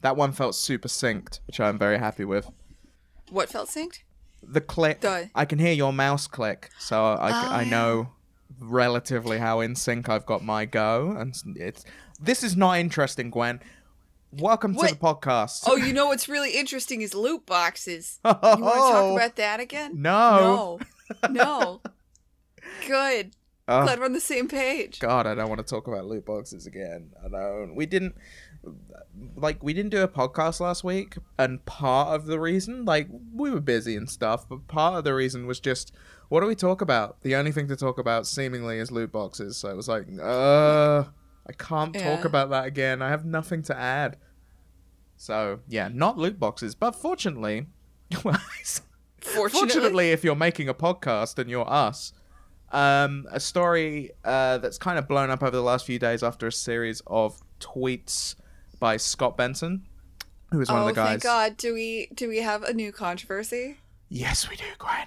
That 0.00 0.16
one 0.16 0.30
felt 0.32 0.54
super 0.54 0.86
synced, 0.86 1.40
which 1.48 1.58
I'm 1.58 1.76
very 1.76 1.98
happy 1.98 2.24
with. 2.24 2.48
What 3.30 3.48
felt 3.48 3.68
synced? 3.68 4.02
The 4.42 4.60
click, 4.60 5.00
The- 5.00 5.28
I 5.34 5.44
can 5.44 5.58
hear 5.58 5.72
your 5.72 5.92
mouse 5.92 6.28
click, 6.28 6.70
so 6.78 7.04
I, 7.04 7.30
Oh, 7.30 7.50
I 7.50 7.62
yeah. 7.62 7.70
know 7.70 8.08
relatively 8.60 9.38
how 9.38 9.58
in 9.58 9.74
sync 9.74 10.08
I've 10.08 10.24
got 10.24 10.44
my 10.44 10.66
go. 10.66 11.16
And 11.18 11.34
it's 11.56 11.84
this 12.20 12.44
is 12.44 12.56
not 12.56 12.78
interesting, 12.78 13.30
Gwen. 13.30 13.60
Welcome 14.30 14.74
to 14.76 14.86
the 14.86 14.94
podcast. 14.94 15.64
Oh, 15.66 15.74
you 15.74 15.92
know 15.92 16.06
what's 16.06 16.28
really 16.28 16.52
interesting 16.52 17.00
is 17.00 17.12
loot 17.14 17.44
boxes. 17.44 18.20
You 18.24 18.30
want 18.30 18.40
to 18.52 18.60
talk 18.60 18.94
oh. 18.94 19.16
about 19.16 19.34
that 19.36 19.58
again? 19.58 20.00
No. 20.00 20.78
No. 21.24 21.28
No. 21.28 21.80
Good. 22.86 23.34
Oh, 23.66 23.82
Glad 23.82 23.98
we're 23.98 24.04
on 24.06 24.12
the 24.12 24.20
same 24.20 24.48
page. 24.48 24.98
God, 24.98 25.26
I 25.26 25.34
don't 25.34 25.48
want 25.48 25.58
to 25.58 25.66
talk 25.66 25.88
about 25.88 26.06
loot 26.06 26.24
boxes 26.24 26.66
again. 26.66 27.10
I 27.22 27.28
don't. 27.28 27.74
We 27.74 27.84
didn't 27.84 28.14
like 29.36 29.62
we 29.62 29.72
didn't 29.72 29.90
do 29.90 30.02
a 30.02 30.08
podcast 30.08 30.60
last 30.60 30.84
week, 30.84 31.16
and 31.38 31.64
part 31.66 32.08
of 32.08 32.26
the 32.26 32.38
reason, 32.40 32.84
like, 32.84 33.08
we 33.34 33.50
were 33.50 33.60
busy 33.60 33.96
and 33.96 34.08
stuff, 34.08 34.48
but 34.48 34.66
part 34.68 34.96
of 34.96 35.04
the 35.04 35.14
reason 35.14 35.46
was 35.46 35.60
just 35.60 35.92
what 36.28 36.40
do 36.40 36.46
we 36.46 36.54
talk 36.54 36.80
about? 36.80 37.22
The 37.22 37.34
only 37.36 37.52
thing 37.52 37.68
to 37.68 37.76
talk 37.76 37.98
about 37.98 38.26
seemingly 38.26 38.78
is 38.78 38.90
loot 38.90 39.10
boxes. 39.10 39.56
So 39.56 39.70
it 39.70 39.76
was 39.76 39.88
like, 39.88 40.06
uh, 40.20 41.04
I 41.46 41.52
can't 41.56 41.94
talk 41.94 42.26
about 42.26 42.50
that 42.50 42.66
again. 42.66 43.00
I 43.00 43.08
have 43.08 43.24
nothing 43.24 43.62
to 43.62 43.76
add. 43.76 44.18
So 45.16 45.60
yeah, 45.68 45.88
not 45.92 46.18
loot 46.18 46.38
boxes, 46.38 46.74
but 46.74 46.94
fortunately, 46.94 47.66
Fortunately. 49.20 49.50
Fortunately, 49.50 50.10
if 50.10 50.22
you're 50.22 50.36
making 50.36 50.68
a 50.68 50.74
podcast 50.74 51.38
and 51.38 51.50
you're 51.50 51.68
us, 51.68 52.12
um, 52.70 53.26
a 53.30 53.40
story 53.40 54.10
uh, 54.24 54.58
that's 54.58 54.78
kind 54.78 54.98
of 54.98 55.08
blown 55.08 55.30
up 55.30 55.42
over 55.42 55.50
the 55.50 55.62
last 55.62 55.86
few 55.86 55.98
days 55.98 56.22
after 56.22 56.46
a 56.46 56.52
series 56.52 57.02
of 57.06 57.40
tweets 57.60 58.36
by 58.78 58.96
Scott 58.96 59.36
Benson, 59.36 59.86
who 60.50 60.60
is 60.60 60.68
one 60.68 60.78
oh, 60.78 60.88
of 60.88 60.88
the 60.88 60.94
guys. 60.94 61.06
Oh, 61.06 61.10
thank 61.10 61.22
God. 61.22 61.56
Do 61.56 61.74
we 61.74 62.08
do 62.14 62.28
we 62.28 62.38
have 62.38 62.62
a 62.62 62.72
new 62.72 62.92
controversy? 62.92 63.78
Yes, 64.08 64.48
we 64.48 64.56
do, 64.56 64.64
Gwen. 64.78 65.06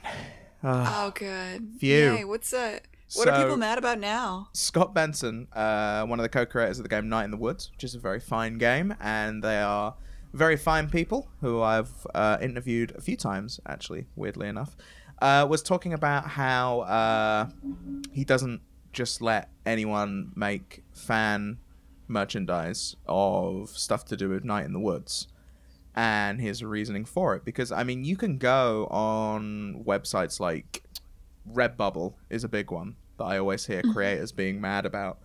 Ah. 0.64 1.06
Oh, 1.06 1.12
good. 1.12 1.70
Phew. 1.80 1.90
Yay, 1.90 2.24
what's 2.24 2.52
that? 2.52 2.86
What 3.16 3.28
are 3.28 3.42
people 3.42 3.58
mad 3.58 3.78
about 3.78 4.00
now? 4.00 4.48
Scott 4.54 4.94
Benson, 4.94 5.48
uh, 5.52 6.06
one 6.06 6.20
of 6.20 6.24
the 6.24 6.30
co-creators 6.30 6.80
of 6.80 6.84
the 6.84 6.90
game 6.90 7.10
Night 7.10 7.26
in 7.26 7.32
the 7.32 7.38
Woods, 7.38 7.70
which 7.74 7.84
is 7.84 7.94
a 7.94 8.00
very 8.00 8.22
fine 8.22 8.58
game, 8.58 8.96
and 9.02 9.44
they 9.44 9.60
are 9.60 9.96
very 10.34 10.56
fine 10.56 10.90
people 10.90 11.28
who 11.42 11.62
I've 11.62 12.08
uh, 12.16 12.38
interviewed 12.42 12.94
a 12.96 13.02
few 13.02 13.18
times, 13.18 13.60
actually, 13.68 14.06
weirdly 14.16 14.48
enough, 14.48 14.78
uh, 15.22 15.46
was 15.50 15.62
talking 15.62 15.92
about 15.92 16.26
how 16.26 16.82
uh, 16.82 17.50
he 18.14 18.24
doesn't 18.24 18.62
just 18.94 19.22
let 19.22 19.50
anyone 19.66 20.32
make 20.36 20.84
fan 20.94 21.58
merchandise 22.12 22.96
of 23.08 23.70
stuff 23.70 24.06
to 24.06 24.18
do 24.18 24.30
with 24.30 24.44
Night 24.44 24.66
in 24.66 24.74
the 24.74 24.80
Woods. 24.80 25.28
And 25.94 26.40
his 26.40 26.64
reasoning 26.64 27.04
for 27.04 27.36
it, 27.36 27.44
because 27.44 27.72
I 27.72 27.84
mean, 27.84 28.06
you 28.06 28.16
can 28.16 28.38
go 28.38 28.88
on 28.88 29.84
websites 29.86 30.40
like 30.40 30.84
Redbubble 31.52 32.14
is 32.30 32.44
a 32.44 32.50
big 32.50 32.72
one 32.72 32.96
that 33.18 33.26
I 33.26 33.38
always 33.38 33.66
hear 33.66 33.82
mm-hmm. 33.82 33.92
creators 33.92 34.32
being 34.32 34.62
mad 34.62 34.86
about. 34.86 35.20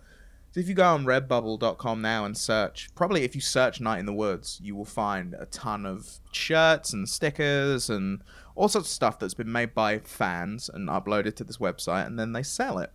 So 0.51 0.59
if 0.61 0.67
you 0.67 0.75
go 0.75 0.85
on 0.85 1.05
redbubble.com 1.05 2.01
now 2.01 2.25
and 2.25 2.37
search, 2.37 2.89
probably 2.95 3.23
if 3.23 3.35
you 3.35 3.41
search 3.41 3.79
Night 3.79 3.99
in 3.99 4.05
the 4.05 4.13
Woods, 4.13 4.59
you 4.61 4.75
will 4.75 4.85
find 4.85 5.35
a 5.37 5.45
ton 5.45 5.85
of 5.85 6.19
shirts 6.31 6.93
and 6.93 7.07
stickers 7.07 7.89
and 7.89 8.21
all 8.55 8.67
sorts 8.67 8.87
of 8.87 8.93
stuff 8.93 9.19
that's 9.19 9.33
been 9.33 9.51
made 9.51 9.73
by 9.73 9.99
fans 9.99 10.69
and 10.73 10.89
uploaded 10.89 11.35
to 11.35 11.43
this 11.43 11.57
website 11.57 12.07
and 12.07 12.17
then 12.17 12.31
they 12.33 12.43
sell 12.43 12.79
it. 12.79 12.91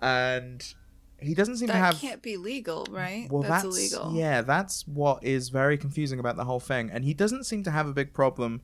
And 0.00 0.74
he 1.20 1.34
doesn't 1.34 1.56
seem 1.56 1.66
That 1.68 1.74
to 1.74 1.78
have 1.78 1.94
That 1.94 2.00
can't 2.00 2.22
be 2.22 2.36
legal, 2.36 2.86
right? 2.90 3.28
well, 3.30 3.42
that's, 3.42 3.64
that's, 3.64 3.76
illegal. 3.76 4.14
Yeah, 4.14 4.42
that's 4.42 4.86
what 4.86 5.24
is 5.24 5.48
very 5.48 5.76
confusing 5.76 6.18
about 6.20 6.36
the 6.36 6.44
whole 6.44 6.60
thing. 6.60 6.90
And 6.92 7.04
he 7.04 7.14
doesn't 7.14 7.44
seem 7.44 7.62
to 7.64 7.70
have 7.70 7.86
a 7.88 7.92
big 7.92 8.12
problem 8.12 8.62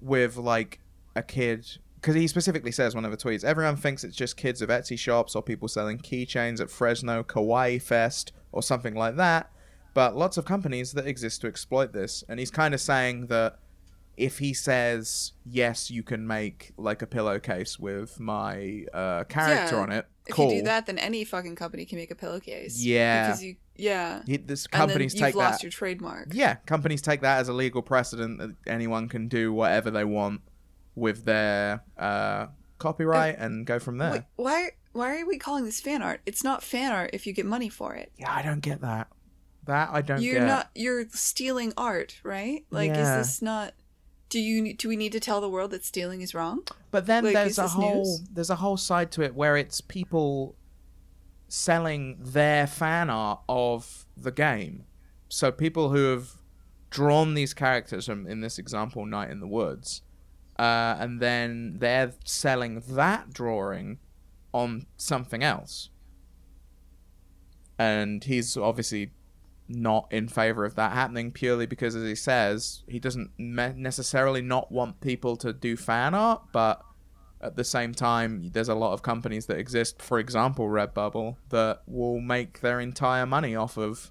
with 0.00 0.36
like 0.36 0.80
a 1.16 1.22
kid 1.22 1.66
because 1.96 2.14
he 2.14 2.28
specifically 2.28 2.70
says 2.70 2.94
one 2.94 3.04
of 3.04 3.10
the 3.10 3.16
tweets 3.16 3.42
everyone 3.42 3.76
thinks 3.76 4.04
it's 4.04 4.14
just 4.14 4.36
kids 4.36 4.62
of 4.62 4.68
Etsy 4.68 4.96
shops 4.96 5.34
or 5.34 5.42
people 5.42 5.66
selling 5.66 5.98
keychains 5.98 6.60
at 6.60 6.70
Fresno 6.70 7.24
Kawaii 7.24 7.82
Fest 7.82 8.32
or 8.52 8.62
something 8.62 8.94
like 8.94 9.16
that. 9.16 9.50
But 9.94 10.16
lots 10.16 10.36
of 10.36 10.44
companies 10.44 10.92
that 10.92 11.06
exist 11.06 11.40
to 11.40 11.48
exploit 11.48 11.92
this. 11.92 12.22
And 12.28 12.38
he's 12.38 12.50
kind 12.52 12.72
of 12.72 12.80
saying 12.80 13.26
that 13.26 13.58
if 14.16 14.38
he 14.38 14.52
says 14.54 15.32
yes, 15.44 15.90
you 15.90 16.02
can 16.04 16.26
make 16.26 16.72
like 16.76 17.02
a 17.02 17.06
pillowcase 17.06 17.78
with 17.78 18.18
my 18.20 18.84
uh, 18.92 19.24
character 19.24 19.76
Yeah. 19.76 19.82
on 19.82 19.92
it. 19.92 20.06
If 20.28 20.34
cool. 20.34 20.50
you 20.52 20.58
do 20.60 20.64
that, 20.64 20.86
then 20.86 20.98
any 20.98 21.24
fucking 21.24 21.56
company 21.56 21.84
can 21.86 21.98
make 21.98 22.10
a 22.10 22.14
pillowcase. 22.14 22.84
Yeah. 22.84 23.26
Because 23.28 23.42
you, 23.42 23.56
yeah. 23.76 24.22
He- 24.26 24.36
this 24.36 24.66
companies 24.66 25.14
you've 25.14 25.22
take 25.22 25.34
lost 25.34 25.58
that. 25.60 25.62
your 25.64 25.70
trademark. 25.70 26.28
Yeah, 26.32 26.56
companies 26.66 27.00
take 27.02 27.22
that 27.22 27.38
as 27.38 27.48
a 27.48 27.52
legal 27.52 27.82
precedent 27.82 28.38
that 28.38 28.50
anyone 28.66 29.08
can 29.08 29.28
do 29.28 29.52
whatever 29.52 29.90
they 29.90 30.04
want 30.04 30.42
with 30.94 31.24
their 31.24 31.82
uh, 31.98 32.46
copyright 32.78 33.38
and 33.38 33.66
go 33.66 33.78
from 33.78 33.98
there. 33.98 34.12
Wait, 34.12 34.22
why? 34.36 34.68
Why 34.92 35.20
are 35.20 35.26
we 35.26 35.38
calling 35.38 35.64
this 35.64 35.80
fan 35.80 36.02
art? 36.02 36.20
It's 36.26 36.42
not 36.42 36.62
fan 36.62 36.92
art 36.92 37.10
if 37.12 37.26
you 37.26 37.32
get 37.32 37.46
money 37.46 37.68
for 37.68 37.94
it. 37.94 38.10
Yeah, 38.18 38.34
I 38.34 38.42
don't 38.42 38.60
get 38.60 38.80
that. 38.80 39.08
That 39.66 39.90
I 39.92 40.00
don't 40.02 40.20
You're 40.22 40.40
get. 40.40 40.46
not. 40.46 40.70
You're 40.74 41.04
stealing 41.10 41.72
art, 41.76 42.20
right? 42.24 42.64
Like, 42.70 42.88
Yeah. 42.88 43.20
is 43.20 43.26
this 43.28 43.42
not? 43.42 43.74
Do 44.28 44.38
you? 44.40 44.74
Do 44.74 44.88
we 44.88 44.96
need 44.96 45.12
to 45.12 45.20
tell 45.20 45.40
the 45.40 45.48
world 45.48 45.70
that 45.70 45.84
stealing 45.84 46.20
is 46.20 46.34
wrong? 46.34 46.62
But 46.90 47.06
then 47.06 47.24
like, 47.24 47.34
there's 47.34 47.58
a 47.58 47.68
whole 47.68 48.04
news? 48.04 48.22
there's 48.32 48.50
a 48.50 48.56
whole 48.56 48.76
side 48.76 49.10
to 49.12 49.22
it 49.22 49.34
where 49.34 49.56
it's 49.56 49.80
people 49.80 50.54
selling 51.48 52.18
their 52.20 52.66
fan 52.66 53.08
art 53.08 53.40
of 53.48 54.06
the 54.16 54.30
game. 54.30 54.84
So 55.28 55.50
people 55.50 55.90
who 55.90 56.04
have 56.10 56.30
drawn 56.90 57.34
these 57.34 57.54
characters 57.54 58.06
from 58.06 58.26
in 58.26 58.40
this 58.40 58.58
example 58.58 59.06
Night 59.06 59.30
in 59.30 59.40
the 59.40 59.46
Woods 59.46 60.02
uh, 60.58 60.96
and 60.98 61.20
then 61.20 61.76
they're 61.78 62.12
selling 62.24 62.82
that 62.88 63.32
drawing 63.32 63.98
on 64.52 64.86
something 64.96 65.42
else. 65.44 65.90
And 67.78 68.24
he's 68.24 68.56
obviously 68.56 69.12
not 69.68 70.08
in 70.10 70.28
favor 70.28 70.64
of 70.64 70.74
that 70.76 70.92
happening 70.92 71.30
purely 71.30 71.66
because, 71.66 71.94
as 71.94 72.02
he 72.02 72.14
says, 72.14 72.82
he 72.88 72.98
doesn't 72.98 73.30
me- 73.38 73.74
necessarily 73.76 74.40
not 74.40 74.72
want 74.72 75.00
people 75.00 75.36
to 75.36 75.52
do 75.52 75.76
fan 75.76 76.14
art, 76.14 76.42
but 76.52 76.82
at 77.40 77.56
the 77.56 77.64
same 77.64 77.94
time, 77.94 78.50
there's 78.52 78.68
a 78.68 78.74
lot 78.74 78.92
of 78.92 79.02
companies 79.02 79.46
that 79.46 79.58
exist, 79.58 80.02
for 80.02 80.18
example, 80.18 80.66
Redbubble, 80.66 81.36
that 81.50 81.82
will 81.86 82.20
make 82.20 82.60
their 82.60 82.80
entire 82.80 83.26
money 83.26 83.54
off 83.54 83.76
of 83.76 84.10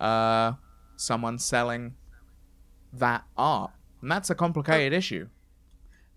uh, 0.00 0.52
someone 0.96 1.38
selling 1.38 1.94
that 2.92 3.24
art. 3.36 3.72
And 4.00 4.10
that's 4.10 4.30
a 4.30 4.34
complicated 4.34 4.92
issue. 4.92 5.28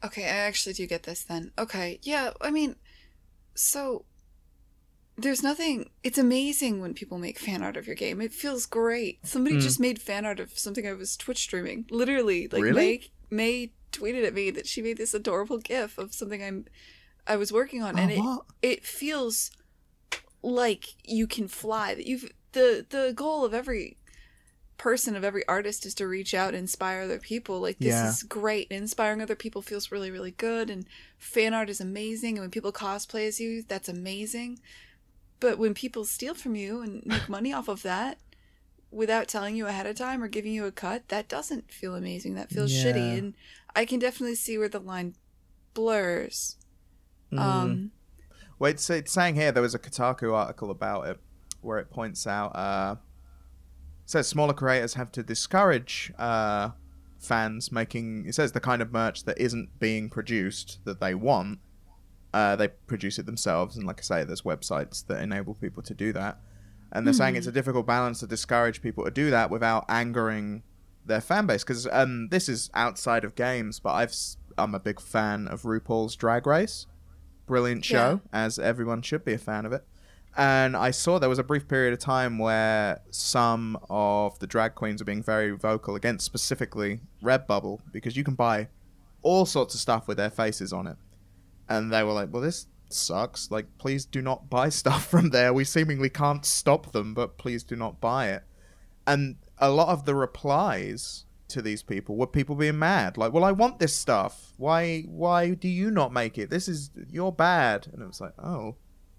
Okay, 0.03 0.25
I 0.25 0.37
actually 0.47 0.73
do 0.73 0.87
get 0.87 1.03
this 1.03 1.23
then. 1.23 1.51
Okay, 1.57 1.99
yeah, 2.03 2.31
I 2.39 2.51
mean, 2.51 2.77
so 3.53 4.05
there's 5.21 5.43
nothing. 5.43 5.89
It's 6.03 6.17
amazing 6.17 6.81
when 6.81 6.93
people 6.93 7.17
make 7.19 7.37
fan 7.39 7.61
art 7.63 7.77
of 7.77 7.85
your 7.87 7.95
game. 7.95 8.21
It 8.21 8.33
feels 8.33 8.65
great. 8.65 9.19
Somebody 9.25 9.57
Mm. 9.57 9.61
just 9.61 9.79
made 9.79 10.01
fan 10.01 10.25
art 10.25 10.39
of 10.39 10.57
something 10.57 10.87
I 10.87 10.93
was 10.93 11.15
Twitch 11.17 11.39
streaming. 11.39 11.85
Literally, 11.89 12.47
like 12.47 12.61
Really? 12.61 12.75
May 12.75 13.09
May 13.31 13.71
tweeted 13.91 14.25
at 14.25 14.33
me 14.33 14.49
that 14.51 14.65
she 14.67 14.81
made 14.81 14.97
this 14.97 15.13
adorable 15.13 15.57
GIF 15.59 15.97
of 15.97 16.13
something 16.13 16.43
I'm 16.43 16.65
I 17.27 17.35
was 17.35 17.51
working 17.53 17.83
on, 17.83 17.97
and 17.99 18.11
it 18.11 18.17
what? 18.19 18.45
it 18.61 18.85
feels 18.85 19.51
like 20.41 20.95
you 21.03 21.27
can 21.27 21.47
fly. 21.47 21.93
That 21.93 22.05
you've 22.07 22.31
the 22.53 22.85
the 22.89 23.13
goal 23.15 23.45
of 23.45 23.53
every 23.53 23.97
person 24.77 25.15
of 25.15 25.25
every 25.25 25.45
artist 25.47 25.85
is 25.85 25.93
to 25.95 26.07
reach 26.07 26.33
out 26.33 26.49
and 26.49 26.59
inspire 26.59 27.01
other 27.01 27.19
people 27.19 27.59
like 27.59 27.77
this 27.79 27.89
Yeah. 27.89 28.07
is 28.09 28.23
great 28.23 28.67
inspiring 28.71 29.21
other 29.21 29.35
people 29.35 29.61
feels 29.61 29.91
really 29.91 30.09
really 30.09 30.31
good 30.31 30.69
and 30.69 30.85
fan 31.17 31.53
art 31.53 31.69
is 31.69 31.81
amazing 31.81 32.37
and 32.37 32.43
when 32.43 32.49
people 32.49 32.71
cosplay 32.71 33.27
as 33.27 33.41
you 33.41 33.61
that's 33.61 33.89
amazing 33.89 34.57
but 35.39 35.57
when 35.57 35.73
people 35.73 36.03
steal 36.05 36.33
from 36.33 36.55
you 36.55 36.81
and 36.81 37.05
make 37.05 37.29
money 37.29 37.53
off 37.53 37.67
of 37.67 37.81
that 37.83 38.17
without 38.91 39.27
telling 39.27 39.55
you 39.55 39.67
ahead 39.67 39.85
of 39.85 39.95
time 39.95 40.21
or 40.23 40.27
giving 40.27 40.51
you 40.53 40.65
a 40.65 40.71
cut 40.71 41.07
that 41.09 41.27
doesn't 41.29 41.71
feel 41.71 41.95
amazing 41.95 42.33
that 42.35 42.49
feels 42.49 42.71
Yeah. 42.73 42.85
shitty 42.91 43.17
and 43.17 43.33
i 43.75 43.85
can 43.85 43.99
definitely 43.99 44.35
see 44.35 44.57
where 44.57 44.69
the 44.69 44.79
line 44.79 45.15
blurs 45.73 46.55
Mm. 47.31 47.39
um 47.39 47.91
Well, 48.57 48.71
it's, 48.71 48.89
it's 48.89 49.11
saying 49.11 49.35
here 49.35 49.51
there 49.51 49.61
was 49.61 49.75
a 49.75 49.79
Kotaku 49.79 50.33
article 50.33 50.71
about 50.71 51.07
it 51.07 51.19
where 51.61 51.77
it 51.77 51.89
points 51.91 52.25
out 52.25 52.55
uh, 52.55 52.95
it 54.03 54.09
says 54.09 54.27
smaller 54.27 54.53
creators 54.53 54.95
have 54.95 55.11
to 55.11 55.21
discourage 55.23 56.11
uh, 56.17 56.71
fans 57.19 57.71
making 57.71 58.25
it 58.25 58.33
says 58.33 58.51
the 58.53 58.59
kind 58.59 58.81
of 58.81 58.91
merch 58.91 59.25
that 59.25 59.37
isn't 59.39 59.77
being 59.79 60.09
produced 60.09 60.79
that 60.85 60.99
they 60.99 61.13
want. 61.13 61.59
Uh, 62.33 62.55
they 62.55 62.67
produce 62.67 63.17
it 63.17 63.25
themselves, 63.25 63.75
and 63.75 63.85
like 63.87 63.99
I 63.99 64.03
say, 64.03 64.23
there's 64.23 64.43
websites 64.43 65.05
that 65.07 65.21
enable 65.21 65.55
people 65.55 65.81
to 65.83 65.93
do 65.93 66.13
that. 66.13 66.39
And 66.91 67.05
they're 67.05 67.13
saying 67.13 67.35
it's 67.35 67.47
a 67.47 67.51
difficult 67.51 67.85
balance 67.85 68.19
to 68.21 68.27
discourage 68.27 68.81
people 68.81 69.03
to 69.05 69.11
do 69.11 69.29
that 69.29 69.51
without 69.51 69.85
angering 69.89 70.63
their 71.05 71.21
fan 71.21 71.45
base 71.45 71.63
because 71.63 71.87
um, 71.91 72.29
this 72.29 72.49
is 72.49 72.71
outside 72.73 73.23
of 73.23 73.35
games, 73.35 73.79
but 73.79 73.93
I've 73.93 74.15
I'm 74.57 74.73
a 74.75 74.79
big 74.79 74.99
fan 74.99 75.47
of 75.47 75.61
RuPaul's 75.63 76.15
Drag 76.15 76.45
Race 76.47 76.87
brilliant 77.49 77.83
show, 77.83 78.21
as 78.31 78.59
everyone 78.59 79.01
should 79.01 79.25
be 79.25 79.33
a 79.33 79.37
fan 79.39 79.65
of 79.65 79.73
it. 79.73 79.83
and 80.37 80.77
I 80.77 80.91
saw 80.91 81.17
there 81.17 81.27
was 81.27 81.39
a 81.39 81.43
brief 81.43 81.67
period 81.67 81.93
of 81.93 81.99
time 81.99 82.37
where 82.37 83.01
some 83.09 83.77
of 83.89 84.37
the 84.37 84.45
drag 84.45 84.75
queens 84.75 85.01
are 85.01 85.05
being 85.05 85.23
very 85.23 85.49
vocal 85.51 85.95
against 85.95 86.25
specifically 86.25 87.01
Redbubble 87.23 87.79
because 87.91 88.15
you 88.15 88.23
can 88.23 88.35
buy 88.35 88.67
all 89.23 89.47
sorts 89.47 89.73
of 89.73 89.81
stuff 89.81 90.07
with 90.07 90.17
their 90.17 90.29
faces 90.29 90.71
on 90.71 90.85
it. 90.85 90.97
And 91.69 91.93
they 91.93 92.03
were 92.03 92.13
like, 92.13 92.33
well, 92.33 92.41
this 92.41 92.65
sucks. 92.89 93.51
Like, 93.51 93.67
please 93.77 94.05
do 94.05 94.21
not 94.21 94.49
buy 94.49 94.69
stuff 94.81 95.05
from 95.05 95.29
there. 95.29 95.53
We 95.53 95.63
seemingly 95.63 96.09
can't 96.09 96.45
stop 96.45 96.91
them, 96.91 97.13
but 97.13 97.37
please 97.37 97.63
do 97.63 97.75
not 97.75 98.01
buy 98.01 98.29
it. 98.29 98.43
And 99.07 99.37
a 99.59 99.69
lot 99.69 99.89
of 99.89 100.05
the 100.05 100.15
replies 100.15 101.25
to 101.49 101.61
these 101.61 101.81
people 101.83 102.15
were 102.15 102.27
people 102.27 102.53
being 102.55 102.77
mad 102.77 103.17
like 103.17 103.33
well 103.33 103.43
i 103.43 103.51
want 103.51 103.79
this 103.79 103.95
stuff 103.95 104.53
why 104.57 105.01
why 105.07 105.49
do 105.49 105.67
you 105.67 105.89
not 105.89 106.13
make 106.13 106.37
it 106.37 106.51
this 106.51 106.67
is 106.67 106.91
you're 107.09 107.31
bad 107.31 107.87
and 107.91 108.03
it 108.03 108.05
was 108.05 108.21
like 108.21 108.33
oh 108.37 108.75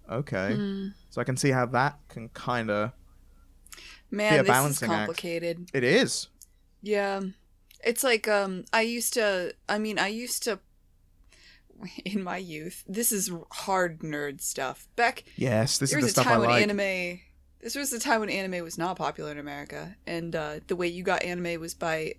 okay 0.08 0.54
Mm. 0.56 0.92
so 1.10 1.20
i 1.20 1.24
can 1.24 1.36
see 1.36 1.50
how 1.50 1.66
that 1.66 1.98
can 2.08 2.28
kind 2.28 2.70
of 2.70 2.92
Man, 4.12 4.32
Be 4.32 4.36
a 4.38 4.42
this 4.42 4.48
is 4.48 4.48
balancing 4.48 4.90
act. 4.90 4.98
complicated. 4.98 5.70
it 5.74 5.82
is 5.82 6.28
Yeah. 6.82 7.20
It's 7.82 8.04
like 8.04 8.28
um 8.28 8.64
I 8.72 8.82
used 8.82 9.12
to 9.14 9.52
I 9.68 9.78
mean 9.80 9.98
I 9.98 10.06
used 10.06 10.44
to 10.44 10.60
in 12.04 12.22
my 12.22 12.36
youth. 12.36 12.84
This 12.86 13.12
is 13.12 13.30
hard 13.50 14.00
nerd 14.00 14.40
stuff. 14.40 14.88
Back 14.96 15.24
yes 15.36 15.78
this 15.78 15.90
is 15.90 15.96
the 15.96 16.02
was 16.02 16.06
a 16.06 16.10
stuff 16.10 16.26
i 16.26 16.30
time 16.30 16.40
when 16.40 16.50
like 16.50 16.62
anime 16.62 17.20
this 17.60 17.74
was 17.74 17.90
the 17.90 17.98
time 17.98 18.20
when 18.20 18.30
anime 18.30 18.64
was 18.64 18.78
not 18.78 18.96
popular 18.96 19.30
in 19.32 19.38
America 19.38 19.96
and 20.06 20.34
uh 20.34 20.60
the 20.66 20.76
way 20.76 20.88
you 20.88 21.02
got 21.02 21.22
anime 21.22 21.60
was 21.60 21.74
by 21.74 22.14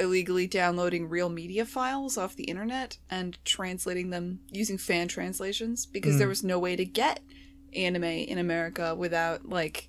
illegally 0.00 0.46
downloading 0.48 1.08
real 1.08 1.28
media 1.28 1.64
files 1.64 2.18
off 2.18 2.34
the 2.34 2.44
internet 2.44 2.98
and 3.08 3.38
translating 3.44 4.10
them 4.10 4.40
using 4.50 4.76
fan 4.76 5.06
translations 5.06 5.86
because 5.86 6.16
Mm. 6.16 6.18
there 6.18 6.28
was 6.28 6.42
no 6.42 6.58
way 6.58 6.74
to 6.74 6.84
get 6.84 7.20
anime 7.72 8.02
in 8.04 8.38
America 8.38 8.94
without 8.96 9.48
like 9.48 9.88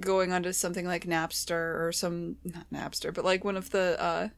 going 0.00 0.32
onto 0.32 0.52
something 0.52 0.84
like 0.86 1.06
Napster 1.06 1.80
or 1.86 1.92
some 1.92 2.36
not 2.44 2.66
Napster, 2.72 3.14
but 3.14 3.24
like 3.24 3.44
one 3.44 3.56
of 3.56 3.70
the 3.70 3.96
uh 4.02 4.28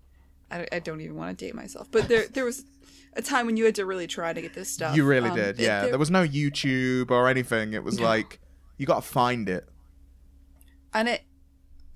I, 0.50 0.66
I 0.72 0.78
don't 0.78 1.00
even 1.00 1.16
want 1.16 1.36
to 1.38 1.44
date 1.44 1.54
myself, 1.54 1.90
but 1.90 2.08
there 2.08 2.26
there 2.28 2.44
was 2.44 2.64
a 3.14 3.22
time 3.22 3.46
when 3.46 3.56
you 3.56 3.64
had 3.64 3.74
to 3.76 3.86
really 3.86 4.06
try 4.06 4.32
to 4.32 4.40
get 4.42 4.54
this 4.54 4.68
stuff. 4.70 4.94
you 4.96 5.04
really 5.04 5.30
Um, 5.30 5.36
did 5.36 5.58
yeah 5.58 5.80
there- 5.82 5.90
there 5.90 5.98
was 5.98 6.10
no 6.10 6.22
youtube 6.26 7.10
or 7.10 7.28
anything 7.28 7.72
it 7.72 7.82
was 7.82 7.98
No. 7.98 8.04
like 8.04 8.40
you 8.76 8.84
gotta 8.86 9.00
find 9.00 9.48
it 9.48 9.66
and 10.92 11.08
it 11.08 11.22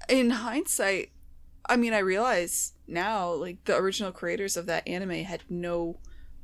in 0.09 0.31
hindsight 0.31 1.11
i 1.69 1.77
mean 1.77 1.93
i 1.93 1.99
realize 1.99 2.73
now 2.87 3.31
like 3.33 3.63
the 3.67 3.77
original 3.77 4.13
creators 4.13 4.57
of 4.57 4.65
that 4.67 4.87
anime 4.89 5.11
had 5.25 5.43
no 5.51 5.99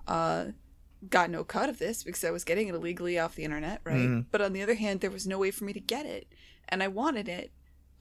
uh 0.07 0.47
got 1.09 1.31
no 1.31 1.43
cut 1.43 1.69
of 1.71 1.79
this 1.79 2.03
because 2.03 2.23
i 2.23 2.31
was 2.31 2.45
getting 2.45 2.69
it 2.69 2.75
illegally 2.75 3.19
off 3.19 3.35
the 3.35 3.45
internet 3.45 3.81
right 3.85 3.97
Mhm. 3.97 4.27
but 4.31 4.43
on 4.43 4.53
the 4.53 4.63
other 4.63 4.75
hand 4.75 5.01
there 5.01 5.11
was 5.11 5.27
no 5.27 5.39
way 5.39 5.51
for 5.51 5.65
me 5.65 5.73
to 5.73 5.81
get 5.81 6.05
it 6.05 6.27
and 6.69 6.83
i 6.83 6.89
wanted 6.89 7.29
it 7.31 7.51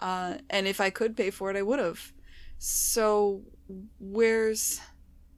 uh 0.02 0.36
and 0.50 0.68
if 0.68 0.82
i 0.82 0.90
could 0.90 1.16
pay 1.16 1.30
for 1.32 1.50
it 1.50 1.56
i 1.56 1.62
would 1.62 1.80
have 1.80 2.12
so 2.58 3.44
where's 4.00 4.80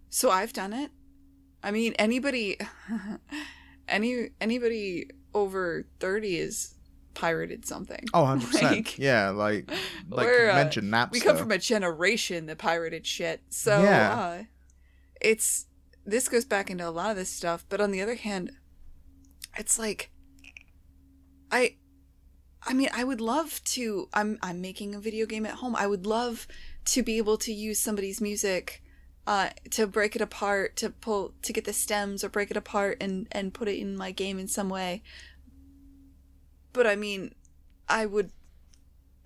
so 0.09 0.29
i've 0.29 0.53
done 0.53 0.73
it. 0.73 0.91
I 1.63 1.71
mean 1.71 1.93
anybody 1.99 2.57
any 3.87 4.29
anybody 4.39 5.09
over 5.33 5.85
30 5.99 6.37
is 6.37 6.73
pirated 7.13 7.65
something. 7.65 8.05
Oh 8.13 8.23
100% 8.23 8.61
Like- 8.61 8.97
yeah 8.99 9.29
like 9.29 9.69
like 10.09 10.27
you 10.27 10.49
uh, 10.51 10.55
mentioned 10.55 10.93
napster. 10.93 11.11
we 11.13 11.19
come 11.19 11.35
from 11.37 11.51
a 11.51 11.57
generation 11.57 12.45
that 12.45 12.57
pirated 12.59 13.05
shit. 13.07 13.41
So 13.49 13.81
Yeah. 13.83 14.13
uh, 14.19 14.43
it's 15.19 15.65
this 16.05 16.29
goes 16.29 16.45
back 16.45 16.69
into 16.69 16.87
a 16.87 16.91
lot 16.91 17.09
of 17.11 17.17
this 17.17 17.29
stuff 17.29 17.65
but 17.69 17.81
on 17.81 17.91
the 17.91 18.01
other 18.01 18.15
hand 18.15 18.51
it's 19.57 19.77
like 19.79 20.09
i 21.51 21.75
i 22.63 22.73
mean 22.73 22.87
i 22.93 23.03
would 23.03 23.19
love 23.19 23.59
to 23.65 24.07
i'm 24.13 24.37
i'm 24.41 24.61
making 24.61 24.93
a 24.95 24.99
video 24.99 25.25
game 25.25 25.45
at 25.45 25.55
home. 25.55 25.75
I 25.75 25.87
would 25.87 26.05
love 26.05 26.47
to 26.87 27.03
be 27.03 27.17
able 27.17 27.37
to 27.37 27.53
use 27.53 27.79
somebody's 27.79 28.21
music 28.21 28.81
uh, 29.27 29.49
to 29.71 29.85
break 29.85 30.15
it 30.15 30.21
apart, 30.21 30.77
to 30.77 30.89
pull, 30.89 31.33
to 31.41 31.51
get 31.51 31.65
the 31.65 31.73
stems 31.73 32.23
or 32.23 32.29
break 32.29 32.49
it 32.49 32.57
apart 32.57 32.97
and 33.01 33.27
and 33.31 33.53
put 33.53 33.67
it 33.67 33.77
in 33.77 33.95
my 33.95 34.11
game 34.11 34.39
in 34.39 34.47
some 34.47 34.69
way. 34.69 35.03
But 36.71 36.87
I 36.87 36.95
mean, 36.95 37.35
I 37.89 38.05
would 38.05 38.31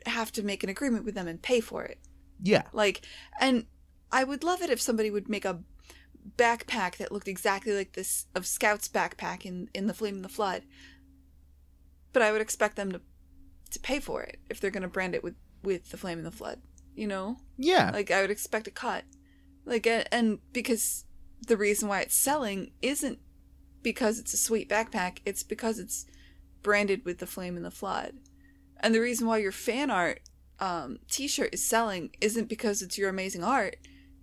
have 0.07 0.31
to 0.33 0.43
make 0.43 0.63
an 0.63 0.69
agreement 0.69 1.05
with 1.05 1.13
them 1.13 1.27
and 1.27 1.39
pay 1.41 1.59
for 1.59 1.83
it. 1.83 1.99
yeah 2.41 2.63
Like, 2.73 3.01
and 3.39 3.67
I 4.11 4.23
would 4.23 4.43
love 4.43 4.63
it 4.63 4.71
if 4.71 4.81
somebody 4.81 5.11
would 5.11 5.29
make 5.29 5.45
a 5.45 5.59
backpack 6.37 6.97
that 6.97 7.11
looked 7.11 7.27
exactly 7.27 7.73
like 7.73 7.93
this 7.93 8.25
of 8.33 8.47
Scout's 8.47 8.87
backpack 8.87 9.45
in 9.45 9.69
in 9.75 9.85
the 9.85 9.93
Flame 9.93 10.15
and 10.15 10.25
the 10.25 10.29
Flood. 10.29 10.63
But 12.11 12.23
I 12.23 12.31
would 12.31 12.41
expect 12.41 12.75
them 12.75 12.91
to 12.91 13.01
to 13.69 13.79
pay 13.79 13.99
for 13.99 14.23
it 14.23 14.39
if 14.49 14.59
they're 14.59 14.71
going 14.71 14.81
to 14.81 14.89
brand 14.89 15.13
it 15.13 15.23
with 15.23 15.35
with 15.61 15.91
the 15.91 15.97
Flame 15.97 16.17
and 16.17 16.25
the 16.25 16.31
Flood. 16.31 16.59
You 17.01 17.07
know, 17.07 17.37
yeah 17.57 17.89
like 17.91 18.11
I 18.11 18.21
would 18.21 18.29
expect 18.29 18.67
a 18.67 18.71
cut. 18.71 19.05
Like, 19.65 19.87
and 19.87 20.37
because 20.53 21.05
the 21.47 21.57
reason 21.57 21.89
why 21.89 22.01
it's 22.01 22.13
selling 22.13 22.73
isn't 22.81 23.17
because 23.81 24.19
it's 24.19 24.35
a 24.35 24.37
sweet 24.37 24.69
backpack, 24.69 25.17
it's 25.25 25.41
because 25.41 25.79
it's 25.79 26.05
branded 26.61 27.03
with 27.03 27.17
the 27.17 27.25
Flame 27.25 27.55
and 27.55 27.65
the 27.65 27.71
Flood. 27.71 28.13
And 28.81 28.93
the 28.93 29.01
reason 29.01 29.25
why 29.25 29.39
your 29.39 29.51
fan 29.51 29.89
art 29.89 30.21
um, 30.59 30.99
t-shirt 31.09 31.53
is 31.53 31.65
selling 31.65 32.11
isn't 32.21 32.47
because 32.47 32.83
it's 32.83 32.99
your 32.99 33.09
amazing 33.09 33.43
art. 33.43 33.77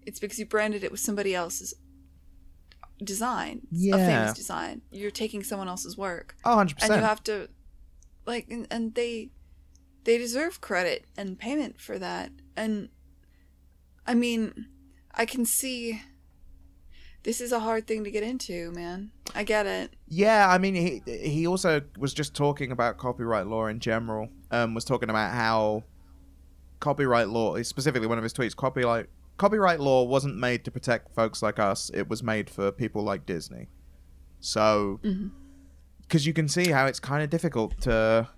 It's 0.06 0.20
because 0.20 0.38
you 0.38 0.46
branded 0.46 0.84
it 0.84 0.92
with 0.92 1.00
somebody 1.00 1.34
else's 1.34 1.74
design, 3.02 3.66
a 3.96 3.98
famous 4.06 4.34
design. 4.34 4.82
You're 4.92 5.10
taking 5.10 5.42
someone 5.42 5.66
else's 5.68 5.96
work, 5.98 6.36
oh 6.44 6.56
100% 6.56 6.74
and 6.82 6.94
you 6.94 7.00
have 7.00 7.24
to, 7.24 7.48
like, 8.24 8.46
and, 8.48 8.68
and 8.70 8.94
they, 8.94 9.30
they 10.04 10.16
deserve 10.16 10.60
credit 10.60 11.06
and 11.16 11.36
payment 11.38 11.80
for 11.80 11.98
that. 11.98 12.30
And 12.58 12.88
I 14.06 14.14
mean, 14.14 14.66
I 15.14 15.24
can 15.24 15.44
see. 15.46 16.02
This 17.22 17.40
is 17.40 17.52
a 17.52 17.60
hard 17.60 17.86
thing 17.86 18.04
to 18.04 18.10
get 18.10 18.22
into, 18.22 18.70
man. 18.72 19.10
I 19.34 19.44
get 19.44 19.66
it. 19.66 19.94
Yeah, 20.06 20.48
I 20.48 20.58
mean, 20.58 20.74
he 20.74 21.02
he 21.06 21.46
also 21.46 21.82
was 21.98 22.12
just 22.12 22.34
talking 22.34 22.72
about 22.72 22.98
copyright 22.98 23.46
law 23.46 23.66
in 23.66 23.80
general. 23.80 24.28
Um, 24.50 24.74
was 24.74 24.84
talking 24.84 25.10
about 25.10 25.32
how 25.32 25.84
copyright 26.80 27.28
law, 27.28 27.60
specifically 27.62 28.06
one 28.06 28.18
of 28.18 28.24
his 28.24 28.32
tweets, 28.32 28.56
copyright 28.56 29.06
copyright 29.36 29.78
law 29.78 30.02
wasn't 30.02 30.36
made 30.36 30.64
to 30.64 30.70
protect 30.70 31.14
folks 31.14 31.42
like 31.42 31.58
us. 31.58 31.90
It 31.94 32.08
was 32.08 32.22
made 32.22 32.50
for 32.50 32.72
people 32.72 33.02
like 33.02 33.24
Disney. 33.24 33.68
So, 34.40 35.00
because 36.02 36.26
you 36.26 36.32
can 36.32 36.48
see 36.48 36.70
how 36.70 36.86
it's 36.86 37.00
kind 37.00 37.22
of 37.22 37.30
difficult 37.30 37.80
to. 37.82 38.28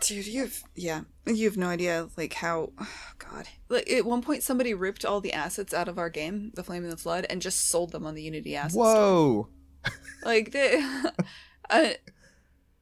Dude, 0.00 0.26
you 0.26 0.42
have 0.42 0.62
yeah, 0.74 1.02
you 1.26 1.46
have 1.46 1.56
no 1.56 1.68
idea 1.68 2.08
like 2.16 2.34
how 2.34 2.72
oh, 2.78 2.88
god. 3.18 3.48
Like 3.68 3.90
at 3.90 4.04
one 4.04 4.22
point 4.22 4.42
somebody 4.42 4.74
ripped 4.74 5.04
all 5.04 5.20
the 5.20 5.32
assets 5.32 5.72
out 5.72 5.88
of 5.88 5.98
our 5.98 6.10
game, 6.10 6.50
The 6.54 6.64
Flame 6.64 6.82
and 6.82 6.92
the 6.92 6.96
Flood, 6.96 7.26
and 7.30 7.40
just 7.40 7.68
sold 7.68 7.92
them 7.92 8.04
on 8.06 8.14
the 8.14 8.22
Unity 8.22 8.56
asset 8.56 8.72
store. 8.72 8.84
Whoa! 8.84 9.48
Like 10.24 10.52
they 10.52 10.82
uh, 11.70 11.90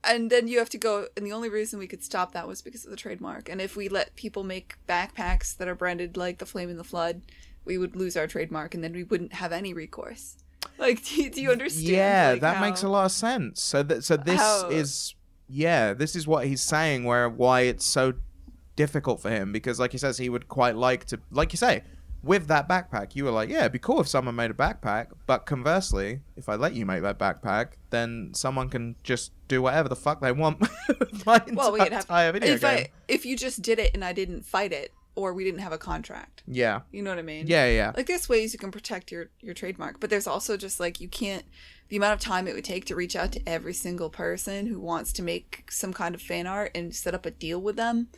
and 0.05 0.31
then 0.31 0.49
you 0.49 0.59
have 0.59 0.71
to 0.71 0.79
go 0.79 1.07
and 1.17 1.25
the 1.27 1.33
only 1.33 1.49
reason 1.49 1.79
we 1.79 1.87
could 1.87 2.03
stop 2.03 2.33
that 2.33 2.49
was 2.49 2.63
because 2.63 2.85
of 2.85 2.91
the 2.91 2.97
trademark. 2.97 3.49
And 3.49 3.61
if 3.61 3.77
we 3.77 3.89
let 3.89 4.17
people 4.17 4.43
make 4.43 4.77
backpacks 4.89 5.57
that 5.57 5.69
are 5.69 5.75
branded 5.75 6.17
like 6.17 6.39
The 6.39 6.47
Flame 6.47 6.71
and 6.71 6.79
the 6.79 6.85
Flood, 6.85 7.23
we 7.65 7.79
would 7.79 7.95
lose 7.95 8.17
our 8.17 8.27
trademark 8.27 8.75
and 8.75 8.83
then 8.83 8.93
we 8.93 9.05
wouldn't 9.05 9.35
have 9.35 9.53
any 9.53 9.73
recourse. 9.73 10.37
Like 10.79 11.05
do 11.07 11.23
you, 11.23 11.31
do 11.31 11.43
you 11.43 11.51
understand? 11.51 11.87
Yeah, 11.87 12.31
like, 12.33 12.41
that 12.41 12.57
how- 12.57 12.65
makes 12.65 12.83
a 12.83 12.89
lot 12.89 13.05
of 13.05 13.13
sense. 13.13 13.63
So 13.63 13.83
that 13.83 14.05
so 14.05 14.17
this 14.17 14.41
how- 14.41 14.71
is 14.71 15.15
yeah, 15.53 15.93
this 15.93 16.17
is 16.17 16.27
what 16.27 16.47
he's 16.47 16.63
saying 16.63 17.05
where 17.05 17.29
why 17.29 17.61
it's 17.63 17.85
so 17.85 18.15
difficult 18.75 19.21
for 19.21 19.31
him 19.31 19.53
because 19.53 19.79
like 19.79 19.93
he 19.93 19.99
says 19.99 20.17
he 20.17 20.29
would 20.31 20.49
quite 20.49 20.75
like 20.77 21.05
to 21.05 21.21
like 21.31 21.53
you 21.53 21.57
say 21.59 21.83
with 22.23 22.47
that 22.47 22.67
backpack 22.69 23.15
you 23.15 23.23
were 23.23 23.31
like 23.31 23.51
yeah 23.51 23.61
it'd 23.61 23.73
be 23.73 23.79
cool 23.79 24.01
if 24.01 24.09
someone 24.09 24.35
made 24.35 24.51
a 24.51 24.55
backpack 24.55 25.09
but 25.27 25.45
conversely 25.45 26.21
if 26.37 26.49
i 26.49 26.55
let 26.55 26.73
you 26.73 26.87
make 26.87 27.03
that 27.03 27.19
backpack 27.19 27.73
then 27.91 28.31
someone 28.33 28.71
can 28.71 28.97
just 29.03 29.31
do 29.47 29.61
whatever 29.61 29.91
the 29.91 29.97
fuck 29.97 30.23
they 30.23 30.33
want 30.33 30.59
my 31.27 31.43
Well, 31.53 31.73
we'd 31.73 31.93
have 31.93 32.07
video 32.33 32.55
if 32.55 32.61
game 32.63 32.71
I 32.71 32.91
if 33.09 33.27
you 33.27 33.37
just 33.37 33.61
did 33.61 33.79
it 33.79 33.91
and 33.93 34.03
I 34.03 34.15
didn't 34.15 34.43
fight 34.47 34.73
it 34.73 34.93
or 35.15 35.35
we 35.35 35.45
didn't 35.45 35.61
have 35.61 35.73
a 35.73 35.79
contract. 35.79 36.43
yeah 36.47 36.81
You 36.91 37.03
know 37.03 37.11
what 37.11 37.19
I 37.19 37.23
mean? 37.23 37.47
yeah 37.47 37.67
yeah 37.67 37.93
Like 37.95 38.07
there's 38.07 38.29
ways 38.31 38.55
you 38.55 38.59
can 38.59 38.71
protect 38.71 39.13
your 39.13 39.29
your 39.41 39.53
trademark, 39.53 40.01
but 40.01 40.09
there's 40.09 40.27
also 40.27 40.57
just 40.57 40.81
like 40.81 41.01
you 41.01 41.09
can't 41.09 41.45
the 41.93 41.99
amount 41.99 42.15
of 42.15 42.21
time 42.21 42.49
it 42.49 42.55
would 42.55 42.65
take 42.65 42.87
to 42.87 42.97
reach 42.97 43.15
out 43.15 43.33
to 43.33 43.47
every 43.47 43.75
single 43.75 44.09
person 44.09 44.65
who 44.67 44.81
wants 44.81 45.13
to 45.13 45.23
make 45.23 45.67
some 45.71 45.93
kind 45.93 46.15
of 46.15 46.23
fan 46.23 46.47
art 46.47 46.71
and 46.75 46.95
set 46.95 47.15
up 47.15 47.27
a 47.27 47.31
deal 47.31 47.61
with 47.61 47.77
them 47.77 48.09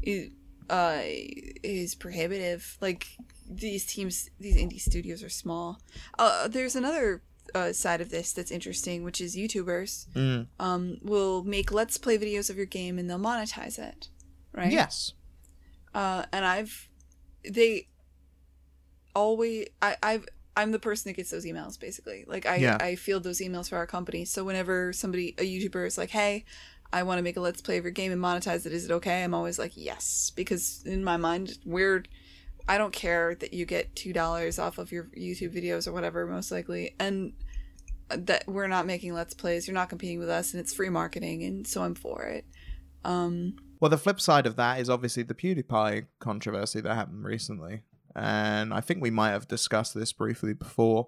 is 0.00 0.30
uh 0.70 1.00
is 1.02 1.96
prohibitive. 1.96 2.78
Like 2.80 3.08
these 3.50 3.84
teams 3.84 4.30
these 4.38 4.56
indie 4.56 4.78
studios 4.80 5.24
are 5.24 5.28
small. 5.28 5.80
Uh 6.16 6.46
there's 6.46 6.76
another 6.76 7.22
uh, 7.52 7.72
side 7.72 8.00
of 8.00 8.10
this 8.10 8.32
that's 8.32 8.52
interesting, 8.52 9.02
which 9.02 9.20
is 9.20 9.34
YouTubers 9.34 10.06
Mm. 10.14 10.46
um, 10.60 10.98
will 11.02 11.42
make 11.42 11.72
let's 11.72 11.98
play 11.98 12.16
videos 12.18 12.48
of 12.48 12.56
your 12.56 12.66
game 12.66 12.96
and 12.96 13.10
they'll 13.10 13.18
monetize 13.18 13.76
it, 13.76 14.08
right? 14.52 14.70
yes 14.70 15.14
uh, 15.96 16.26
and 16.32 16.44
I've 16.44 16.88
they 17.42 17.88
always 19.16 19.66
I 19.82 19.96
I've 20.00 20.26
I'm 20.56 20.72
the 20.72 20.78
person 20.78 21.10
that 21.10 21.16
gets 21.16 21.30
those 21.30 21.44
emails 21.44 21.78
basically. 21.78 22.24
Like 22.26 22.46
I 22.46 22.56
Yeah. 22.56 22.78
I 22.80 22.96
field 22.96 23.24
those 23.24 23.38
emails 23.40 23.68
for 23.68 23.76
our 23.76 23.86
company. 23.86 24.24
So 24.24 24.44
whenever 24.44 24.92
somebody 24.92 25.34
a 25.38 25.42
YouTuber 25.42 25.86
is 25.86 25.98
like, 25.98 26.10
"Hey, 26.10 26.44
I 26.92 27.02
want 27.02 27.18
to 27.18 27.22
make 27.22 27.36
a 27.36 27.40
let's 27.40 27.60
play 27.60 27.78
of 27.78 27.84
your 27.84 27.90
game 27.90 28.12
and 28.12 28.22
monetize 28.22 28.64
it. 28.66 28.72
Is 28.72 28.84
it 28.84 28.90
okay? 28.92 29.24
I'm 29.24 29.34
always 29.34 29.58
like, 29.58 29.72
yes, 29.74 30.32
because 30.34 30.82
in 30.86 31.04
my 31.04 31.16
mind, 31.16 31.58
we're 31.64 32.04
I 32.68 32.78
don't 32.78 32.92
care 32.92 33.34
that 33.36 33.52
you 33.52 33.64
get 33.64 33.94
two 33.94 34.12
dollars 34.12 34.58
off 34.58 34.78
of 34.78 34.90
your 34.90 35.04
YouTube 35.16 35.54
videos 35.54 35.86
or 35.86 35.92
whatever, 35.92 36.26
most 36.26 36.50
likely, 36.50 36.96
and 36.98 37.32
that 38.08 38.44
we're 38.46 38.66
not 38.66 38.86
making 38.86 39.14
let's 39.14 39.34
plays. 39.34 39.66
You're 39.66 39.74
not 39.74 39.88
competing 39.88 40.18
with 40.18 40.30
us, 40.30 40.52
and 40.52 40.60
it's 40.60 40.74
free 40.74 40.88
marketing, 40.88 41.44
and 41.44 41.66
so 41.66 41.82
I'm 41.82 41.94
for 41.94 42.24
it. 42.24 42.44
Um, 43.04 43.56
Well, 43.80 43.90
the 43.90 43.98
flip 43.98 44.20
side 44.20 44.46
of 44.46 44.56
that 44.56 44.80
is 44.80 44.88
obviously 44.88 45.22
the 45.22 45.34
PewDiePie 45.34 46.06
controversy 46.18 46.80
that 46.80 46.94
happened 46.94 47.24
recently, 47.24 47.82
and 48.16 48.72
I 48.74 48.80
think 48.80 49.00
we 49.02 49.10
might 49.10 49.30
have 49.30 49.46
discussed 49.46 49.94
this 49.94 50.12
briefly 50.12 50.54
before. 50.54 51.06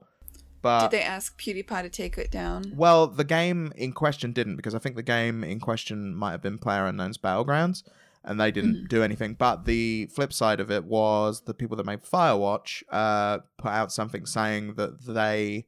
But 0.61 0.89
did 0.89 1.01
they 1.01 1.05
ask 1.05 1.41
PewDiePie 1.41 1.83
to 1.83 1.89
take 1.89 2.19
it 2.19 2.31
down? 2.31 2.73
Well, 2.77 3.07
the 3.07 3.25
game 3.25 3.73
in 3.77 3.93
question 3.93 4.33
didn't 4.33 4.57
because 4.57 4.75
I 4.75 4.79
think 4.79 4.97
the 4.97 5.03
game 5.03 5.43
in 5.45 5.59
question 5.61 6.15
might 6.15 6.33
have 6.33 6.43
been 6.43 6.59
Player 6.59 6.85
Unknown's 6.87 7.17
Battlegrounds, 7.19 7.85
and 8.25 8.41
they 8.41 8.51
didn't 8.51 8.75
Mhm. 8.85 8.89
do 8.89 9.03
anything. 9.03 9.35
But 9.35 9.65
the 9.65 10.07
flip 10.07 10.33
side 10.33 10.59
of 10.61 10.71
it 10.71 10.85
was 10.85 11.43
the 11.43 11.55
people 11.55 11.77
that 11.77 11.87
made 11.87 12.03
Firewatch 12.03 12.83
uh, 12.91 13.39
put 13.57 13.71
out 13.71 13.93
something 13.93 14.27
saying 14.27 14.75
that 14.75 15.05
they 15.07 15.67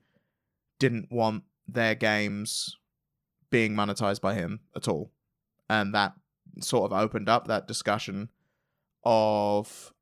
didn't 0.81 1.11
want 1.13 1.45
their 1.69 1.95
games 1.95 2.77
being 3.51 3.75
monetized 3.75 4.21
by 4.21 4.35
him 4.35 4.61
at 4.75 4.89
all, 4.89 5.13
and 5.69 5.95
that 5.95 6.15
sort 6.61 6.91
of 6.91 6.99
opened 6.99 7.29
up 7.29 7.47
that 7.47 7.69
discussion 7.69 8.29
of 9.05 9.93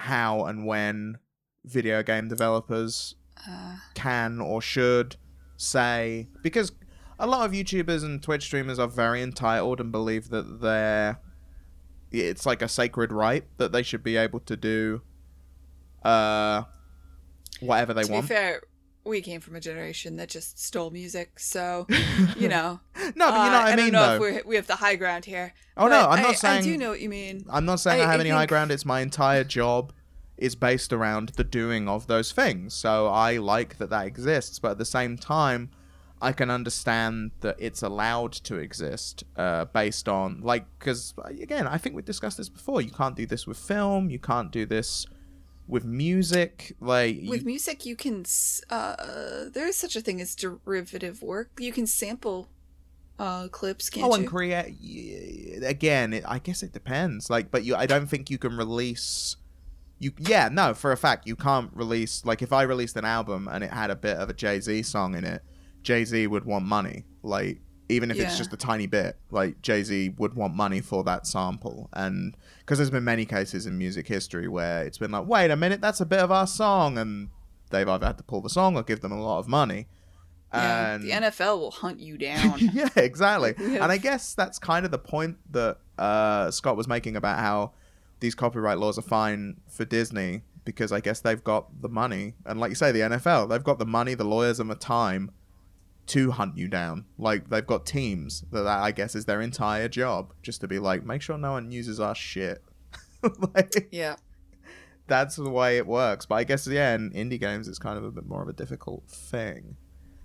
how 0.00 0.44
and 0.44 0.66
when 0.66 1.18
video 1.64 2.02
game 2.02 2.28
developers 2.28 3.14
Uh, 3.48 3.76
can 3.94 4.40
or 4.40 4.60
should 4.60 5.16
say 5.56 6.28
because 6.42 6.72
a 7.18 7.26
lot 7.26 7.44
of 7.46 7.52
YouTubers 7.52 8.02
and 8.04 8.22
Twitch 8.22 8.44
streamers 8.44 8.78
are 8.78 8.88
very 8.88 9.22
entitled 9.22 9.78
and 9.80 9.90
believe 9.92 10.28
that 10.30 10.60
they're 10.60 11.18
it's 12.10 12.44
like 12.46 12.60
a 12.62 12.68
sacred 12.68 13.12
right 13.12 13.44
that 13.58 13.72
they 13.72 13.82
should 13.82 14.02
be 14.02 14.16
able 14.16 14.40
to 14.40 14.56
do 14.56 15.00
uh 16.02 16.62
whatever 17.60 17.92
they 17.94 18.02
to 18.04 18.12
want. 18.12 18.24
be 18.28 18.34
fair, 18.34 18.62
we 19.04 19.20
came 19.20 19.40
from 19.40 19.56
a 19.56 19.60
generation 19.60 20.16
that 20.16 20.28
just 20.28 20.58
stole 20.58 20.90
music, 20.90 21.38
so 21.38 21.86
you 22.36 22.48
know. 22.48 22.80
no, 22.96 23.02
but 23.02 23.14
you 23.16 23.18
know 23.18 23.26
uh, 23.28 23.30
what 23.32 23.72
I 23.72 23.76
mean 23.76 23.76
don't 23.76 23.92
know 23.92 24.06
though. 24.06 24.14
if 24.14 24.20
we're, 24.20 24.42
we 24.48 24.56
have 24.56 24.66
the 24.66 24.76
high 24.76 24.96
ground 24.96 25.24
here. 25.24 25.52
oh 25.76 25.88
no, 25.88 26.08
I'm 26.08 26.18
I- 26.18 26.22
not 26.22 26.36
saying 26.36 26.58
I 26.60 26.62
do 26.62 26.76
know 26.76 26.90
what 26.90 27.00
you 27.00 27.08
mean. 27.08 27.44
I'm 27.48 27.64
not 27.64 27.80
saying 27.80 28.00
I, 28.00 28.04
I- 28.04 28.10
have 28.10 28.20
I 28.20 28.22
any 28.22 28.30
high 28.30 28.46
ground. 28.46 28.70
It's 28.70 28.84
my 28.84 29.00
entire 29.00 29.44
job 29.44 29.92
is 30.36 30.54
based 30.54 30.92
around 30.92 31.30
the 31.30 31.44
doing 31.44 31.86
of 31.88 32.06
those 32.06 32.32
things. 32.32 32.72
So 32.72 33.08
I 33.08 33.36
like 33.36 33.76
that 33.78 33.90
that 33.90 34.06
exists, 34.06 34.58
but 34.58 34.72
at 34.72 34.78
the 34.78 34.86
same 34.86 35.18
time, 35.18 35.68
I 36.22 36.32
can 36.32 36.50
understand 36.50 37.32
that 37.40 37.56
it's 37.58 37.82
allowed 37.82 38.32
to 38.32 38.56
exist 38.56 39.24
uh, 39.36 39.66
based 39.66 40.08
on 40.08 40.40
like 40.42 40.66
because 40.78 41.14
again, 41.26 41.66
I 41.66 41.78
think 41.78 41.94
we 41.94 42.02
discussed 42.02 42.36
this 42.36 42.48
before. 42.48 42.82
You 42.82 42.90
can't 42.90 43.16
do 43.16 43.26
this 43.26 43.46
with 43.46 43.56
film. 43.58 44.10
You 44.10 44.18
can't 44.18 44.50
do 44.50 44.66
this 44.66 45.06
with 45.70 45.84
music. 45.84 46.76
Like 46.80 47.16
you- 47.16 47.30
With 47.30 47.44
music, 47.44 47.86
you 47.86 47.96
can. 47.96 48.24
Uh, 48.68 49.48
there 49.52 49.66
is 49.66 49.76
such 49.76 49.96
a 49.96 50.00
thing 50.00 50.20
as 50.20 50.34
derivative 50.34 51.22
work. 51.22 51.50
You 51.58 51.72
can 51.72 51.86
sample 51.86 52.48
uh, 53.18 53.48
clips, 53.48 53.90
can't 53.90 54.06
oh, 54.06 54.08
you? 54.10 54.22
and 54.22 54.28
create 54.28 55.62
again. 55.62 56.12
It, 56.12 56.24
I 56.26 56.38
guess 56.38 56.62
it 56.62 56.72
depends. 56.72 57.30
Like, 57.30 57.50
but 57.50 57.64
you, 57.64 57.76
I 57.76 57.86
don't 57.86 58.06
think 58.06 58.30
you 58.30 58.38
can 58.38 58.56
release. 58.56 59.36
You 59.98 60.12
yeah 60.18 60.48
no 60.50 60.72
for 60.72 60.92
a 60.92 60.96
fact 60.96 61.26
you 61.26 61.36
can't 61.36 61.70
release 61.74 62.24
like 62.24 62.40
if 62.40 62.54
I 62.54 62.62
released 62.62 62.96
an 62.96 63.04
album 63.04 63.46
and 63.52 63.62
it 63.62 63.70
had 63.70 63.90
a 63.90 63.94
bit 63.94 64.16
of 64.16 64.30
a 64.30 64.32
Jay 64.32 64.58
Z 64.58 64.84
song 64.84 65.14
in 65.14 65.24
it, 65.24 65.42
Jay 65.82 66.06
Z 66.06 66.26
would 66.26 66.46
want 66.46 66.64
money. 66.64 67.04
Like 67.22 67.60
even 67.90 68.10
if 68.10 68.16
it's 68.18 68.38
just 68.38 68.52
a 68.52 68.56
tiny 68.56 68.86
bit, 68.86 69.16
like 69.30 69.60
Jay 69.62 69.82
Z 69.82 70.14
would 70.18 70.34
want 70.34 70.54
money 70.54 70.80
for 70.80 71.04
that 71.04 71.26
sample. 71.26 71.88
And 71.92 72.36
because 72.60 72.78
there's 72.78 72.90
been 72.90 73.04
many 73.04 73.24
cases 73.24 73.66
in 73.66 73.76
music 73.78 74.06
history 74.06 74.48
where 74.48 74.82
it's 74.84 74.98
been 74.98 75.10
like, 75.10 75.26
wait 75.26 75.50
a 75.50 75.56
minute, 75.56 75.80
that's 75.80 76.00
a 76.00 76.06
bit 76.06 76.20
of 76.20 76.30
our 76.30 76.46
song, 76.46 76.96
and 76.98 77.28
they've 77.70 77.88
either 77.88 78.06
had 78.06 78.18
to 78.18 78.24
pull 78.24 78.40
the 78.40 78.50
song 78.50 78.76
or 78.76 78.82
give 78.82 79.00
them 79.00 79.12
a 79.12 79.20
lot 79.22 79.38
of 79.38 79.48
money. 79.48 79.86
yeah, 80.52 80.94
And 80.94 81.02
the 81.04 81.10
NFL 81.10 81.58
will 81.58 81.70
hunt 81.70 82.00
you 82.00 82.18
down. 82.18 82.58
yeah, 82.72 82.88
exactly. 82.96 83.54
Have- 83.58 83.82
And 83.82 83.92
I 83.92 83.98
guess 83.98 84.34
that's 84.34 84.58
kind 84.58 84.84
of 84.84 84.90
the 84.90 84.98
point 84.98 85.36
that 85.52 85.78
uh, 85.98 86.50
Scott 86.50 86.76
was 86.76 86.88
making 86.88 87.16
about 87.16 87.38
how 87.38 87.72
these 88.20 88.34
copyright 88.34 88.78
laws 88.78 88.98
are 88.98 89.02
fine 89.02 89.56
for 89.68 89.84
Disney 89.84 90.42
because 90.64 90.92
I 90.92 91.00
guess 91.00 91.20
they've 91.20 91.42
got 91.42 91.80
the 91.82 91.88
money. 91.88 92.34
And 92.44 92.60
like 92.60 92.68
you 92.70 92.74
say, 92.74 92.92
the 92.92 93.00
NFL, 93.00 93.48
they've 93.48 93.64
got 93.64 93.78
the 93.78 93.86
money, 93.86 94.14
the 94.14 94.24
lawyers, 94.24 94.60
and 94.60 94.70
the 94.70 94.74
time 94.74 95.30
to 96.10 96.30
hunt 96.30 96.56
you 96.56 96.68
down. 96.68 97.04
Like 97.18 97.48
they've 97.50 97.66
got 97.66 97.86
teams 97.86 98.44
that, 98.52 98.62
that 98.62 98.80
I 98.80 98.92
guess 98.92 99.14
is 99.14 99.24
their 99.24 99.40
entire 99.40 99.88
job, 99.88 100.32
just 100.42 100.60
to 100.60 100.68
be 100.68 100.78
like, 100.78 101.04
make 101.04 101.22
sure 101.22 101.36
no 101.38 101.52
one 101.52 101.70
uses 101.70 101.98
our 102.00 102.14
shit. 102.14 102.62
like, 103.54 103.88
yeah. 103.92 104.16
that's 105.06 105.36
the 105.36 105.50
way 105.50 105.76
it 105.76 105.86
works. 105.86 106.26
But 106.26 106.36
I 106.36 106.44
guess 106.44 106.66
yeah, 106.66 106.94
in 106.94 107.10
indie 107.10 107.40
games, 107.40 107.68
it's 107.68 107.78
kind 107.78 107.98
of 107.98 108.04
a 108.04 108.10
bit 108.10 108.26
more 108.26 108.42
of 108.42 108.48
a 108.48 108.52
difficult 108.52 109.08
thing. 109.08 109.76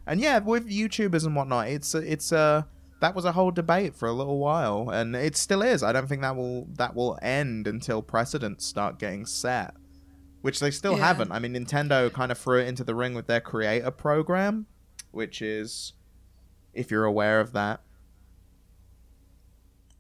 And 0.08 0.20
yeah, 0.20 0.40
with 0.40 0.70
YouTubers 0.70 1.26
and 1.26 1.36
whatnot, 1.36 1.68
it's 1.70 1.96
a, 1.96 2.00
it's 2.00 2.32
a 2.32 2.68
that 3.02 3.14
was 3.14 3.26
a 3.26 3.32
whole 3.34 3.52
debate 3.52 3.96
for 3.96 4.08
a 4.08 4.14
little 4.14 4.40
while, 4.40 4.90
and 4.90 5.16
it 5.16 5.36
still 5.36 5.62
is. 5.62 5.84
I 5.84 5.92
don't 5.92 6.08
think 6.08 6.22
that 6.22 6.36
will 6.36 6.68
that 6.78 6.96
will 6.96 7.18
end 7.22 7.68
until 7.68 8.02
precedents 8.02 8.66
start 8.66 9.00
getting 9.00 9.26
set, 9.26 9.74
which 10.42 10.60
they 10.60 10.72
still 10.72 10.98
Yeah. 10.98 11.08
haven't. 11.08 11.32
I 11.32 11.40
mean, 11.40 11.54
Nintendo 11.54 12.12
kind 12.14 12.32
of 12.32 12.38
threw 12.38 12.60
it 12.62 12.68
into 12.68 12.84
the 12.84 12.96
ring 12.96 13.14
with 13.14 13.28
their 13.28 13.42
creator 13.42 13.92
program, 13.92 14.68
which 15.16 15.42
is, 15.42 15.94
if 16.74 16.92
you're 16.92 17.06
aware 17.06 17.40
of 17.40 17.54
that, 17.54 17.82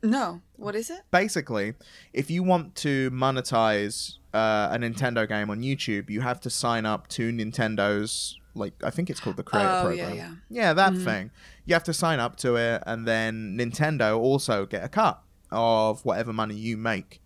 No. 0.03 0.41
What 0.57 0.75
is 0.75 0.89
it? 0.91 1.01
basically, 1.11 1.73
if 2.13 2.29
you 2.29 2.43
want 2.43 2.75
to 2.75 3.09
monetize 3.11 4.17
uh, 4.33 4.69
a 4.71 4.77
Nintendo 4.77 5.27
game 5.27 5.49
on 5.49 5.61
YouTube, 5.61 6.09
you 6.09 6.21
have 6.21 6.39
to 6.41 6.49
sign 6.49 6.85
up 6.85 7.07
to 7.07 7.31
Nintendo's 7.31 8.37
like 8.53 8.73
I 8.83 8.89
think 8.89 9.09
it's 9.09 9.19
called 9.19 9.35
the 9.37 9.43
Creator 9.43 9.67
Oh, 9.69 9.89
yeah, 9.89 10.05
Program. 10.07 10.41
yeah. 10.49 10.61
Yeah, 10.63 10.73
that 10.73 10.93
Mhm. 10.93 11.03
thing. 11.03 11.31
You 11.65 11.73
have 11.73 11.83
to 11.85 11.93
sign 11.93 12.19
up 12.19 12.35
to 12.37 12.55
it, 12.55 12.83
and 12.85 13.05
then 13.07 13.57
Nintendo 13.57 14.17
also 14.17 14.65
get 14.65 14.83
a 14.83 14.87
cut 14.89 15.21
of 15.51 16.05
whatever 16.05 16.31
money 16.31 16.55
you 16.55 16.77
make. 16.77 17.21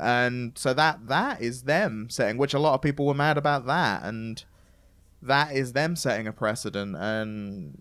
And 0.00 0.52
so 0.56 0.72
that 0.74 1.08
that 1.08 1.40
is 1.42 1.62
them 1.64 2.08
saying 2.08 2.38
which 2.38 2.54
a 2.54 2.58
lot 2.58 2.74
of 2.74 2.80
people 2.82 3.04
were 3.06 3.14
mad 3.14 3.36
about 3.36 3.66
that, 3.66 4.02
and 4.04 4.44
that 5.22 5.52
is 5.54 5.72
them 5.72 5.96
setting 5.96 6.26
a 6.26 6.32
precedent, 6.32 6.96
and 6.96 7.78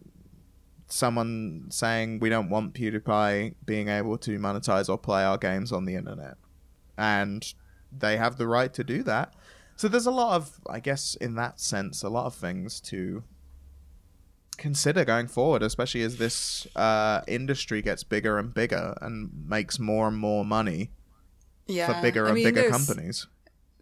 someone 0.87 1.65
saying 1.69 2.19
we 2.19 2.29
don't 2.29 2.49
want 2.49 2.73
PewDiePie 2.73 3.55
being 3.65 3.87
able 3.89 4.17
to 4.19 4.37
monetize 4.39 4.87
or 4.89 4.97
play 4.97 5.23
our 5.23 5.37
games 5.37 5.71
on 5.71 5.85
the 5.85 5.95
internet, 5.95 6.37
and 6.97 7.53
they 7.91 8.17
have 8.17 8.37
the 8.37 8.47
right 8.47 8.73
to 8.73 8.83
do 8.83 9.03
that. 9.03 9.33
So 9.77 9.87
there's 9.87 10.05
a 10.05 10.11
lot 10.11 10.35
of, 10.35 10.59
I 10.69 10.79
guess, 10.79 11.15
in 11.15 11.35
that 11.35 11.59
sense, 11.59 12.01
a 12.03 12.09
lot 12.09 12.25
of 12.25 12.35
things 12.35 12.79
to 12.81 13.23
consider 14.57 15.03
going 15.03 15.27
forward, 15.27 15.61
especially 15.61 16.01
as 16.01 16.17
this 16.17 16.65
uh, 16.75 17.21
industry 17.27 17.81
gets 17.81 18.03
bigger 18.03 18.37
and 18.39 18.53
bigger 18.53 18.97
and 19.01 19.29
makes 19.47 19.77
more 19.79 20.07
and 20.07 20.17
more 20.17 20.45
money 20.45 20.91
Yeah. 21.67 21.87
for 21.93 22.01
bigger 22.01 22.25
I 22.25 22.29
and 22.29 22.35
mean, 22.35 22.43
bigger 22.45 22.61
there's- 22.61 22.71
companies. 22.87 23.27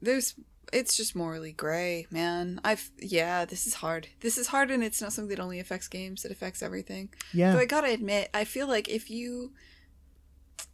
There's. 0.02 0.36
It's 0.74 0.98
just 0.98 1.16
morally 1.16 1.52
gray, 1.52 2.08
man. 2.12 2.60
I've. 2.64 2.90
Yeah, 3.00 3.46
this 3.46 3.68
is 3.68 3.76
hard. 3.76 4.08
This 4.22 4.38
is 4.38 4.48
hard, 4.48 4.72
and 4.72 4.84
it's 4.84 5.02
not 5.02 5.14
something 5.14 5.30
that 5.36 5.42
only 5.42 5.60
affects 5.60 5.88
games. 5.88 6.26
It 6.26 6.32
affects 6.32 6.62
everything. 6.64 7.10
Yeah. 7.34 7.54
Though 7.54 7.60
I 7.60 7.66
gotta 7.66 7.92
admit, 7.92 8.30
I 8.34 8.44
feel 8.44 8.68
like 8.68 8.90
if 8.90 9.10
you 9.10 9.54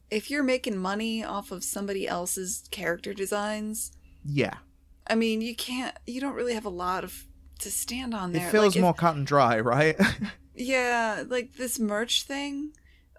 if 0.10 0.32
you're 0.32 0.44
making 0.44 0.78
money 0.78 1.24
off 1.24 1.52
of 1.52 1.64
somebody 1.64 2.08
else's 2.08 2.64
character 2.72 3.14
designs, 3.14 3.92
yeah. 4.26 4.56
I 5.08 5.16
mean, 5.16 5.42
you 5.42 5.56
can't. 5.56 5.96
You 6.08 6.22
don't 6.22 6.36
really 6.36 6.54
have 6.54 6.66
a 6.66 6.70
lot 6.70 7.04
of 7.04 7.26
to 7.60 7.70
stand 7.70 8.14
on 8.14 8.32
there. 8.32 8.48
It 8.48 8.52
feels 8.52 8.68
Like, 8.68 8.76
if- 8.78 8.82
more 8.82 8.94
cut 8.94 9.16
and 9.16 9.28
dry, 9.28 9.60
right? 9.60 9.96
Yeah, 10.62 11.24
like 11.26 11.54
this 11.56 11.80
merch 11.80 12.24
thing. 12.24 12.74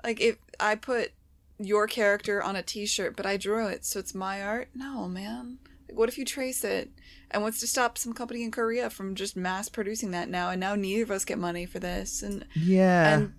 Like 0.04 0.20
if 0.20 0.36
I 0.58 0.74
put 0.74 1.12
your 1.58 1.86
character 1.86 2.42
on 2.42 2.54
a 2.54 2.62
T-shirt, 2.62 3.16
but 3.16 3.24
I 3.24 3.38
drew 3.38 3.66
it, 3.66 3.86
so 3.86 3.98
it's 3.98 4.14
my 4.14 4.42
art. 4.42 4.68
No, 4.74 5.08
man. 5.08 5.56
What 5.94 6.08
if 6.08 6.18
you 6.18 6.24
trace 6.24 6.64
it? 6.64 6.90
And 7.30 7.42
what's 7.42 7.60
to 7.60 7.66
stop 7.66 7.96
some 7.96 8.12
company 8.12 8.42
in 8.42 8.50
Korea 8.50 8.90
from 8.90 9.14
just 9.14 9.36
mass 9.36 9.68
producing 9.68 10.10
that 10.10 10.28
now? 10.28 10.50
And 10.50 10.60
now 10.60 10.74
neither 10.74 11.04
of 11.04 11.10
us 11.10 11.24
get 11.24 11.38
money 11.38 11.66
for 11.66 11.78
this, 11.78 12.22
and 12.22 12.44
yeah. 12.54 13.14
and 13.14 13.34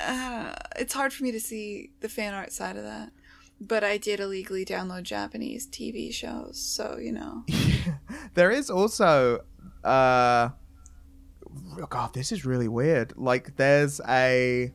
uh, 0.00 0.54
it's 0.76 0.94
hard 0.94 1.12
for 1.12 1.22
me 1.24 1.32
to 1.32 1.40
see 1.40 1.90
the 2.00 2.08
fan 2.08 2.34
art 2.34 2.52
side 2.52 2.76
of 2.76 2.84
that. 2.84 3.10
But 3.60 3.82
I 3.82 3.96
did 3.96 4.20
illegally 4.20 4.64
download 4.64 5.02
Japanese 5.02 5.66
TV 5.66 6.12
shows, 6.12 6.60
so 6.60 6.98
you 7.00 7.12
know. 7.12 7.44
there 8.34 8.50
is 8.50 8.70
also 8.70 9.44
uh 9.84 10.50
oh 11.80 11.86
god 11.88 12.12
this 12.14 12.32
is 12.32 12.44
really 12.44 12.66
weird 12.66 13.12
like 13.16 13.56
there's 13.56 14.00
a 14.08 14.72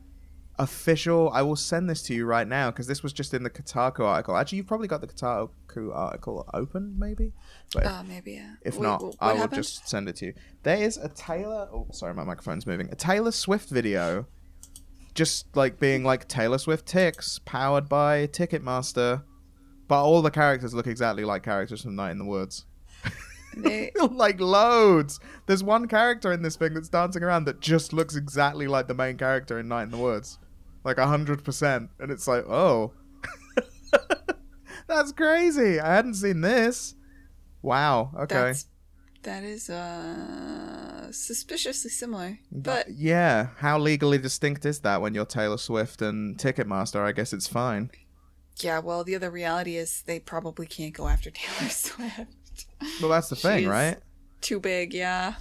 official 0.58 1.30
i 1.32 1.42
will 1.42 1.56
send 1.56 1.90
this 1.90 2.00
to 2.02 2.14
you 2.14 2.24
right 2.24 2.46
now 2.46 2.70
because 2.70 2.86
this 2.86 3.02
was 3.02 3.12
just 3.12 3.34
in 3.34 3.42
the 3.42 3.50
kotaku 3.50 4.00
article 4.00 4.36
actually 4.36 4.56
you've 4.56 4.66
probably 4.66 4.86
got 4.86 5.00
the 5.00 5.06
kotaku 5.06 5.92
article 5.94 6.48
open 6.54 6.94
maybe 6.98 7.32
but 7.72 7.82
if, 7.82 7.88
Uh, 7.90 8.02
maybe 8.04 8.32
yeah. 8.34 8.54
if 8.62 8.74
Wait, 8.74 8.82
not 8.82 8.98
wh- 9.00 9.02
what 9.04 9.16
i 9.20 9.32
will 9.32 9.40
happened? 9.40 9.62
just 9.64 9.88
send 9.88 10.08
it 10.08 10.14
to 10.16 10.26
you 10.26 10.34
there 10.62 10.76
is 10.76 10.96
a 10.96 11.08
taylor 11.08 11.68
oh 11.72 11.86
sorry 11.92 12.14
my 12.14 12.22
microphone's 12.22 12.66
moving 12.66 12.88
a 12.92 12.94
taylor 12.94 13.32
swift 13.32 13.68
video 13.68 14.26
just 15.14 15.56
like 15.56 15.78
being 15.78 16.02
like 16.02 16.26
Taylor 16.26 16.58
Swift 16.58 16.86
ticks, 16.86 17.38
powered 17.44 17.88
by 17.88 18.26
Ticketmaster, 18.26 19.22
but 19.86 20.02
all 20.02 20.20
the 20.22 20.30
characters 20.32 20.74
look 20.74 20.88
exactly 20.88 21.24
like 21.24 21.44
characters 21.44 21.82
from 21.82 21.94
Night 21.94 22.10
in 22.10 22.18
the 22.18 22.24
Woods. 22.24 22.66
They, 23.56 23.92
like 24.10 24.40
loads. 24.40 25.20
There's 25.46 25.62
one 25.62 25.86
character 25.86 26.32
in 26.32 26.42
this 26.42 26.56
thing 26.56 26.74
that's 26.74 26.88
dancing 26.88 27.22
around 27.22 27.44
that 27.44 27.60
just 27.60 27.92
looks 27.92 28.16
exactly 28.16 28.66
like 28.66 28.88
the 28.88 28.94
main 28.94 29.16
character 29.16 29.60
in 29.60 29.68
Night 29.68 29.84
in 29.84 29.90
the 29.92 29.98
Woods, 29.98 30.40
like 30.84 30.98
a 30.98 31.06
hundred 31.06 31.42
percent. 31.44 31.90
And 31.98 32.10
it's 32.10 32.28
like, 32.28 32.44
oh, 32.48 32.92
that's 34.86 35.12
crazy. 35.12 35.80
I 35.80 35.94
hadn't 35.94 36.14
seen 36.14 36.40
this. 36.40 36.94
Wow. 37.62 38.10
Okay. 38.20 38.34
that's 38.34 38.66
that 39.22 39.42
is 39.42 39.70
uh 39.70 41.10
suspiciously 41.10 41.90
similar. 41.90 42.38
But 42.52 42.90
yeah, 42.90 43.48
how 43.58 43.78
legally 43.78 44.18
distinct 44.18 44.66
is 44.66 44.80
that 44.80 45.00
when 45.00 45.14
you're 45.14 45.24
Taylor 45.24 45.56
Swift 45.58 46.02
and 46.02 46.36
Ticketmaster? 46.36 47.00
I 47.00 47.12
guess 47.12 47.32
it's 47.32 47.48
fine. 47.48 47.90
yeah, 48.60 48.80
well, 48.80 49.02
the 49.04 49.14
other 49.16 49.30
reality 49.30 49.76
is 49.76 50.02
they 50.02 50.20
probably 50.20 50.66
can't 50.66 50.92
go 50.92 51.08
after 51.08 51.30
Taylor 51.32 51.70
Swift. 51.70 52.66
Well, 53.00 53.10
that's 53.10 53.28
the 53.30 53.36
thing, 53.36 53.60
She's- 53.60 53.70
right? 53.70 53.96
Too 54.42 54.60
big, 54.60 54.92
yeah. 54.92 55.34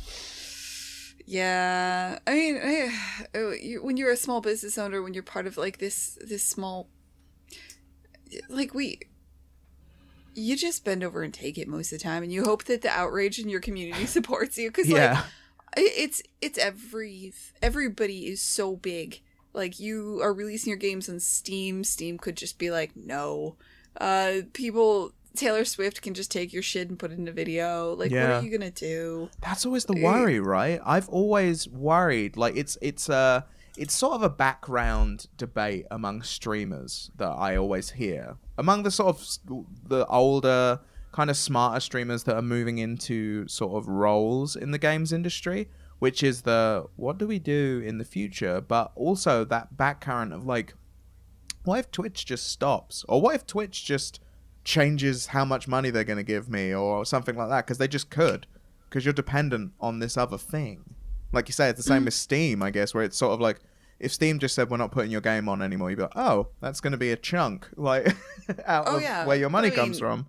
Yeah, 1.25 2.19
I 2.27 2.33
mean, 2.33 2.57
eh, 2.57 2.91
oh, 3.35 3.53
when 3.81 3.97
you're 3.97 4.11
a 4.11 4.17
small 4.17 4.41
business 4.41 4.77
owner, 4.77 5.01
when 5.01 5.13
you're 5.13 5.23
part 5.23 5.47
of 5.47 5.57
like 5.57 5.77
this 5.79 6.17
this 6.21 6.43
small, 6.43 6.89
like 8.49 8.73
we, 8.73 8.99
you 10.35 10.55
just 10.55 10.83
bend 10.83 11.03
over 11.03 11.23
and 11.23 11.33
take 11.33 11.57
it 11.57 11.67
most 11.67 11.91
of 11.91 11.99
the 11.99 12.03
time, 12.03 12.23
and 12.23 12.31
you 12.31 12.43
hope 12.43 12.65
that 12.65 12.81
the 12.81 12.89
outrage 12.89 13.39
in 13.39 13.49
your 13.49 13.61
community 13.61 14.05
supports 14.17 14.57
you 14.57 14.69
because 14.69 14.89
Yeah. 14.89 15.23
I- 15.23 15.29
it's 15.75 16.21
it's 16.39 16.59
every 16.59 17.33
everybody 17.63 18.27
is 18.27 18.39
so 18.43 18.75
big 18.75 19.21
like 19.53 19.79
you 19.79 20.19
are 20.21 20.31
releasing 20.31 20.69
your 20.69 20.77
games 20.77 21.09
on 21.09 21.19
steam 21.19 21.83
steam 21.83 22.19
could 22.19 22.37
just 22.37 22.59
be 22.59 22.69
like 22.69 22.95
no 22.95 23.55
uh 23.99 24.41
people 24.53 25.13
taylor 25.35 25.65
swift 25.65 26.01
can 26.01 26.13
just 26.13 26.29
take 26.31 26.53
your 26.53 26.61
shit 26.61 26.89
and 26.89 26.99
put 26.99 27.11
it 27.11 27.17
in 27.17 27.27
a 27.27 27.31
video 27.31 27.93
like 27.95 28.11
what 28.11 28.19
are 28.35 28.41
you 28.43 28.51
gonna 28.51 28.69
do 28.71 29.29
That's 29.41 29.65
always 29.65 29.85
the 29.85 29.97
Eh. 29.97 30.03
worry, 30.03 30.39
right? 30.39 30.79
I've 30.85 31.09
always 31.09 31.67
worried 31.67 32.37
like 32.37 32.55
it's 32.55 32.77
it's 32.81 33.09
uh 33.09 33.41
it's 33.75 33.95
sort 33.95 34.13
of 34.13 34.21
a 34.21 34.29
background 34.29 35.25
debate 35.37 35.85
among 35.89 36.21
streamers 36.21 37.09
that 37.17 37.31
I 37.31 37.55
always 37.57 37.89
hear. 37.91 38.37
Among 38.57 38.83
the 38.83 38.91
sort 38.91 39.09
of 39.15 39.25
the 39.87 40.05
older 40.05 40.79
kind 41.11 41.29
of 41.31 41.37
smarter 41.37 41.79
streamers 41.79 42.23
that 42.25 42.35
are 42.35 42.41
moving 42.43 42.77
into 42.77 43.47
sort 43.47 43.73
of 43.75 43.87
roles 43.87 44.55
in 44.55 44.69
the 44.71 44.77
games 44.77 45.11
industry, 45.11 45.69
which 45.97 46.21
is 46.21 46.43
the 46.43 46.85
what 46.95 47.17
do 47.17 47.25
we 47.27 47.39
do 47.39 47.81
in 47.83 47.97
the 47.97 48.05
future, 48.05 48.61
but 48.61 48.91
also 48.95 49.43
that 49.45 49.75
back 49.75 50.01
current 50.01 50.33
of 50.33 50.45
like 50.45 50.75
what 51.63 51.79
if 51.79 51.89
Twitch 51.91 52.25
just 52.25 52.47
stops? 52.47 53.03
Or 53.09 53.21
what 53.21 53.33
if 53.35 53.47
Twitch 53.47 53.85
just 53.85 54.19
changes 54.63 55.27
how 55.27 55.43
much 55.45 55.67
money 55.67 55.89
they're 55.89 56.03
going 56.03 56.17
to 56.17 56.23
give 56.23 56.49
me 56.49 56.73
or 56.73 57.05
something 57.05 57.35
like 57.35 57.49
that 57.49 57.65
because 57.65 57.77
they 57.77 57.87
just 57.87 58.09
could 58.09 58.47
because 58.89 59.05
you're 59.05 59.13
dependent 59.13 59.73
on 59.79 59.99
this 59.99 60.17
other 60.17 60.37
thing. 60.37 60.95
Like 61.31 61.49
you 61.49 61.53
say, 61.53 61.69
it's 61.69 61.77
the 61.77 61.83
same 61.83 62.03
mm. 62.03 62.07
as 62.07 62.15
Steam, 62.15 62.61
I 62.61 62.69
guess, 62.71 62.93
where 62.93 63.03
it's 63.03 63.17
sort 63.17 63.33
of 63.33 63.39
like 63.41 63.59
if 63.99 64.11
Steam 64.11 64.39
just 64.39 64.53
said 64.55 64.69
we're 64.69 64.77
not 64.77 64.91
putting 64.91 65.11
your 65.11 65.21
game 65.21 65.47
on 65.49 65.61
anymore, 65.61 65.89
you'd 65.89 65.95
be 65.97 66.03
like, 66.03 66.15
oh, 66.15 66.47
that's 66.61 66.79
going 66.81 66.91
to 66.91 66.97
be 66.97 67.11
a 67.11 67.15
chunk 67.15 67.67
like 67.75 68.07
out 68.65 68.85
Oh, 68.87 68.97
of 68.97 69.01
yeah. 69.01 69.25
where 69.25 69.37
your 69.37 69.49
money 69.49 69.67
I 69.69 69.71
comes 69.71 69.91
mean- 69.91 69.99
from. 69.99 70.27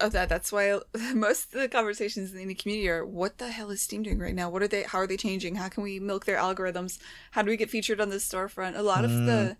oh 0.00 0.08
that 0.08 0.28
that's 0.28 0.50
why 0.52 0.78
most 1.14 1.54
of 1.54 1.60
the 1.60 1.68
conversations 1.68 2.32
in 2.32 2.36
the 2.38 2.44
Indie 2.54 2.58
community 2.58 2.88
are 2.88 3.04
what 3.06 3.38
the 3.38 3.50
hell 3.50 3.70
is 3.70 3.80
steam 3.82 4.02
doing 4.02 4.18
right 4.18 4.34
now 4.34 4.48
what 4.50 4.62
are 4.62 4.68
they 4.68 4.82
how 4.82 4.98
are 4.98 5.06
they 5.06 5.16
changing 5.16 5.54
how 5.56 5.68
can 5.68 5.82
we 5.84 6.00
milk 6.00 6.24
their 6.24 6.38
algorithms 6.38 6.98
how 7.32 7.42
do 7.42 7.50
we 7.50 7.56
get 7.56 7.70
featured 7.70 8.00
on 8.00 8.08
the 8.08 8.16
storefront 8.16 8.76
a 8.76 8.82
lot 8.82 9.04
of 9.04 9.10
the 9.12 9.54
mm. 9.54 9.56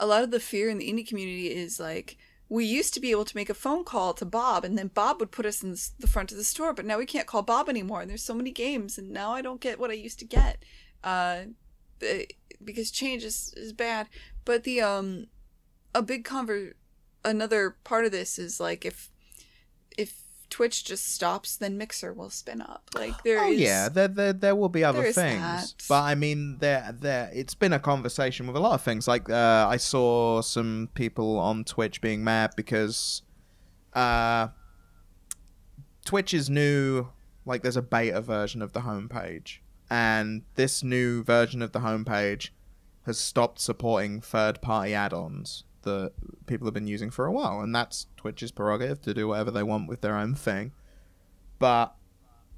a 0.00 0.06
lot 0.06 0.24
of 0.24 0.30
the 0.32 0.40
fear 0.40 0.68
in 0.70 0.78
the 0.78 0.90
indie 0.90 1.06
community 1.06 1.48
is 1.54 1.78
like 1.78 2.16
we 2.48 2.64
used 2.64 2.94
to 2.94 3.00
be 3.00 3.10
able 3.10 3.24
to 3.24 3.36
make 3.36 3.50
a 3.50 3.54
phone 3.54 3.84
call 3.84 4.14
to 4.14 4.24
Bob, 4.24 4.64
and 4.64 4.78
then 4.78 4.88
Bob 4.88 5.18
would 5.18 5.32
put 5.32 5.46
us 5.46 5.62
in 5.62 5.76
the 5.98 6.06
front 6.06 6.30
of 6.30 6.38
the 6.38 6.44
store. 6.44 6.72
But 6.72 6.84
now 6.84 6.98
we 6.98 7.06
can't 7.06 7.26
call 7.26 7.42
Bob 7.42 7.68
anymore, 7.68 8.00
and 8.00 8.10
there's 8.10 8.22
so 8.22 8.34
many 8.34 8.50
games, 8.50 8.98
and 8.98 9.10
now 9.10 9.32
I 9.32 9.42
don't 9.42 9.60
get 9.60 9.80
what 9.80 9.90
I 9.90 9.94
used 9.94 10.18
to 10.20 10.24
get, 10.24 10.64
uh, 11.02 11.40
because 12.62 12.90
change 12.90 13.24
is, 13.24 13.52
is 13.56 13.72
bad. 13.72 14.08
But 14.44 14.62
the 14.62 14.80
um, 14.80 15.26
a 15.94 16.02
big 16.02 16.24
conver, 16.24 16.74
another 17.24 17.76
part 17.82 18.04
of 18.04 18.12
this 18.12 18.38
is 18.38 18.60
like 18.60 18.84
if 18.84 19.10
if 19.98 20.22
Twitch 20.48 20.84
just 20.84 21.12
stops, 21.12 21.56
then 21.56 21.76
Mixer 21.76 22.12
will 22.12 22.30
spin 22.30 22.60
up. 22.60 22.90
Like 22.94 23.22
there 23.24 23.36
is 23.36 23.42
Oh 23.42 23.48
yeah, 23.48 23.88
there, 23.88 24.08
there 24.08 24.32
there 24.32 24.56
will 24.56 24.68
be 24.68 24.84
other 24.84 25.04
is 25.04 25.14
things, 25.14 25.40
that. 25.40 25.72
but 25.88 26.02
I 26.02 26.14
mean, 26.14 26.58
there 26.58 26.94
there 26.98 27.30
it's 27.32 27.54
been 27.54 27.72
a 27.72 27.80
conversation 27.80 28.46
with 28.46 28.56
a 28.56 28.60
lot 28.60 28.72
of 28.72 28.82
things. 28.82 29.08
Like 29.08 29.28
uh, 29.28 29.66
I 29.68 29.76
saw 29.76 30.40
some 30.42 30.88
people 30.94 31.38
on 31.38 31.64
Twitch 31.64 32.00
being 32.00 32.22
mad 32.22 32.52
because 32.56 33.22
uh, 33.92 34.48
Twitch 36.04 36.32
is 36.32 36.48
new. 36.48 37.08
Like 37.44 37.62
there's 37.62 37.76
a 37.76 37.82
beta 37.82 38.20
version 38.20 38.62
of 38.62 38.72
the 38.72 38.80
homepage, 38.80 39.58
and 39.90 40.42
this 40.54 40.82
new 40.82 41.22
version 41.22 41.60
of 41.62 41.72
the 41.72 41.80
homepage 41.80 42.50
has 43.04 43.18
stopped 43.18 43.60
supporting 43.60 44.20
third-party 44.20 44.92
add-ons 44.92 45.62
that 45.86 46.12
people 46.46 46.66
have 46.66 46.74
been 46.74 46.86
using 46.86 47.10
for 47.10 47.24
a 47.24 47.32
while, 47.32 47.60
and 47.60 47.74
that's 47.74 48.06
Twitch's 48.18 48.52
prerogative 48.52 49.00
to 49.02 49.14
do 49.14 49.28
whatever 49.28 49.50
they 49.50 49.62
want 49.62 49.88
with 49.88 50.02
their 50.02 50.16
own 50.16 50.34
thing. 50.34 50.72
But 51.58 51.96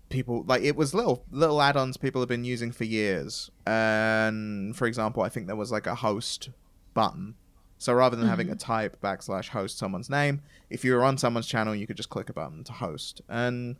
people 0.09 0.43
like 0.47 0.62
it 0.62 0.75
was 0.75 0.95
little 0.95 1.25
little 1.31 1.61
add-ons 1.61 1.97
people 1.97 2.21
have 2.21 2.29
been 2.29 2.45
using 2.45 2.73
for 2.73 2.85
years. 2.85 3.51
And 3.67 4.75
for 4.77 4.87
example 4.87 5.23
i 5.23 5.29
think 5.29 5.47
there 5.47 5.57
was 5.57 5.71
like 5.73 5.87
a 5.87 5.95
host 5.95 6.51
button. 6.95 7.35
So 7.81 7.93
rather 7.93 8.17
than 8.17 8.27
having 8.27 8.49
to 8.49 8.55
mm-hmm. 8.55 8.73
type 8.73 9.01
backslash 9.01 9.49
host 9.49 9.79
someone's 9.79 10.11
name 10.11 10.43
if 10.69 10.85
you 10.85 10.95
were 10.95 11.05
on 11.05 11.19
someone's 11.19 11.47
channel 11.47 11.75
you 11.75 11.87
could 11.87 11.97
just 11.97 12.09
click 12.09 12.29
a 12.29 12.33
button 12.33 12.64
to 12.64 12.73
host. 12.73 13.21
And 13.29 13.77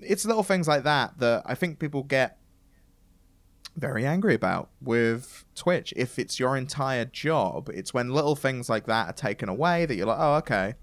it's 0.00 0.26
little 0.26 0.42
things 0.42 0.68
like 0.68 0.82
that 0.82 1.18
that 1.18 1.42
i 1.46 1.54
think 1.54 1.78
people 1.78 2.02
get 2.02 2.38
very 3.76 4.06
angry 4.06 4.34
about 4.34 4.70
with 4.80 5.44
twitch 5.54 5.92
if 5.96 6.18
it's 6.18 6.40
your 6.40 6.56
entire 6.56 7.04
job 7.04 7.68
it's 7.74 7.92
when 7.92 8.08
little 8.10 8.34
things 8.34 8.68
like 8.70 8.86
that 8.86 9.08
are 9.08 9.12
taken 9.12 9.48
away 9.48 9.84
that 9.86 9.94
you're 9.96 10.06
like 10.06 10.18
oh 10.18 10.34
okay 10.36 10.74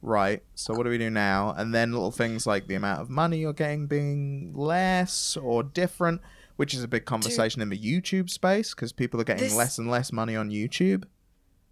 Right. 0.00 0.44
So 0.54 0.74
what 0.74 0.84
do 0.84 0.90
we 0.90 0.98
do 0.98 1.10
now? 1.10 1.52
And 1.58 1.74
then 1.74 1.90
little 1.90 2.12
things 2.12 2.46
like 2.46 2.68
the 2.68 2.76
amount 2.76 3.00
of 3.00 3.10
money 3.10 3.38
you're 3.38 3.52
getting 3.52 3.88
being 3.88 4.52
less 4.54 5.36
or 5.36 5.64
different, 5.64 6.20
which 6.54 6.72
is 6.72 6.84
a 6.84 6.86
big 6.88 7.04
conversation 7.04 7.60
in 7.60 7.68
the 7.68 7.76
YouTube 7.76 8.30
space 8.30 8.74
because 8.76 8.92
people 8.92 9.20
are 9.20 9.24
getting 9.24 9.42
This- 9.42 9.56
less 9.56 9.76
and 9.76 9.90
less 9.90 10.12
money 10.12 10.36
on 10.36 10.50
YouTube. 10.50 11.02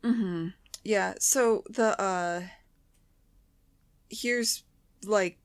Mm-hmm. 0.03 0.49
Yeah. 0.83 1.15
So 1.21 1.62
the 1.71 2.01
uh 2.03 2.43
here's 4.11 4.65
like 5.05 5.39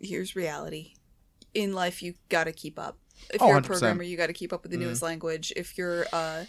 here's 0.00 0.36
reality. 0.36 0.94
In 1.54 1.72
life 1.72 2.02
you 2.02 2.14
gotta 2.28 2.52
keep 2.52 2.78
up. 2.78 2.98
If 3.32 3.40
Oh, 3.42 3.48
you're 3.48 3.58
a 3.58 3.62
100%. 3.62 3.64
programmer, 3.66 4.02
you 4.02 4.16
gotta 4.16 4.32
keep 4.32 4.52
up 4.52 4.62
with 4.62 4.72
the 4.72 4.78
newest 4.78 5.02
language. 5.02 5.52
If 5.56 5.76
you're 5.78 6.06
uh 6.12 6.44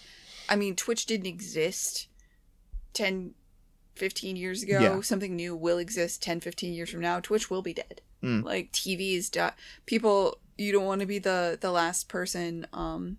I 0.50 0.56
mean 0.56 0.76
Twitch 0.76 1.06
didn't 1.06 1.28
exist 1.28 2.08
10 2.94 3.34
15 3.96 4.36
years 4.36 4.62
ago. 4.64 4.80
Yeah. 4.80 5.02
Something 5.02 5.36
new 5.36 5.56
will 5.56 5.78
exist 5.80 6.22
10 6.22 6.40
15 6.40 6.74
years 6.74 6.90
from 6.90 7.02
now. 7.02 7.20
Twitch 7.20 7.50
will 7.50 7.62
be 7.62 7.74
dead. 7.74 8.02
Mm. 8.24 8.44
Like 8.44 8.72
TV 8.72 9.16
is 9.16 9.30
di- 9.30 9.54
people 9.86 10.38
you 10.58 10.72
don't 10.72 10.86
want 10.86 11.02
to 11.02 11.08
be 11.08 11.20
the 11.20 11.58
the 11.60 11.72
last 11.72 12.10
person 12.10 12.66
um 12.74 13.18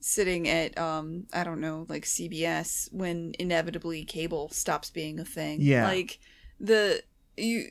sitting 0.00 0.46
at 0.48 0.76
um 0.78 1.26
I 1.32 1.44
don't 1.44 1.60
know 1.60 1.86
like 1.88 2.04
CBS 2.04 2.92
when 2.92 3.34
inevitably 3.38 4.04
cable 4.04 4.48
stops 4.50 4.90
being 4.90 5.18
a 5.20 5.24
thing. 5.24 5.60
Yeah. 5.62 5.86
Like 5.86 6.18
the 6.60 7.02
you 7.36 7.70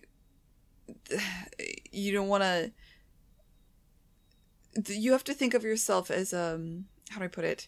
you 1.91 2.12
don't 2.12 2.28
want 2.28 2.43
to 2.43 2.72
you 4.88 5.12
have 5.12 5.24
to 5.26 5.34
think 5.34 5.54
of 5.54 5.64
yourself 5.64 6.10
as 6.12 6.34
um 6.34 6.86
how 7.10 7.20
do 7.20 7.26
I 7.26 7.28
put 7.28 7.46
it? 7.46 7.68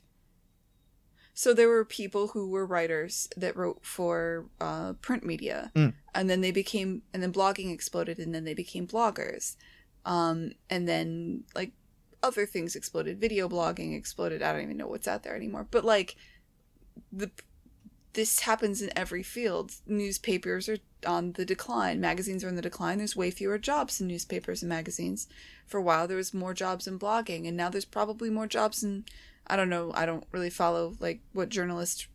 So 1.33 1.53
there 1.53 1.67
were 1.67 1.83
people 1.83 2.29
who 2.29 2.49
were 2.49 2.65
writers 2.65 3.27
that 3.35 3.57
wrote 3.57 3.85
for 3.85 4.45
uh, 4.61 4.93
print 4.93 5.25
media, 5.25 5.71
Mm. 5.75 5.93
and 6.13 6.29
then 6.29 6.39
they 6.39 6.51
became, 6.51 7.01
and 7.13 7.21
then 7.21 7.33
blogging 7.33 7.73
exploded, 7.73 8.19
and 8.19 8.33
then 8.33 8.45
they 8.45 8.53
became 8.53 8.87
bloggers, 8.87 9.57
um, 10.05 10.53
and 10.69 10.87
then 10.87 11.43
like 11.53 11.73
other 12.23 12.45
things 12.45 12.73
exploded. 12.75 13.19
Video 13.19 13.49
blogging 13.49 13.97
exploded. 13.97 14.41
I 14.41 14.53
don't 14.53 14.63
even 14.63 14.77
know 14.77 14.87
what's 14.87 15.09
out 15.09 15.23
there 15.23 15.35
anymore. 15.35 15.67
But 15.69 15.83
like 15.83 16.15
the 17.11 17.29
this 18.15 18.41
happens 18.41 18.81
in 18.81 18.89
every 18.97 19.21
field. 19.21 19.73
Newspapers 19.85 20.69
are 20.69 20.77
on 21.05 21.33
the 21.33 21.45
decline. 21.45 21.99
Magazines 21.99 22.43
are 22.43 22.47
in 22.47 22.55
the 22.55 22.61
decline. 22.61 22.97
There's 22.97 23.15
way 23.15 23.29
fewer 23.29 23.57
jobs 23.57 23.99
in 23.99 24.07
newspapers 24.07 24.61
and 24.61 24.69
magazines. 24.69 25.27
For 25.67 25.77
a 25.77 25.83
while, 25.83 26.07
there 26.07 26.17
was 26.17 26.33
more 26.33 26.53
jobs 26.53 26.87
in 26.87 26.97
blogging, 26.97 27.45
and 27.47 27.57
now 27.57 27.69
there's 27.69 27.85
probably 27.85 28.29
more 28.29 28.47
jobs 28.47 28.83
in. 28.83 29.05
I 29.47 29.55
don't 29.55 29.69
know. 29.69 29.91
I 29.93 30.05
don't 30.05 30.23
really 30.31 30.49
follow 30.49 30.95
like 30.99 31.19
what 31.33 31.49
journalist 31.49 32.07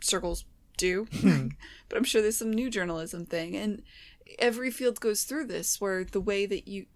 circles 0.00 0.44
do, 0.76 1.06
but 1.88 1.98
I'm 1.98 2.04
sure 2.04 2.22
there's 2.22 2.36
some 2.36 2.52
new 2.52 2.70
journalism 2.70 3.26
thing, 3.26 3.56
and 3.56 3.82
every 4.38 4.70
field 4.70 5.00
goes 5.00 5.24
through 5.24 5.46
this 5.46 5.80
where 5.80 6.04
the 6.04 6.20
way 6.20 6.46
that 6.46 6.68
you 6.68 6.86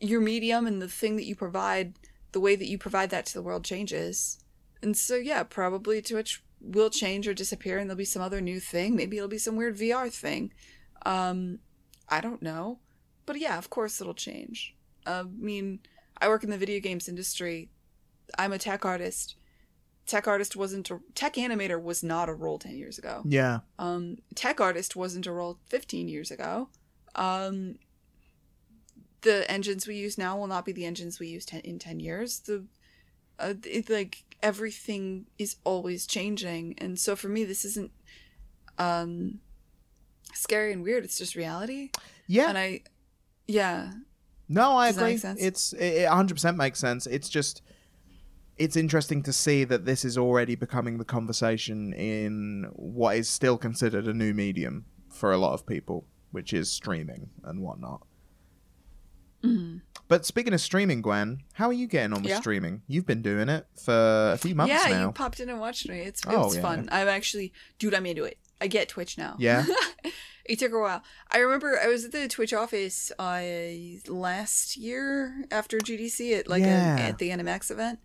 your 0.00 0.20
medium 0.20 0.66
and 0.66 0.82
the 0.82 0.88
thing 0.88 1.16
that 1.16 1.24
you 1.24 1.34
provide 1.34 1.94
the 2.32 2.40
way 2.40 2.54
that 2.54 2.68
you 2.68 2.76
provide 2.76 3.08
that 3.08 3.24
to 3.24 3.32
the 3.32 3.42
world 3.42 3.64
changes 3.64 4.38
And 4.82 4.96
so 4.96 5.16
yeah, 5.16 5.44
probably 5.44 6.02
Twitch 6.02 6.42
will 6.60 6.90
change 6.90 7.28
or 7.28 7.34
disappear 7.34 7.78
and 7.78 7.88
there'll 7.88 7.98
be 7.98 8.04
some 8.04 8.22
other 8.22 8.40
new 8.40 8.60
thing. 8.60 8.96
Maybe 8.96 9.16
it'll 9.16 9.28
be 9.28 9.38
some 9.38 9.56
weird 9.56 9.76
VR 9.76 10.10
thing. 10.10 10.52
Um 11.04 11.58
I 12.08 12.20
don't 12.20 12.42
know. 12.42 12.80
But 13.26 13.38
yeah, 13.38 13.58
of 13.58 13.70
course 13.70 14.00
it'll 14.00 14.14
change. 14.14 14.74
Uh, 15.06 15.24
I 15.26 15.42
mean, 15.44 15.80
I 16.20 16.28
work 16.28 16.44
in 16.44 16.50
the 16.50 16.58
video 16.58 16.80
games 16.80 17.08
industry. 17.08 17.70
I'm 18.38 18.52
a 18.52 18.58
tech 18.58 18.84
artist. 18.84 19.36
Tech 20.06 20.26
artist 20.26 20.54
wasn't 20.54 20.90
a 20.90 21.00
tech 21.14 21.34
animator 21.34 21.82
was 21.82 22.02
not 22.02 22.28
a 22.28 22.34
role 22.34 22.58
10 22.58 22.76
years 22.76 22.98
ago. 22.98 23.22
Yeah. 23.26 23.60
Um, 23.78 24.18
tech 24.34 24.60
artist 24.60 24.94
wasn't 24.94 25.26
a 25.26 25.32
role 25.32 25.58
15 25.66 26.08
years 26.08 26.30
ago. 26.30 26.68
Um, 27.14 27.76
the 29.22 29.50
engines 29.50 29.86
we 29.86 29.96
use 29.96 30.18
now 30.18 30.36
will 30.36 30.46
not 30.46 30.66
be 30.66 30.72
the 30.72 30.84
engines 30.84 31.18
we 31.18 31.28
use 31.28 31.46
ten, 31.46 31.60
in 31.60 31.78
10 31.78 32.00
years. 32.00 32.40
The 32.40 32.64
uh, 33.38 33.54
it, 33.64 33.88
like 33.88 34.24
everything 34.44 35.26
is 35.38 35.56
always 35.64 36.06
changing, 36.06 36.74
and 36.78 36.98
so 37.00 37.16
for 37.16 37.28
me, 37.28 37.44
this 37.44 37.64
isn't 37.64 37.90
um 38.78 39.40
scary 40.34 40.72
and 40.72 40.82
weird. 40.84 41.02
It's 41.04 41.18
just 41.18 41.34
reality, 41.34 41.90
Yeah. 42.28 42.48
and 42.50 42.58
I, 42.58 42.82
yeah, 43.48 43.92
No, 44.48 44.76
I 44.76 44.92
Does 44.92 44.96
agree. 45.24 45.44
It's 45.46 45.72
it 45.72 46.02
it 46.02 46.08
100% 46.08 46.56
makes 46.56 46.78
sense. 46.78 47.06
It's 47.06 47.28
just 47.28 47.62
it's 48.56 48.76
interesting 48.76 49.22
to 49.24 49.32
see 49.32 49.64
that 49.64 49.84
this 49.84 50.04
is 50.04 50.16
already 50.18 50.54
becoming 50.54 50.98
the 50.98 51.04
conversation 51.04 51.92
in 51.94 52.68
what 52.74 53.16
is 53.16 53.28
still 53.28 53.58
considered 53.58 54.06
a 54.06 54.14
new 54.14 54.32
medium 54.34 54.84
for 55.10 55.32
a 55.32 55.38
lot 55.38 55.54
of 55.54 55.66
people, 55.66 56.06
which 56.30 56.52
is 56.52 56.70
streaming 56.70 57.30
and 57.42 57.60
whatnot. 57.60 58.06
Mhm. 59.42 59.80
But 60.14 60.24
speaking 60.24 60.54
of 60.54 60.60
streaming, 60.60 61.02
Gwen, 61.02 61.40
how 61.54 61.66
are 61.66 61.72
you 61.72 61.88
getting 61.88 62.12
on 62.12 62.22
with 62.22 62.30
Yeah. 62.30 62.38
streaming? 62.38 62.82
You've 62.86 63.04
been 63.04 63.20
doing 63.20 63.48
it 63.48 63.66
for 63.74 64.30
a 64.32 64.38
few 64.38 64.54
months 64.54 64.72
now. 64.72 64.82
yeah. 64.88 64.88
now. 65.00 65.06
You 65.06 65.12
popped 65.12 65.40
in 65.40 65.48
and 65.48 65.58
watched 65.58 65.88
me. 65.88 65.98
It's 66.02 66.22
Oh, 66.24 66.46
it's 66.46 66.54
yeah. 66.54 66.62
fun. 66.62 66.88
I'm 66.92 67.08
actually, 67.08 67.52
dude. 67.80 67.94
I'm 67.94 68.06
into 68.06 68.22
it. 68.22 68.38
I 68.60 68.68
get 68.68 68.88
Twitch 68.88 69.18
now. 69.18 69.34
Yeah? 69.40 69.66
it 70.44 70.60
took 70.60 70.70
a 70.72 70.78
while. 70.78 71.02
I 71.32 71.38
remember 71.38 71.80
I 71.82 71.88
was 71.88 72.04
at 72.04 72.12
the 72.12 72.28
Twitch 72.28 72.52
office 72.54 73.10
uh, 73.18 73.42
last 74.06 74.76
year 74.76 75.46
after 75.50 75.78
GDC 75.78 76.38
at 76.38 76.46
like 76.46 76.62
Yeah. 76.62 76.96
a, 76.96 77.00
at 77.08 77.18
the 77.18 77.30
NMX 77.30 77.72
event, 77.72 77.98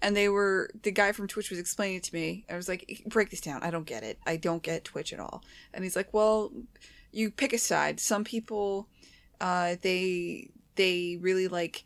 and 0.00 0.14
they 0.16 0.28
were 0.28 0.70
the 0.84 0.92
guy 0.92 1.10
from 1.10 1.26
Twitch 1.26 1.50
was 1.50 1.58
explaining 1.58 1.96
it 1.96 2.04
to 2.04 2.14
me. 2.14 2.44
I 2.48 2.54
was 2.54 2.68
like, 2.68 3.02
"Break 3.06 3.30
this 3.30 3.40
down. 3.40 3.64
I 3.64 3.72
don't 3.72 3.86
get 3.86 4.04
it. 4.04 4.20
I 4.24 4.36
don't 4.36 4.62
get 4.62 4.84
Twitch 4.84 5.12
at 5.12 5.18
all." 5.18 5.42
And 5.74 5.82
he's 5.82 5.96
like, 5.96 6.14
"Well, 6.14 6.52
you 7.10 7.32
pick 7.32 7.52
a 7.52 7.58
side. 7.58 7.98
Some 7.98 8.22
people, 8.22 8.86
uh, 9.40 9.74
they 9.82 10.50
they 10.76 11.18
really 11.20 11.48
like." 11.48 11.84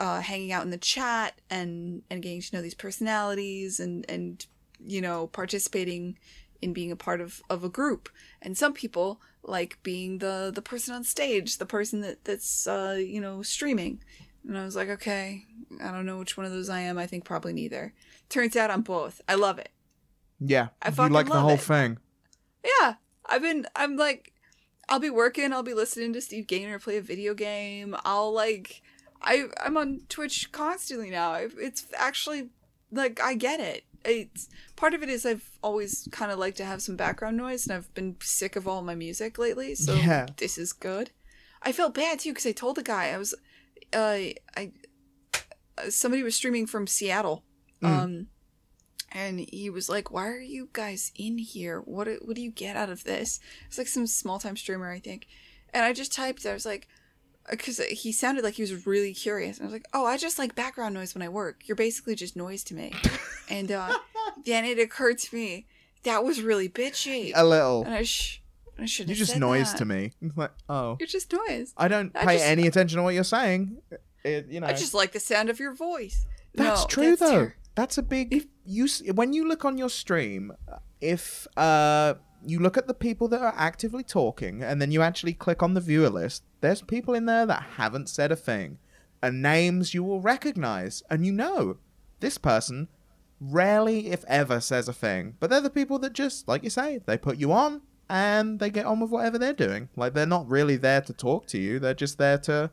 Uh, 0.00 0.20
hanging 0.20 0.52
out 0.52 0.62
in 0.62 0.70
the 0.70 0.78
chat 0.78 1.40
and 1.50 2.02
and 2.08 2.22
getting 2.22 2.40
to 2.40 2.54
know 2.54 2.62
these 2.62 2.72
personalities 2.72 3.80
and 3.80 4.08
and 4.08 4.46
you 4.78 5.00
know 5.00 5.26
participating 5.26 6.16
in 6.60 6.72
being 6.72 6.90
a 6.90 6.96
part 6.96 7.20
of, 7.20 7.42
of 7.48 7.64
a 7.64 7.68
group 7.68 8.08
and 8.42 8.56
some 8.56 8.72
people 8.72 9.20
like 9.42 9.78
being 9.82 10.18
the 10.18 10.50
the 10.54 10.62
person 10.62 10.94
on 10.94 11.04
stage 11.04 11.58
the 11.58 11.66
person 11.66 12.00
that 12.00 12.24
that's 12.24 12.66
uh 12.66 12.96
you 12.98 13.20
know 13.20 13.42
streaming 13.42 14.02
and 14.46 14.58
i 14.58 14.64
was 14.64 14.76
like 14.76 14.88
okay 14.88 15.44
i 15.82 15.90
don't 15.90 16.06
know 16.06 16.18
which 16.18 16.36
one 16.36 16.44
of 16.44 16.52
those 16.52 16.68
i 16.68 16.80
am 16.80 16.98
i 16.98 17.06
think 17.06 17.24
probably 17.24 17.52
neither 17.52 17.94
turns 18.28 18.56
out 18.56 18.70
i'm 18.70 18.82
both 18.82 19.20
i 19.28 19.34
love 19.34 19.58
it 19.58 19.70
yeah. 20.40 20.68
I 20.80 20.90
you 20.90 20.94
fucking 20.94 21.12
like 21.12 21.26
the 21.26 21.32
love 21.32 21.42
whole 21.42 21.52
it. 21.52 21.60
thing. 21.60 21.98
yeah 22.64 22.94
i've 23.26 23.42
been 23.42 23.66
i'm 23.74 23.96
like 23.96 24.32
i'll 24.88 24.98
be 24.98 25.10
working 25.10 25.52
i'll 25.52 25.62
be 25.62 25.74
listening 25.74 26.12
to 26.12 26.20
steve 26.20 26.46
gaynor 26.46 26.78
play 26.78 26.96
a 26.96 27.02
video 27.02 27.34
game. 27.34 27.94
I'll 28.04 28.32
like 28.32 28.82
i 29.22 29.44
i'm 29.60 29.76
on 29.76 30.00
twitch 30.08 30.50
constantly 30.52 31.10
now. 31.10 31.34
It's 31.34 31.86
actually 31.96 32.50
like 32.92 33.20
i 33.20 33.34
get 33.34 33.60
it. 33.60 33.84
It's 34.04 34.48
part 34.76 34.94
of 34.94 35.02
it 35.02 35.08
is 35.08 35.26
i've 35.26 35.50
always 35.62 36.08
kind 36.12 36.30
of 36.32 36.38
liked 36.38 36.56
to 36.58 36.64
have 36.64 36.80
some 36.82 36.96
background 36.96 37.36
noise 37.36 37.66
and 37.66 37.74
i've 37.76 37.92
been 37.94 38.16
sick 38.22 38.56
of 38.56 38.66
all 38.68 38.80
my 38.82 38.94
music 38.94 39.38
lately 39.38 39.74
so 39.74 39.94
Yeah. 39.94 40.26
this 40.36 40.56
is 40.58 40.72
good. 40.72 41.10
I 41.62 41.72
felt 41.72 41.94
bad 41.94 42.20
too 42.20 42.30
because 42.30 42.46
i 42.46 42.52
told 42.52 42.76
the 42.76 42.82
guy 42.84 43.08
i 43.08 43.18
was 43.18 43.34
uh 43.92 44.18
i 44.56 44.72
uh, 45.76 45.90
somebody 45.90 46.22
was 46.22 46.34
streaming 46.34 46.66
from 46.66 46.86
seattle. 46.86 47.44
Mm. 47.82 47.88
um 47.88 48.26
and 49.12 49.40
he 49.40 49.70
was 49.70 49.88
like, 49.88 50.10
"Why 50.10 50.28
are 50.28 50.40
you 50.40 50.68
guys 50.72 51.12
in 51.16 51.38
here? 51.38 51.80
What 51.80 52.04
do- 52.04 52.20
what 52.24 52.36
do 52.36 52.42
you 52.42 52.50
get 52.50 52.76
out 52.76 52.90
of 52.90 53.04
this?" 53.04 53.40
It's 53.66 53.78
like 53.78 53.88
some 53.88 54.06
small 54.06 54.38
time 54.38 54.56
streamer, 54.56 54.90
I 54.90 54.98
think. 55.00 55.26
And 55.74 55.84
I 55.84 55.92
just 55.92 56.12
typed. 56.12 56.44
I 56.46 56.52
was 56.54 56.64
like, 56.66 56.88
because 57.50 57.78
he 57.78 58.12
sounded 58.12 58.44
like 58.44 58.54
he 58.54 58.62
was 58.62 58.86
really 58.86 59.14
curious. 59.14 59.56
And 59.58 59.64
I 59.64 59.66
was 59.66 59.72
like, 59.72 59.86
"Oh, 59.94 60.04
I 60.06 60.16
just 60.16 60.38
like 60.38 60.54
background 60.54 60.94
noise 60.94 61.14
when 61.14 61.22
I 61.22 61.28
work. 61.28 61.62
You're 61.66 61.76
basically 61.76 62.14
just 62.14 62.36
noise 62.36 62.62
to 62.64 62.74
me." 62.74 62.92
and 63.48 63.70
uh, 63.72 63.98
then 64.44 64.64
it 64.64 64.78
occurred 64.78 65.18
to 65.18 65.34
me 65.34 65.66
that 66.04 66.22
was 66.24 66.40
really 66.42 66.68
bitchy, 66.68 67.32
A 67.34 67.44
little. 67.44 67.82
and 67.84 67.94
I 67.94 68.02
sh- 68.04 68.42
I 68.78 68.86
should. 68.86 69.08
You 69.08 69.14
just 69.14 69.36
noise 69.36 69.72
to 69.74 69.84
me. 69.84 70.12
Like, 70.36 70.52
oh. 70.68 70.96
You're 71.00 71.06
just 71.08 71.32
noise. 71.32 71.72
I 71.76 71.88
don't 71.88 72.14
I 72.16 72.24
pay 72.24 72.34
just- 72.34 72.44
any 72.46 72.66
attention 72.66 72.98
to 72.98 73.02
what 73.02 73.14
you're 73.14 73.24
saying. 73.24 73.78
It, 74.24 74.46
you 74.48 74.60
know. 74.60 74.66
I 74.66 74.72
just 74.72 74.94
like 74.94 75.12
the 75.12 75.20
sound 75.20 75.48
of 75.50 75.58
your 75.58 75.72
voice. 75.74 76.26
That's 76.54 76.82
No, 76.82 76.86
true 76.88 77.16
that's 77.16 77.20
though. 77.20 77.44
ter- 77.46 77.54
That's 77.78 77.96
a 77.96 78.02
big 78.02 78.48
you 78.66 78.86
s- 78.86 79.04
when 79.14 79.32
you 79.32 79.46
look 79.46 79.64
on 79.64 79.78
your 79.78 79.88
stream, 79.88 80.52
if 81.00 81.46
uh 81.56 82.14
you 82.44 82.58
look 82.58 82.76
at 82.76 82.88
the 82.88 83.00
people 83.06 83.28
that 83.28 83.40
are 83.40 83.54
actively 83.56 84.02
talking 84.02 84.64
and 84.64 84.82
then 84.82 84.90
you 84.90 85.00
actually 85.00 85.32
click 85.32 85.62
on 85.62 85.74
the 85.74 85.80
viewer 85.80 86.10
list, 86.10 86.42
there's 86.60 86.82
people 86.82 87.14
in 87.14 87.26
there 87.26 87.46
that 87.46 87.74
haven't 87.76 88.08
said 88.08 88.32
a 88.32 88.36
thing. 88.50 88.78
And 89.22 89.40
names 89.42 89.94
you 89.94 90.02
will 90.02 90.20
recognize 90.20 91.04
and 91.08 91.24
you 91.24 91.30
know 91.30 91.76
this 92.18 92.36
person 92.36 92.88
rarely 93.40 94.08
if 94.08 94.24
ever 94.26 94.60
says 94.60 94.88
a 94.88 94.92
thing. 94.92 95.36
But 95.38 95.48
they're 95.48 95.60
the 95.60 95.70
people 95.70 96.00
that 96.00 96.14
just 96.14 96.48
like 96.48 96.64
you 96.64 96.70
say, 96.70 96.98
they 97.06 97.16
put 97.16 97.38
you 97.38 97.52
on 97.52 97.82
and 98.10 98.58
they 98.58 98.70
get 98.70 98.86
on 98.86 98.98
with 98.98 99.10
whatever 99.10 99.38
they're 99.38 99.52
doing. 99.52 99.88
Like 99.94 100.14
they're 100.14 100.26
not 100.26 100.48
really 100.48 100.78
there 100.78 101.02
to 101.02 101.12
talk 101.12 101.46
to 101.52 101.58
you, 101.58 101.78
they're 101.78 101.94
just 101.94 102.18
there 102.18 102.38
to 102.38 102.72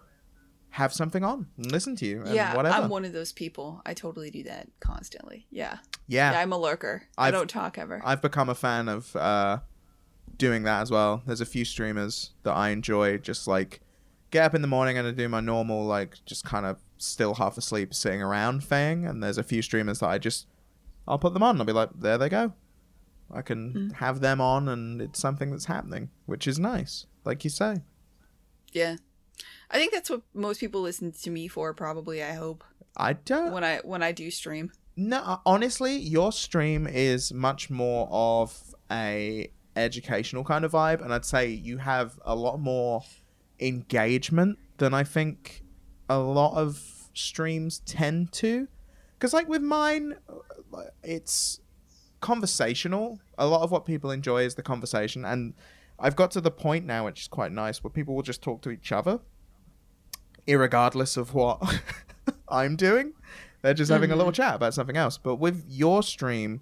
have 0.75 0.91
something 0.93 1.23
on 1.23 1.47
and 1.57 1.71
listen 1.71 1.95
to 1.95 2.05
you 2.05 2.21
and 2.21 2.35
yeah, 2.35 2.53
whatever. 2.55 2.75
I'm 2.75 2.89
one 2.89 3.05
of 3.05 3.13
those 3.13 3.31
people. 3.31 3.81
I 3.85 3.93
totally 3.93 4.29
do 4.29 4.43
that 4.43 4.67
constantly. 4.81 5.47
Yeah. 5.49 5.77
yeah. 6.07 6.33
Yeah, 6.33 6.39
I'm 6.41 6.51
a 6.51 6.57
lurker. 6.57 7.03
I 7.17 7.27
I've- 7.27 7.31
don't 7.37 7.49
talk 7.49 7.77
ever. 7.77 8.01
I've 8.03 8.21
become 8.21 8.49
a 8.49 8.55
fan 8.55 8.89
of 8.89 9.15
uh, 9.15 9.59
doing 10.37 10.63
that 10.63 10.81
as 10.81 10.91
well. 10.91 11.21
There's 11.25 11.39
a 11.39 11.45
few 11.45 11.63
streamers 11.63 12.31
that 12.43 12.51
I 12.53 12.69
enjoy 12.69 13.17
just 13.19 13.47
like 13.47 13.79
get 14.31 14.43
up 14.43 14.53
in 14.53 14.61
the 14.61 14.67
morning 14.67 14.97
and 14.97 15.07
I 15.07 15.11
do 15.11 15.29
my 15.29 15.39
normal 15.39 15.85
like 15.85 16.17
just 16.25 16.43
kind 16.43 16.65
of 16.65 16.77
still 16.97 17.35
half 17.35 17.57
asleep 17.57 17.93
sitting 17.93 18.21
around 18.21 18.61
thing 18.63 19.05
and 19.05 19.23
there's 19.23 19.37
a 19.37 19.43
few 19.43 19.61
streamers 19.61 19.99
that 19.99 20.07
I 20.09 20.17
just 20.17 20.47
I'll 21.07 21.19
put 21.19 21.33
them 21.33 21.43
on 21.43 21.57
I'll 21.59 21.65
be 21.65 21.71
like 21.73 21.89
there 21.97 22.17
they 22.17 22.27
go. 22.29 22.51
I 23.33 23.41
can 23.43 23.73
Mm. 23.73 23.93
have 23.93 24.19
them 24.19 24.41
on 24.41 24.67
and 24.67 25.01
it's 25.01 25.19
something 25.19 25.51
that's 25.51 25.65
happening, 25.65 26.09
which 26.25 26.47
is 26.47 26.59
nice. 26.59 27.05
Like 27.23 27.43
you 27.45 27.49
say. 27.49 27.81
yeah. 28.73 28.97
I 29.71 29.77
think 29.77 29.93
that's 29.93 30.09
what 30.09 30.21
most 30.33 30.59
people 30.59 30.81
listen 30.81 31.11
to 31.11 31.29
me 31.29 31.47
for 31.47 31.73
probably, 31.73 32.23
I 32.23 32.33
hope, 32.33 32.63
I 32.97 33.13
don't 33.13 33.51
when 33.51 33.63
I 33.63 33.79
when 33.83 34.03
I 34.03 34.11
do 34.11 34.31
stream. 34.31 34.71
No, 34.95 35.41
honestly, 35.45 35.97
your 35.97 36.31
stream 36.31 36.87
is 36.87 37.33
much 37.33 37.69
more 37.69 38.07
of 38.09 38.73
a 38.89 39.51
educational 39.75 40.43
kind 40.43 40.63
of 40.63 40.71
vibe, 40.71 41.03
and 41.03 41.13
I'd 41.13 41.25
say 41.25 41.49
you 41.49 41.77
have 41.79 42.17
a 42.23 42.35
lot 42.35 42.59
more 42.59 43.03
engagement 43.59 44.57
than 44.77 44.93
I 44.93 45.03
think 45.03 45.63
a 46.09 46.19
lot 46.19 46.55
of 46.55 46.81
streams 47.13 47.79
tend 47.79 48.31
to. 48.33 48.67
Because, 49.17 49.33
like 49.33 49.49
with 49.49 49.61
mine, 49.61 50.15
uh, 50.29 50.83
it's 51.03 51.59
conversational. 52.21 53.19
A 53.37 53.47
lot 53.47 53.61
of 53.61 53.71
what 53.71 53.85
people 53.85 54.11
enjoy 54.11 54.43
is 54.43 54.55
the 54.55 54.63
conversation, 54.63 55.25
and 55.25 55.53
I've 55.99 56.15
got 56.15 56.31
to 56.31 56.41
the 56.41 56.51
point 56.51 56.85
now, 56.85 57.05
which 57.05 57.21
is 57.21 57.27
quite 57.27 57.51
nice, 57.51 57.83
where 57.83 57.91
people 57.91 58.15
will 58.15 58.23
just 58.23 58.41
talk 58.41 58.61
to 58.63 58.69
each 58.69 58.91
other, 58.91 59.19
irregardless 60.47 61.17
of 61.17 61.33
what 61.33 61.61
I'm 62.49 62.75
doing. 62.75 63.13
They're 63.61 63.73
just 63.73 63.91
having 63.91 64.11
a 64.11 64.15
little 64.15 64.31
mm-hmm. 64.31 64.43
chat 64.43 64.55
about 64.55 64.73
something 64.73 64.97
else. 64.97 65.17
But 65.17 65.37
with 65.37 65.65
your 65.67 66.03
stream, 66.03 66.61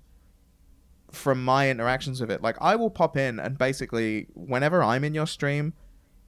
from 1.12 1.44
my 1.44 1.70
interactions 1.70 2.22
with 2.22 2.32
it, 2.32 2.42
like 2.42 2.56
I 2.62 2.76
will 2.76 2.90
pop 2.90 3.18
in 3.18 3.40
and 3.40 3.58
basically, 3.58 4.28
whenever 4.34 4.82
I'm 4.82 5.04
in 5.04 5.14
your 5.14 5.28
stream, 5.28 5.74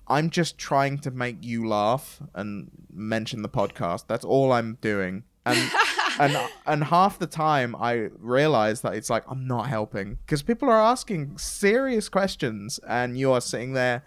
I'm 0.07 0.29
just 0.29 0.57
trying 0.57 0.99
to 0.99 1.11
make 1.11 1.37
you 1.41 1.67
laugh 1.67 2.21
and 2.33 2.69
mention 2.93 3.41
the 3.41 3.49
podcast. 3.49 4.05
That's 4.07 4.25
all 4.25 4.51
I'm 4.51 4.77
doing. 4.81 5.23
And 5.45 5.71
and 6.19 6.37
and 6.65 6.83
half 6.85 7.19
the 7.19 7.27
time 7.27 7.75
I 7.75 8.09
realize 8.19 8.81
that 8.81 8.95
it's 8.95 9.09
like 9.09 9.23
I'm 9.27 9.47
not 9.47 9.67
helping 9.67 10.15
because 10.25 10.43
people 10.43 10.69
are 10.69 10.81
asking 10.81 11.37
serious 11.37 12.09
questions 12.09 12.79
and 12.87 13.17
you 13.17 13.31
are 13.31 13.41
sitting 13.41 13.73
there 13.73 14.03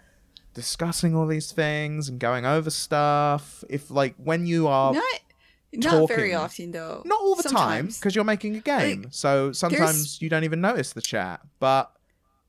discussing 0.53 1.15
all 1.15 1.27
these 1.27 1.51
things 1.51 2.09
and 2.09 2.19
going 2.19 2.45
over 2.45 2.69
stuff. 2.69 3.63
If 3.69 3.89
like 3.91 4.15
when 4.17 4.45
you 4.45 4.67
are 4.67 4.93
not 4.93 5.03
not 5.73 6.07
very 6.07 6.33
often 6.33 6.71
though. 6.71 7.03
not 7.05 7.19
all 7.21 7.35
the 7.35 7.43
time 7.49 7.87
because 7.87 8.15
you're 8.15 8.23
making 8.25 8.55
a 8.55 8.59
game, 8.59 9.03
Like, 9.03 9.13
so 9.13 9.51
sometimes 9.51 10.21
you 10.21 10.29
don't 10.29 10.43
even 10.43 10.61
notice 10.61 10.93
the 10.93 11.01
chat. 11.01 11.41
But 11.59 11.91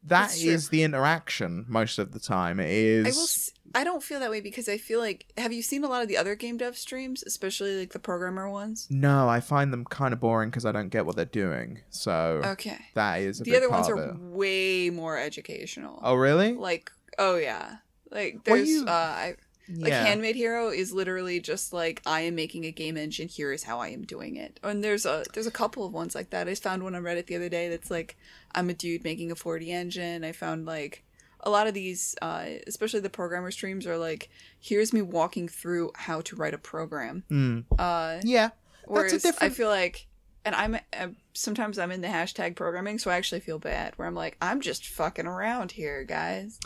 That's 0.03 0.69
the 0.69 0.83
interaction 0.83 1.67
most 1.69 1.99
of 1.99 2.13
the 2.13 2.21
time. 2.21 2.59
It 2.61 2.71
is. 2.71 3.07
I 3.07 3.11
will. 3.11 3.25
s- 3.25 3.53
I 3.73 3.85
don't 3.85 4.03
feel 4.03 4.19
that 4.19 4.31
way 4.31 4.41
because 4.41 4.69
I 4.69 4.79
feel 4.79 4.99
like. 4.99 5.27
Have 5.39 5.53
you 5.53 5.63
seen 5.63 5.85
a 5.85 5.89
lot 5.89 6.03
of 6.03 6.09
the 6.09 6.17
other 6.17 6.35
game 6.35 6.57
dev 6.57 6.77
streams, 6.77 7.23
especially 7.25 7.79
like 7.79 7.93
the 7.93 7.99
programmer 8.01 8.51
ones? 8.51 8.89
No, 8.91 9.29
I 9.29 9.39
find 9.41 9.73
them 9.73 9.85
kind 9.85 10.13
of 10.15 10.19
boring 10.19 10.49
because 10.51 10.65
I 10.65 10.73
don't 10.73 10.89
get 10.89 11.05
what 11.07 11.15
they're 11.17 11.25
doing. 11.27 11.81
So 11.91 12.41
Okay. 12.45 12.79
that 12.95 13.21
is 13.21 13.41
a 13.41 13.45
The 13.45 13.55
other 13.57 13.69
ones 13.71 13.89
are 13.89 14.17
way 14.19 14.91
more 14.91 15.17
educational. 15.19 16.01
Oh, 16.03 16.15
really? 16.15 16.55
Like, 16.55 16.91
oh 17.19 17.37
yeah. 17.37 17.77
Like 18.11 18.45
there's 18.45 18.69
you- 18.69 18.87
uh 18.87 18.91
I 18.91 19.35
like 19.73 19.91
yeah. 19.91 20.05
Handmade 20.05 20.35
Hero 20.35 20.69
is 20.71 20.93
literally 20.93 21.39
just 21.39 21.73
like 21.73 22.03
I 22.05 22.23
am 22.23 22.35
making 22.35 22.65
a 22.65 22.73
game 22.73 22.97
engine, 22.97 23.29
here 23.29 23.53
is 23.53 23.63
how 23.63 23.79
I 23.79 23.89
am 23.89 24.03
doing 24.03 24.35
it. 24.37 24.59
And 24.65 24.83
there's 24.83 25.07
a 25.07 25.25
there's 25.33 25.47
a 25.47 25.51
couple 25.53 25.85
of 25.87 25.93
ones 25.93 26.15
like 26.15 26.31
that. 26.31 26.49
I 26.49 26.55
found 26.57 26.83
one 26.83 26.95
on 26.97 27.03
Reddit 27.05 27.27
the 27.27 27.37
other 27.37 27.49
day 27.49 27.69
that's 27.69 27.91
like 27.91 28.17
I'm 28.55 28.69
a 28.69 28.75
dude 28.75 29.05
making 29.05 29.31
a 29.31 29.37
4D 29.37 29.69
engine. 29.69 30.25
I 30.25 30.33
found 30.33 30.67
like 30.67 31.05
a 31.43 31.51
lot 31.51 31.67
of 31.69 31.75
these 31.75 32.17
uh 32.21 32.47
especially 32.67 32.99
the 33.01 33.11
programmer 33.11 33.51
streams 33.53 33.87
are 33.87 33.97
like 33.97 34.29
here's 34.59 34.93
me 34.93 35.03
walking 35.03 35.47
through 35.49 35.93
how 35.95 36.21
to 36.23 36.35
write 36.35 36.53
a 36.55 36.59
program. 36.59 37.23
Mm. 37.31 37.65
Uh 37.79 38.19
Yeah. 38.25 38.51
Whereas 38.87 39.13
That's 39.13 39.25
a 39.25 39.29
different. 39.29 39.53
I 39.53 39.55
feel 39.55 39.69
like, 39.69 40.09
and 40.45 40.55
I'm 40.57 40.75
uh, 40.99 41.09
sometimes 41.33 41.79
I'm 41.79 41.93
in 41.93 42.01
the 42.01 42.09
hashtag 42.09 42.57
programming, 42.57 42.99
so 42.99 43.09
I 43.09 43.15
actually 43.17 43.41
feel 43.41 43.61
bad. 43.61 43.93
Where 43.97 44.09
I'm 44.09 44.17
like, 44.17 44.37
I'm 44.43 44.61
just 44.61 44.85
fucking 44.89 45.27
around 45.27 45.71
here, 45.71 46.03
guys. 46.03 46.59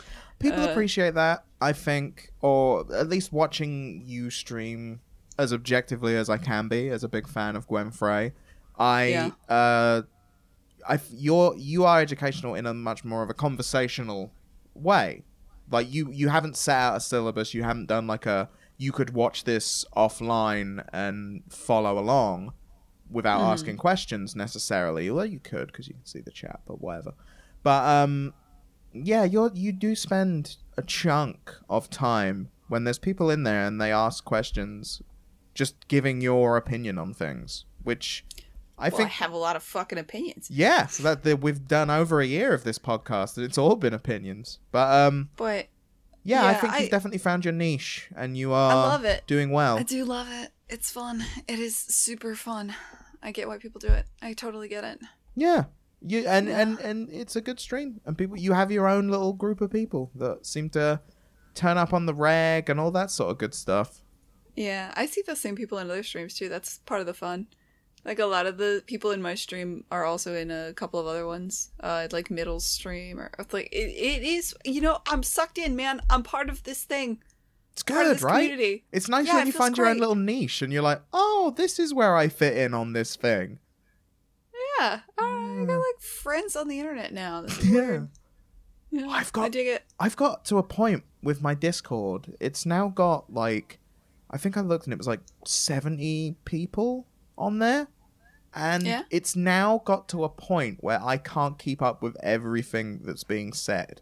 People 0.49 0.63
uh, 0.63 0.71
appreciate 0.71 1.13
that, 1.15 1.43
I 1.61 1.73
think, 1.73 2.31
or 2.41 2.85
at 2.93 3.09
least 3.09 3.31
watching 3.33 4.03
you 4.05 4.29
stream 4.29 5.01
as 5.37 5.51
objectively 5.51 6.15
as 6.15 6.29
I 6.29 6.37
can 6.37 6.67
be, 6.67 6.89
as 6.89 7.03
a 7.03 7.09
big 7.09 7.27
fan 7.27 7.55
of 7.55 7.67
Gwen 7.67 7.91
Frey. 7.91 8.33
I, 8.77 9.03
Yeah. 9.07 9.29
uh, 9.49 10.01
I, 10.87 10.99
you're 11.11 11.55
you 11.57 11.83
are 11.85 11.99
educational 11.99 12.53
in 12.55 12.65
a 12.65 12.73
much 12.73 13.03
more 13.03 13.23
of 13.23 13.29
a 13.29 13.33
conversational 13.33 14.31
way. 14.75 15.23
Like 15.71 15.91
you, 15.91 16.11
you 16.11 16.29
haven't 16.29 16.55
set 16.57 16.75
out 16.77 16.95
a 16.97 16.99
syllabus. 16.99 17.53
You 17.53 17.63
haven't 17.63 17.87
done 17.87 18.05
like 18.07 18.25
a. 18.25 18.49
You 18.77 18.91
could 18.91 19.11
watch 19.13 19.45
this 19.45 19.83
offline 19.95 20.85
and 20.93 21.41
follow 21.49 21.97
along 21.97 22.53
without 23.09 23.39
Mhm. 23.41 23.51
asking 23.53 23.77
questions 23.77 24.35
necessarily. 24.35 25.09
Well, 25.09 25.25
you 25.25 25.39
could 25.39 25.67
because 25.67 25.87
you 25.87 25.93
can 25.95 26.05
see 26.05 26.19
the 26.21 26.31
chat, 26.31 26.59
but 26.67 26.81
whatever. 26.81 27.13
But 27.63 27.83
um, 28.03 28.33
yeah, 29.03 29.23
you 29.23 29.51
you 29.53 29.71
do 29.71 29.95
spend 29.95 30.57
a 30.77 30.81
chunk 30.81 31.53
of 31.69 31.89
time 31.89 32.49
when 32.67 32.83
there's 32.83 32.97
people 32.99 33.29
in 33.29 33.43
there 33.43 33.65
and 33.65 33.79
they 33.79 33.91
ask 33.91 34.23
questions, 34.25 35.01
just 35.53 35.87
giving 35.87 36.21
your 36.21 36.57
opinion 36.57 36.97
on 36.97 37.13
things, 37.13 37.65
which 37.83 38.25
I 38.77 38.89
well, 38.89 38.97
think 38.97 39.09
I 39.09 39.13
have 39.13 39.31
a 39.31 39.37
lot 39.37 39.55
of 39.55 39.63
fucking 39.63 39.97
opinions, 39.97 40.49
yeah, 40.51 40.87
so 40.87 41.03
that, 41.03 41.23
that 41.23 41.41
we've 41.41 41.67
done 41.67 41.89
over 41.89 42.19
a 42.19 42.25
year 42.25 42.53
of 42.53 42.63
this 42.63 42.77
podcast 42.79 43.37
and 43.37 43.45
it's 43.45 43.57
all 43.57 43.75
been 43.75 43.93
opinions. 43.93 44.59
But 44.71 44.91
um, 44.93 45.29
but 45.37 45.67
yeah, 46.23 46.45
I 46.45 46.53
think 46.55 46.73
I- 46.73 46.79
you've 46.79 46.91
definitely 46.91 47.19
found 47.19 47.45
your 47.45 47.53
niche 47.53 48.09
and 48.15 48.37
you 48.37 48.51
are 48.53 48.71
I 48.71 48.75
love 48.75 49.05
it. 49.05 49.23
doing 49.27 49.51
well. 49.51 49.77
I 49.77 49.83
do 49.83 50.03
love 50.05 50.27
it. 50.29 50.51
It's 50.67 50.89
fun. 50.91 51.23
It 51.47 51.59
is 51.59 51.77
super 51.77 52.33
fun. 52.35 52.73
I 53.21 53.31
get 53.31 53.47
why 53.47 53.57
people 53.59 53.79
do 53.79 53.87
it. 53.87 54.05
I 54.21 54.33
totally 54.33 54.67
get 54.67 54.83
it. 54.83 54.99
Yeah. 55.35 55.65
You 56.07 56.27
and, 56.27 56.47
and 56.47 56.79
and 56.79 57.09
it's 57.09 57.35
a 57.35 57.41
good 57.41 57.59
stream 57.59 57.99
and 58.05 58.15
people 58.15 58.37
you 58.37 58.53
have 58.53 58.71
your 58.71 58.87
own 58.87 59.07
little 59.07 59.33
group 59.33 59.59
of 59.59 59.71
people 59.71 60.11
that 60.15 60.45
seem 60.45 60.69
to 60.71 61.01
turn 61.55 61.77
up 61.77 61.93
on 61.93 62.05
the 62.05 62.13
reg 62.13 62.69
and 62.69 62.79
all 62.79 62.91
that 62.91 63.09
sort 63.09 63.31
of 63.31 63.37
good 63.39 63.55
stuff. 63.55 64.01
Yeah, 64.55 64.93
I 64.95 65.07
see 65.07 65.23
the 65.25 65.35
same 65.35 65.55
people 65.55 65.79
in 65.79 65.89
other 65.89 66.03
streams 66.03 66.35
too. 66.35 66.47
That's 66.47 66.77
part 66.79 67.01
of 67.01 67.07
the 67.07 67.13
fun. 67.13 67.47
Like 68.03 68.19
a 68.19 68.25
lot 68.25 68.45
of 68.45 68.57
the 68.57 68.83
people 68.85 69.09
in 69.11 69.21
my 69.21 69.33
stream 69.33 69.83
are 69.89 70.05
also 70.05 70.35
in 70.35 70.51
a 70.51 70.73
couple 70.73 70.99
of 70.99 71.07
other 71.07 71.25
ones, 71.25 71.71
uh, 71.79 72.07
like 72.11 72.29
middle 72.29 72.59
stream 72.59 73.19
or 73.19 73.31
it's 73.39 73.51
like 73.51 73.69
it, 73.71 73.89
it 73.89 74.23
is. 74.23 74.53
You 74.63 74.81
know, 74.81 74.99
I'm 75.07 75.23
sucked 75.23 75.57
in, 75.57 75.75
man. 75.75 76.01
I'm 76.09 76.21
part 76.21 76.49
of 76.49 76.61
this 76.63 76.83
thing. 76.83 77.23
It's 77.73 77.83
good, 77.83 78.21
right? 78.21 78.43
community. 78.43 78.85
It's 78.91 79.09
nice 79.09 79.25
Yeah, 79.27 79.35
when 79.37 79.47
you 79.47 79.53
find 79.53 79.75
your 79.75 79.87
own 79.87 79.97
little 79.97 80.15
niche 80.15 80.61
and 80.61 80.71
you're 80.71 80.83
like, 80.83 81.01
oh, 81.11 81.53
this 81.57 81.79
is 81.79 81.93
where 81.93 82.15
I 82.15 82.29
fit 82.29 82.55
in 82.55 82.73
on 82.73 82.93
this 82.93 83.15
thing. 83.15 83.59
Yeah, 84.79 85.01
I 85.17 85.44
Mm. 85.63 85.67
got 85.67 85.77
like 85.77 86.01
friends 86.01 86.55
on 86.55 86.67
the 86.67 86.79
internet 86.79 87.13
now. 87.13 87.41
This 87.41 87.57
is 87.59 87.65
Yeah. 87.69 87.75
weird. 87.75 88.09
Yeah, 88.91 89.07
I've 89.09 89.33
got. 89.33 89.45
I 89.45 89.49
dig 89.49 89.67
it. 89.67 89.83
I've 89.99 90.15
got 90.15 90.45
to 90.45 90.57
a 90.57 90.63
point 90.63 91.03
with 91.21 91.41
my 91.41 91.53
Discord. 91.53 92.35
It's 92.39 92.65
now 92.65 92.87
got 92.89 93.31
like, 93.33 93.79
I 94.31 94.37
think 94.37 94.55
I 94.57 94.61
looked 94.61 94.85
and 94.85 94.93
it 94.93 94.97
was 94.97 95.07
like 95.07 95.19
70 95.45 96.35
people 96.45 97.07
on 97.37 97.59
there. 97.59 97.87
And 98.53 98.83
Yeah. 98.85 99.03
it's 99.09 99.35
now 99.35 99.81
got 99.83 100.07
to 100.09 100.23
a 100.23 100.29
point 100.29 100.77
where 100.81 101.01
I 101.03 101.17
can't 101.17 101.59
keep 101.59 101.81
up 101.81 102.01
with 102.01 102.15
everything 102.23 103.01
that's 103.03 103.23
being 103.25 103.51
said. 103.51 104.01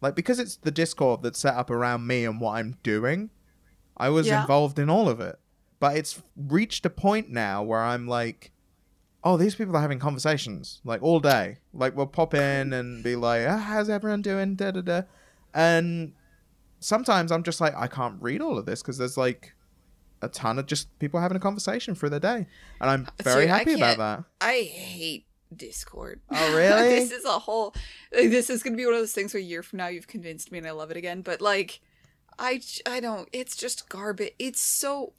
Like, 0.00 0.14
because 0.14 0.38
it's 0.38 0.56
the 0.56 0.70
Discord 0.70 1.22
that's 1.22 1.38
set 1.38 1.54
up 1.54 1.70
around 1.70 2.06
me 2.06 2.24
and 2.24 2.40
what 2.40 2.52
I'm 2.56 2.76
doing, 2.82 3.28
I 3.96 4.08
was 4.08 4.26
Yeah. 4.26 4.40
involved 4.42 4.78
in 4.78 4.88
all 4.88 5.08
of 5.08 5.20
it. 5.20 5.38
But 5.80 5.96
it's 5.98 6.22
reached 6.34 6.86
a 6.86 6.90
point 6.90 7.28
now 7.30 7.62
where 7.62 7.82
I'm 7.82 8.06
like, 8.08 8.52
oh, 9.24 9.38
these 9.38 9.54
people 9.54 9.74
are 9.76 9.80
having 9.80 9.98
conversations 9.98 10.80
like 10.84 11.02
all 11.02 11.18
day. 11.18 11.56
Like 11.72 11.96
we'll 11.96 12.06
pop 12.06 12.34
in 12.34 12.72
and 12.72 13.02
be 13.02 13.16
like, 13.16 13.46
ah, 13.48 13.56
how's 13.56 13.88
everyone 13.88 14.22
doing? 14.22 14.54
Da 14.54 14.70
da 14.70 14.82
da. 14.82 15.02
And 15.54 16.12
sometimes 16.80 17.32
I'm 17.32 17.42
just 17.42 17.60
like, 17.60 17.74
I 17.74 17.86
can't 17.86 18.20
read 18.20 18.42
all 18.42 18.58
of 18.58 18.66
this 18.66 18.82
because 18.82 18.98
there's 18.98 19.16
like 19.16 19.54
a 20.20 20.28
ton 20.28 20.58
of 20.58 20.66
just 20.66 20.96
people 20.98 21.20
having 21.20 21.36
a 21.36 21.40
conversation 21.40 21.94
for 21.94 22.08
the 22.08 22.20
day, 22.20 22.46
and 22.80 22.90
I'm 22.90 23.08
very 23.22 23.42
Dude, 23.42 23.50
happy 23.50 23.72
about 23.74 23.98
that. 23.98 24.24
I 24.40 24.62
hate 24.62 25.26
Discord. 25.54 26.20
Oh, 26.30 26.54
really? 26.56 26.88
this 26.90 27.10
is 27.10 27.24
a 27.24 27.38
whole. 27.38 27.74
like, 28.14 28.30
This 28.30 28.50
is 28.50 28.62
gonna 28.62 28.76
be 28.76 28.84
one 28.84 28.94
of 28.94 29.00
those 29.00 29.12
things 29.12 29.32
where 29.34 29.40
a 29.40 29.44
year 29.44 29.62
from 29.62 29.78
now 29.78 29.88
you've 29.88 30.08
convinced 30.08 30.52
me 30.52 30.58
and 30.58 30.66
I 30.66 30.72
love 30.72 30.90
it 30.90 30.96
again. 30.96 31.22
But 31.22 31.40
like, 31.40 31.80
I 32.38 32.60
I 32.86 33.00
don't. 33.00 33.28
It's 33.32 33.56
just 33.56 33.88
garbage. 33.88 34.34
It's 34.38 34.60
so. 34.60 35.12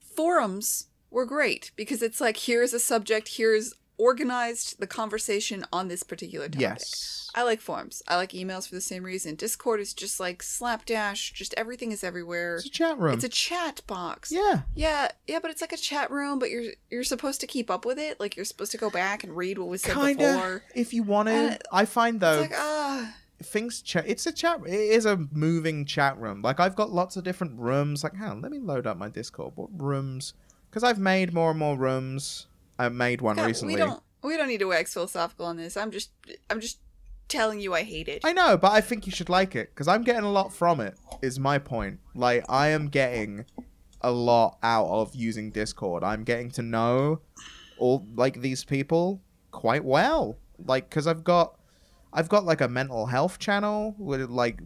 Forums 0.00 0.87
were 1.10 1.26
great 1.26 1.70
because 1.76 2.02
it's 2.02 2.20
like 2.20 2.36
here's 2.36 2.72
a 2.74 2.80
subject, 2.80 3.36
here's 3.36 3.74
organized 3.98 4.78
the 4.78 4.86
conversation 4.86 5.64
on 5.72 5.88
this 5.88 6.02
particular 6.02 6.46
topic. 6.48 6.60
Yes. 6.60 7.30
I 7.34 7.42
like 7.42 7.60
forums. 7.60 8.02
I 8.08 8.16
like 8.16 8.30
emails 8.30 8.68
for 8.68 8.74
the 8.74 8.80
same 8.80 9.02
reason. 9.02 9.34
Discord 9.34 9.80
is 9.80 9.92
just 9.92 10.18
like 10.18 10.42
slapdash. 10.42 11.32
Just 11.32 11.52
everything 11.56 11.92
is 11.92 12.02
everywhere. 12.02 12.56
It's 12.56 12.66
a 12.66 12.70
chat 12.70 12.98
room. 12.98 13.14
It's 13.14 13.24
a 13.24 13.28
chat 13.28 13.82
box. 13.86 14.32
yeah. 14.32 14.62
Yeah, 14.74 15.08
yeah, 15.26 15.38
but 15.40 15.50
it's 15.50 15.60
like 15.60 15.72
a 15.72 15.76
chat 15.76 16.10
room, 16.10 16.38
but 16.38 16.50
you're 16.50 16.72
you're 16.90 17.04
supposed 17.04 17.40
to 17.42 17.46
keep 17.46 17.70
up 17.70 17.84
with 17.84 17.98
it. 17.98 18.18
Like 18.18 18.36
you're 18.36 18.44
supposed 18.44 18.72
to 18.72 18.78
go 18.78 18.88
back 18.88 19.24
and 19.24 19.36
read 19.36 19.58
what 19.58 19.68
was 19.68 19.82
said 19.82 19.92
Kind 19.92 20.18
before. 20.18 20.62
If 20.74 20.94
you 20.94 21.02
want 21.02 21.28
to, 21.28 21.58
I 21.72 21.84
find 21.84 22.20
though 22.20 22.42
It's 22.42 22.52
like 22.52 22.60
ah, 22.60 23.14
things. 23.42 23.82
chat 23.82 24.04
it's 24.06 24.26
a 24.26 24.32
chat. 24.32 24.60
It 24.66 24.72
is 24.72 25.04
a 25.04 25.16
moving 25.32 25.84
chat 25.84 26.18
room. 26.18 26.40
Like 26.40 26.60
I've 26.60 26.76
got 26.76 26.90
lots 26.90 27.16
of 27.16 27.24
different 27.24 27.58
rooms. 27.58 28.04
Like, 28.04 28.14
hang 28.14 28.28
on, 28.30 28.40
let 28.42 28.52
me 28.52 28.58
load 28.58 28.86
up 28.86 28.96
my 28.96 29.08
Discord. 29.08 29.52
What 29.56 29.68
rooms? 29.76 30.34
Because 30.68 30.84
I've 30.84 30.98
made 30.98 31.32
more 31.32 31.50
and 31.50 31.58
more 31.58 31.76
rooms. 31.76 32.46
I 32.78 32.88
made 32.88 33.20
one 33.20 33.36
God, 33.36 33.46
recently. 33.46 33.74
we 33.74 33.78
don't 33.80 34.02
we 34.22 34.36
don't 34.36 34.48
need 34.48 34.58
to 34.58 34.66
wax 34.66 34.92
philosophical 34.92 35.46
on 35.46 35.56
this. 35.56 35.76
I'm 35.76 35.90
just 35.90 36.10
I'm 36.50 36.60
just 36.60 36.78
telling 37.28 37.60
you 37.60 37.74
I 37.74 37.82
hate 37.82 38.08
it. 38.08 38.22
I 38.24 38.32
know, 38.32 38.56
but 38.56 38.72
I 38.72 38.80
think 38.80 39.06
you 39.06 39.12
should 39.12 39.28
like 39.28 39.54
it 39.54 39.70
because 39.70 39.88
I'm 39.88 40.02
getting 40.02 40.24
a 40.24 40.30
lot 40.30 40.52
from 40.52 40.80
it. 40.80 40.96
Is 41.22 41.38
my 41.38 41.58
point. 41.58 42.00
Like 42.14 42.44
I 42.48 42.68
am 42.68 42.88
getting 42.88 43.44
a 44.00 44.10
lot 44.10 44.58
out 44.62 44.86
of 44.86 45.14
using 45.14 45.50
Discord. 45.50 46.04
I'm 46.04 46.24
getting 46.24 46.50
to 46.52 46.62
know 46.62 47.20
all 47.78 48.06
like 48.14 48.40
these 48.40 48.64
people 48.64 49.20
quite 49.50 49.84
well. 49.84 50.38
Like 50.64 50.88
because 50.88 51.06
I've 51.06 51.24
got 51.24 51.58
I've 52.12 52.28
got 52.28 52.44
like 52.44 52.60
a 52.60 52.68
mental 52.68 53.06
health 53.06 53.38
channel 53.38 53.94
with 53.98 54.28
like 54.30 54.60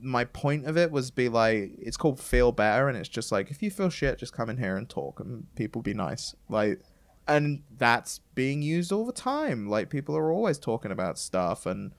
my 0.00 0.24
point 0.24 0.66
of 0.66 0.76
it 0.76 0.90
was 0.90 1.10
be 1.10 1.28
like 1.28 1.72
it's 1.78 1.96
called 1.96 2.20
feel 2.20 2.52
better 2.52 2.88
and 2.88 2.96
it's 2.96 3.08
just 3.08 3.32
like 3.32 3.50
if 3.50 3.62
you 3.62 3.70
feel 3.70 3.90
shit 3.90 4.18
just 4.18 4.32
come 4.32 4.48
in 4.48 4.56
here 4.56 4.76
and 4.76 4.88
talk 4.88 5.20
and 5.20 5.46
people 5.54 5.82
be 5.82 5.94
nice. 5.94 6.34
Like 6.48 6.80
and 7.28 7.62
that's 7.76 8.20
being 8.34 8.62
used 8.62 8.92
all 8.92 9.04
the 9.04 9.12
time. 9.12 9.68
Like 9.68 9.90
people 9.90 10.16
are 10.16 10.32
always 10.32 10.58
talking 10.58 10.90
about 10.90 11.18
stuff 11.18 11.66
and 11.66 11.92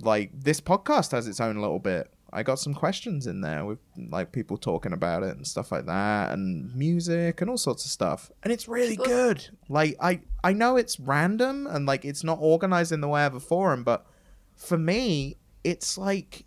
like 0.00 0.30
this 0.34 0.60
podcast 0.60 1.12
has 1.12 1.26
its 1.26 1.40
own 1.40 1.56
little 1.56 1.78
bit. 1.78 2.12
I 2.32 2.42
got 2.42 2.58
some 2.58 2.74
questions 2.74 3.26
in 3.26 3.40
there 3.40 3.64
with 3.64 3.78
like 4.10 4.32
people 4.32 4.58
talking 4.58 4.92
about 4.92 5.22
it 5.22 5.36
and 5.36 5.46
stuff 5.46 5.70
like 5.70 5.86
that 5.86 6.32
and 6.32 6.74
music 6.74 7.40
and 7.40 7.48
all 7.48 7.56
sorts 7.56 7.84
of 7.84 7.90
stuff. 7.90 8.30
And 8.42 8.52
it's 8.52 8.68
really 8.68 8.96
good. 8.96 9.48
Like 9.68 9.96
i 10.00 10.20
i 10.42 10.52
know 10.52 10.76
it's 10.76 10.98
random 10.98 11.66
and 11.66 11.86
like 11.86 12.04
it's 12.04 12.24
not 12.24 12.38
organized 12.40 12.92
in 12.92 13.00
the 13.00 13.08
way 13.08 13.24
of 13.24 13.34
a 13.34 13.40
forum 13.40 13.84
but 13.84 14.06
for 14.54 14.78
me 14.78 15.36
it's 15.64 15.98
like 15.98 16.44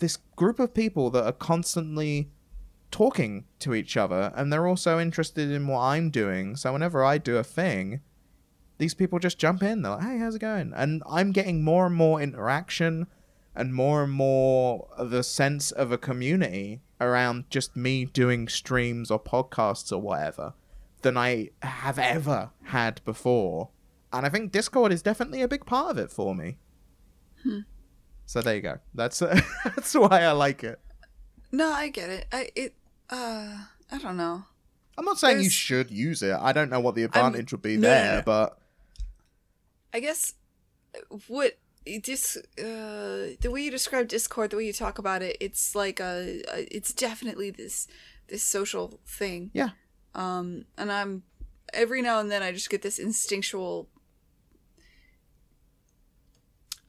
this 0.00 0.18
group 0.36 0.58
of 0.58 0.74
people 0.74 1.10
that 1.10 1.24
are 1.24 1.32
constantly 1.32 2.30
talking 2.90 3.44
to 3.58 3.74
each 3.74 3.96
other 3.96 4.32
and 4.36 4.52
they're 4.52 4.66
also 4.66 5.00
interested 5.00 5.50
in 5.50 5.66
what 5.66 5.80
i'm 5.80 6.10
doing 6.10 6.54
so 6.54 6.72
whenever 6.72 7.04
i 7.04 7.18
do 7.18 7.36
a 7.36 7.44
thing 7.44 8.00
these 8.78 8.94
people 8.94 9.18
just 9.18 9.38
jump 9.38 9.62
in. 9.62 9.82
They're 9.82 9.92
like, 9.92 10.04
"Hey, 10.04 10.18
how's 10.18 10.34
it 10.34 10.40
going?" 10.40 10.72
And 10.74 11.02
I'm 11.08 11.32
getting 11.32 11.62
more 11.62 11.86
and 11.86 11.94
more 11.94 12.20
interaction, 12.20 13.06
and 13.54 13.74
more 13.74 14.02
and 14.02 14.12
more 14.12 14.88
the 14.98 15.22
sense 15.22 15.70
of 15.70 15.92
a 15.92 15.98
community 15.98 16.82
around 17.00 17.48
just 17.50 17.76
me 17.76 18.04
doing 18.04 18.48
streams 18.48 19.10
or 19.10 19.20
podcasts 19.20 19.92
or 19.92 19.98
whatever 19.98 20.54
than 21.02 21.16
I 21.16 21.50
have 21.62 21.98
ever 21.98 22.50
had 22.64 23.00
before. 23.04 23.70
And 24.12 24.26
I 24.26 24.28
think 24.28 24.52
Discord 24.52 24.92
is 24.92 25.02
definitely 25.02 25.42
a 25.42 25.48
big 25.48 25.66
part 25.66 25.90
of 25.90 25.98
it 25.98 26.10
for 26.10 26.34
me. 26.34 26.58
Hmm. 27.42 27.60
So 28.26 28.40
there 28.40 28.54
you 28.54 28.62
go. 28.62 28.78
That's 28.94 29.18
that's 29.64 29.94
why 29.94 30.22
I 30.22 30.32
like 30.32 30.64
it. 30.64 30.80
No, 31.52 31.70
I 31.70 31.88
get 31.88 32.10
it. 32.10 32.26
I 32.32 32.50
it 32.54 32.74
uh 33.10 33.58
I 33.90 33.98
don't 33.98 34.16
know. 34.16 34.44
I'm 34.96 35.04
not 35.04 35.18
saying 35.18 35.42
you 35.42 35.50
should 35.50 35.90
use 35.90 36.22
it. 36.22 36.36
I 36.40 36.52
don't 36.52 36.70
know 36.70 36.80
what 36.80 36.94
the 36.94 37.02
advantage 37.02 37.52
would 37.52 37.62
be 37.62 37.76
no, 37.76 37.88
no, 37.88 37.94
there, 37.94 38.16
no. 38.16 38.22
but 38.22 38.58
I 39.92 40.00
guess 40.00 40.34
what 41.28 41.58
dis 42.02 42.36
uh 42.58 43.34
the 43.40 43.50
way 43.50 43.62
you 43.62 43.70
describe 43.70 44.08
Discord, 44.08 44.50
the 44.50 44.56
way 44.56 44.66
you 44.66 44.72
talk 44.72 44.98
about 44.98 45.22
it, 45.22 45.36
it's 45.40 45.74
like 45.74 46.00
a, 46.00 46.42
a 46.52 46.74
it's 46.74 46.92
definitely 46.92 47.50
this 47.50 47.88
this 48.28 48.42
social 48.42 49.00
thing. 49.06 49.50
Yeah. 49.52 49.70
Um, 50.14 50.64
and 50.78 50.90
I'm 50.92 51.24
every 51.72 52.02
now 52.02 52.20
and 52.20 52.30
then 52.30 52.42
I 52.42 52.52
just 52.52 52.70
get 52.70 52.82
this 52.82 52.98
instinctual. 52.98 53.88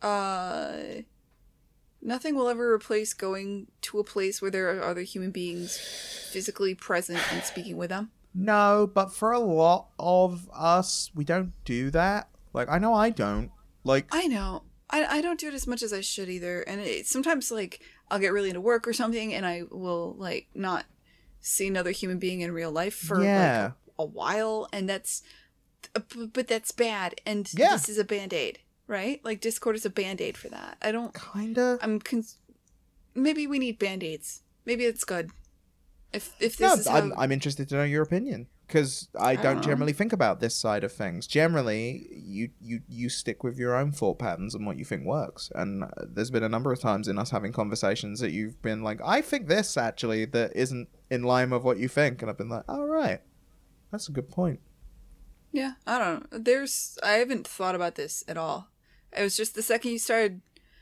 Uh, 0.01 1.01
nothing 2.05 2.35
will 2.35 2.47
ever 2.47 2.71
replace 2.73 3.13
going 3.13 3.67
to 3.81 3.99
a 3.99 4.03
place 4.03 4.41
where 4.41 4.51
there 4.51 4.69
are 4.77 4.83
other 4.83 5.01
human 5.01 5.31
beings 5.31 5.77
physically 6.31 6.75
present 6.75 7.19
and 7.33 7.43
speaking 7.43 7.75
with 7.77 7.89
them. 7.89 8.11
no. 8.33 8.89
But 8.93 9.13
for 9.13 9.31
a 9.31 9.39
lot 9.39 9.87
of 9.99 10.49
us, 10.53 11.11
we 11.15 11.23
don't 11.25 11.53
do 11.65 11.89
that. 11.91 12.29
Like 12.53 12.69
I 12.69 12.77
know 12.77 12.93
I 12.93 13.09
don't. 13.09 13.51
Like 13.83 14.07
I 14.11 14.27
know. 14.27 14.63
I, 14.89 15.17
I 15.17 15.21
don't 15.21 15.39
do 15.39 15.47
it 15.47 15.53
as 15.55 15.65
much 15.67 15.81
as 15.81 15.91
I 15.91 16.01
should 16.01 16.29
either. 16.29 16.61
And 16.61 16.79
it, 16.79 17.07
sometimes, 17.07 17.49
like, 17.51 17.81
I'll 18.11 18.19
get 18.19 18.31
really 18.31 18.49
into 18.49 18.61
work 18.61 18.87
or 18.87 18.93
something 18.93 19.33
and 19.33 19.43
I 19.43 19.63
will, 19.71 20.13
like, 20.19 20.47
not 20.53 20.85
see 21.39 21.67
another 21.67 21.89
human 21.89 22.19
being 22.19 22.41
in 22.41 22.51
real 22.51 22.71
life 22.71 22.93
for, 22.93 23.23
Yeah. 23.23 23.63
like, 23.63 23.73
a, 23.97 24.03
a 24.03 24.05
while. 24.05 24.67
And 24.71 24.87
that's, 24.87 25.23
but 26.33 26.47
that's 26.47 26.71
bad. 26.71 27.15
And 27.25 27.51
Yeah. 27.55 27.71
this 27.71 27.89
is 27.89 27.97
a 27.97 28.03
band 28.03 28.31
aid, 28.31 28.59
right? 28.87 29.23
Like, 29.23 29.41
Discord 29.41 29.75
is 29.75 29.85
a 29.85 29.89
band 29.89 30.21
aid 30.21 30.37
for 30.37 30.49
that. 30.49 30.77
I 30.81 30.91
don't, 30.91 31.13
kinda. 31.13 31.77
I'm, 31.81 31.99
cons- 31.99 32.39
maybe 33.13 33.47
we 33.47 33.59
need 33.59 33.79
band 33.79 34.03
aids. 34.03 34.41
Maybe 34.65 34.85
it's 34.85 35.03
good. 35.03 35.31
If, 36.13 36.33
if 36.39 36.57
this 36.57 36.59
No, 36.59 36.73
is 36.73 36.87
I'm, 36.87 37.13
I'm 37.17 37.31
interested 37.31 37.67
to 37.69 37.75
know 37.75 37.83
your 37.83 38.01
opinion 38.01 38.47
because 38.67 39.09
I 39.19 39.31
I 39.31 39.35
don't 39.35 39.55
don't 39.55 39.63
generally 39.63 39.93
think 39.93 40.13
about 40.13 40.39
this 40.39 40.55
side 40.55 40.83
of 40.83 40.91
things. 40.93 41.27
Generally, 41.27 42.07
you 42.11 42.49
you 42.61 42.81
you 42.87 43.09
stick 43.09 43.43
with 43.43 43.57
your 43.59 43.75
own 43.75 43.91
thought 43.91 44.17
patterns 44.17 44.55
and 44.55 44.65
what 44.65 44.77
you 44.77 44.85
think 44.85 45.05
works. 45.05 45.51
And 45.53 45.83
uh, 45.83 45.87
there's 46.07 46.31
been 46.31 46.43
a 46.43 46.49
number 46.49 46.71
of 46.71 46.79
times 46.79 47.07
in 47.07 47.19
us 47.19 47.31
having 47.31 47.51
conversations 47.51 48.21
that 48.21 48.31
you've 48.31 48.61
been 48.61 48.81
like, 48.81 49.01
"I 49.03 49.21
think 49.21 49.47
this 49.47 49.75
actually 49.77 50.25
that 50.25 50.55
isn't 50.55 50.87
in 51.09 51.23
line 51.23 51.49
with 51.49 51.63
what 51.63 51.77
you 51.77 51.87
think," 51.87 52.21
and 52.21 52.31
I've 52.31 52.37
been 52.37 52.49
like, 52.49 52.63
"All 52.67 52.87
right, 52.87 53.19
that's 53.91 54.07
a 54.07 54.13
good 54.13 54.29
point." 54.29 54.61
Yeah, 55.51 55.73
I 55.85 55.99
don't 55.99 56.31
know. 56.31 56.39
There's 56.39 56.97
I 57.03 57.13
haven't 57.13 57.47
thought 57.47 57.75
about 57.75 57.95
this 57.95 58.23
at 58.27 58.37
all. 58.37 58.69
It 59.17 59.21
was 59.23 59.37
just 59.37 59.55
the 59.55 59.61
second 59.61 59.91
you 59.91 59.99
started 59.99 60.41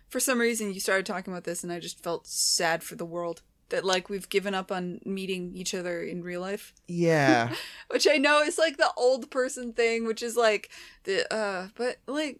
for 0.09 0.19
some 0.19 0.39
reason 0.39 0.73
you 0.73 0.79
started 0.79 1.05
talking 1.05 1.33
about 1.33 1.43
this 1.43 1.63
and 1.63 1.71
I 1.73 1.79
just 1.79 2.03
felt 2.03 2.27
sad 2.27 2.83
for 2.83 2.95
the 2.95 3.05
world 3.05 3.41
that 3.69 3.83
like 3.83 4.09
we've 4.09 4.29
given 4.29 4.53
up 4.53 4.71
on 4.71 4.99
meeting 5.05 5.51
each 5.55 5.73
other 5.73 6.01
in 6.03 6.21
real 6.21 6.41
life, 6.41 6.73
Yeah, 6.87 7.53
which 7.89 8.07
I 8.07 8.17
know 8.17 8.41
is 8.41 8.57
like 8.59 8.77
the 8.77 8.91
old 8.97 9.31
person 9.31 9.73
thing, 9.73 10.05
which 10.05 10.21
is 10.21 10.35
like 10.35 10.69
the 11.05 11.31
uh 11.33 11.69
but 11.75 11.97
like 12.07 12.39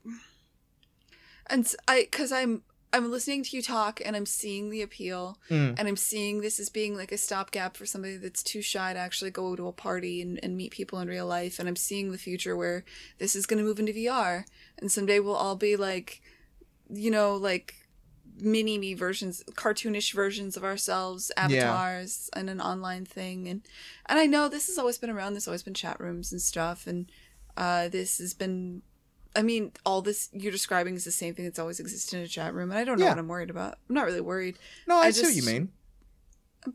and 1.48 1.66
s- 1.66 1.76
I 1.88 2.08
cuz 2.12 2.32
I'm 2.32 2.64
I'm 2.94 3.10
listening 3.12 3.44
to 3.44 3.56
you 3.58 3.64
talk 3.64 4.00
and 4.06 4.16
I'm 4.16 4.26
seeing 4.28 4.70
the 4.70 4.82
appeal 4.84 5.40
Mm. 5.50 5.76
and 5.78 5.88
I'm 5.88 5.98
seeing 5.98 6.42
this 6.42 6.60
as 6.60 6.70
being 6.70 6.96
like 6.96 7.12
a 7.12 7.18
stopgap 7.18 7.76
for 7.76 7.86
somebody 7.88 8.18
that's 8.18 8.44
too 8.44 8.62
shy 8.62 8.94
to 8.94 9.00
actually 9.00 9.32
go 9.32 9.56
to 9.56 9.68
a 9.68 9.72
party 9.74 10.22
and, 10.22 10.40
and 10.44 10.56
meet 10.56 10.72
people 10.72 11.00
in 11.00 11.08
real 11.08 11.26
life. 11.26 11.58
And 11.60 11.68
I'm 11.68 11.76
seeing 11.76 12.12
the 12.12 12.18
future 12.20 12.56
where 12.56 12.86
this 13.18 13.36
is 13.36 13.46
going 13.48 13.58
to 13.58 13.64
move 13.66 13.80
into 13.80 13.94
VR. 13.94 14.46
And 14.78 14.92
someday 14.92 15.20
we'll 15.20 15.36
all 15.36 15.56
be 15.56 15.76
like, 15.76 16.22
you 16.90 17.10
know, 17.10 17.36
like 17.36 17.76
mini 18.40 18.78
me 18.78 18.94
versions, 18.94 19.44
cartoonish 19.52 20.14
versions 20.14 20.56
of 20.58 20.64
ourselves, 20.64 21.32
avatars, 21.38 22.30
and 22.34 22.50
an 22.50 22.62
online 22.62 23.06
thing. 23.06 23.48
And 23.48 23.62
and 24.06 24.20
I 24.20 24.26
know 24.28 24.48
this 24.50 24.68
has 24.68 24.78
always 24.78 24.98
been 25.00 25.10
around. 25.10 25.34
There's 25.34 25.48
always 25.48 25.64
been 25.64 25.74
chat 25.74 26.00
rooms 26.00 26.32
and 26.32 26.42
stuff. 26.42 26.86
And 26.88 27.12
uh, 27.58 27.88
this 27.90 28.20
has 28.20 28.34
been. 28.36 28.84
I 29.36 29.42
mean, 29.42 29.72
all 29.86 30.02
this 30.02 30.30
you're 30.34 30.52
describing 30.52 30.96
is 30.96 31.06
the 31.06 31.12
same 31.12 31.34
thing 31.34 31.46
that's 31.46 31.60
always 31.60 31.80
existed 31.80 32.18
in 32.18 32.24
a 32.24 32.28
chat 32.28 32.54
room, 32.54 32.70
and 32.72 32.78
I 32.80 32.84
don't 32.84 33.00
know 33.00 33.06
Yeah. 33.06 33.12
what 33.12 33.20
I'm 33.20 33.28
worried 33.28 33.50
about. 33.50 33.78
I'm 33.90 33.96
not 33.96 34.06
really 34.06 34.22
worried 34.22 34.58
no, 34.88 34.98
I, 34.98 35.06
I 35.08 35.12
see 35.12 35.24
what 35.24 35.36
you 35.36 35.44
mean. 35.44 35.70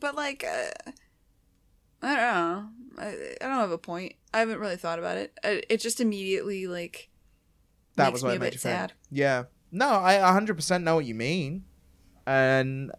but 0.00 0.14
like 0.16 0.44
uh, 0.44 0.90
i 2.02 2.14
don't 2.14 2.16
know 2.16 2.68
I, 2.98 3.06
I 3.40 3.48
don't 3.48 3.56
have 3.58 3.70
a 3.70 3.78
point 3.78 4.14
i 4.34 4.38
haven't 4.40 4.58
really 4.60 4.76
thought 4.76 4.98
about 4.98 5.16
it 5.16 5.38
I, 5.42 5.62
it 5.68 5.78
just 5.80 6.00
immediately 6.00 6.66
like 6.66 7.08
That 7.96 8.04
makes 8.06 8.12
was 8.14 8.22
me 8.24 8.28
what 8.28 8.36
it 8.36 8.40
made 8.40 8.52
you 8.54 8.58
sad 8.58 8.92
Yeah. 9.10 9.44
No, 9.70 9.88
I 9.90 10.14
100% 10.14 10.82
know 10.82 10.94
what 10.94 11.04
you 11.04 11.14
mean. 11.14 11.64
And 12.26 12.90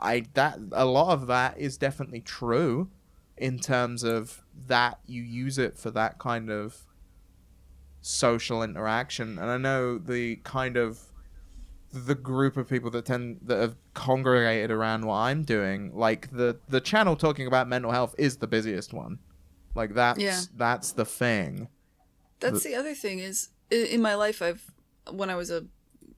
I 0.00 0.24
that 0.34 0.58
a 0.72 0.84
lot 0.84 1.12
of 1.12 1.28
that 1.28 1.56
is 1.58 1.76
definitely 1.78 2.20
true 2.20 2.90
in 3.36 3.58
terms 3.60 4.02
of 4.02 4.42
that 4.66 4.98
you 5.06 5.22
use 5.22 5.56
it 5.58 5.78
for 5.78 5.90
that 5.92 6.18
kind 6.18 6.50
of 6.50 6.84
social 8.06 8.62
interaction. 8.62 9.38
And 9.38 9.50
I 9.50 9.56
know 9.56 9.98
the 9.98 10.36
kind 10.36 10.76
of 10.76 11.00
the 11.92 12.14
group 12.14 12.56
of 12.56 12.68
people 12.68 12.90
that 12.90 13.04
tend 13.06 13.38
that 13.42 13.58
have 13.58 13.74
congregated 13.94 14.70
around 14.70 15.04
what 15.06 15.16
I'm 15.16 15.42
doing, 15.42 15.90
like 15.94 16.30
the 16.30 16.58
the 16.68 16.80
channel 16.80 17.16
talking 17.16 17.46
about 17.46 17.68
mental 17.68 17.90
health 17.90 18.14
is 18.18 18.36
the 18.36 18.46
busiest 18.46 18.92
one. 18.92 19.18
Like 19.74 19.94
that's 19.94 20.20
Yeah. 20.20 20.40
that's 20.56 20.92
the 20.92 21.04
thing. 21.04 21.68
that's 22.40 22.62
the 22.62 22.74
other 22.74 22.94
thing 22.94 23.18
is 23.18 23.48
in 23.70 24.00
my 24.02 24.14
life 24.14 24.42
i've 24.42 24.70
when 25.10 25.30
i 25.30 25.34
was 25.34 25.50
a 25.50 25.64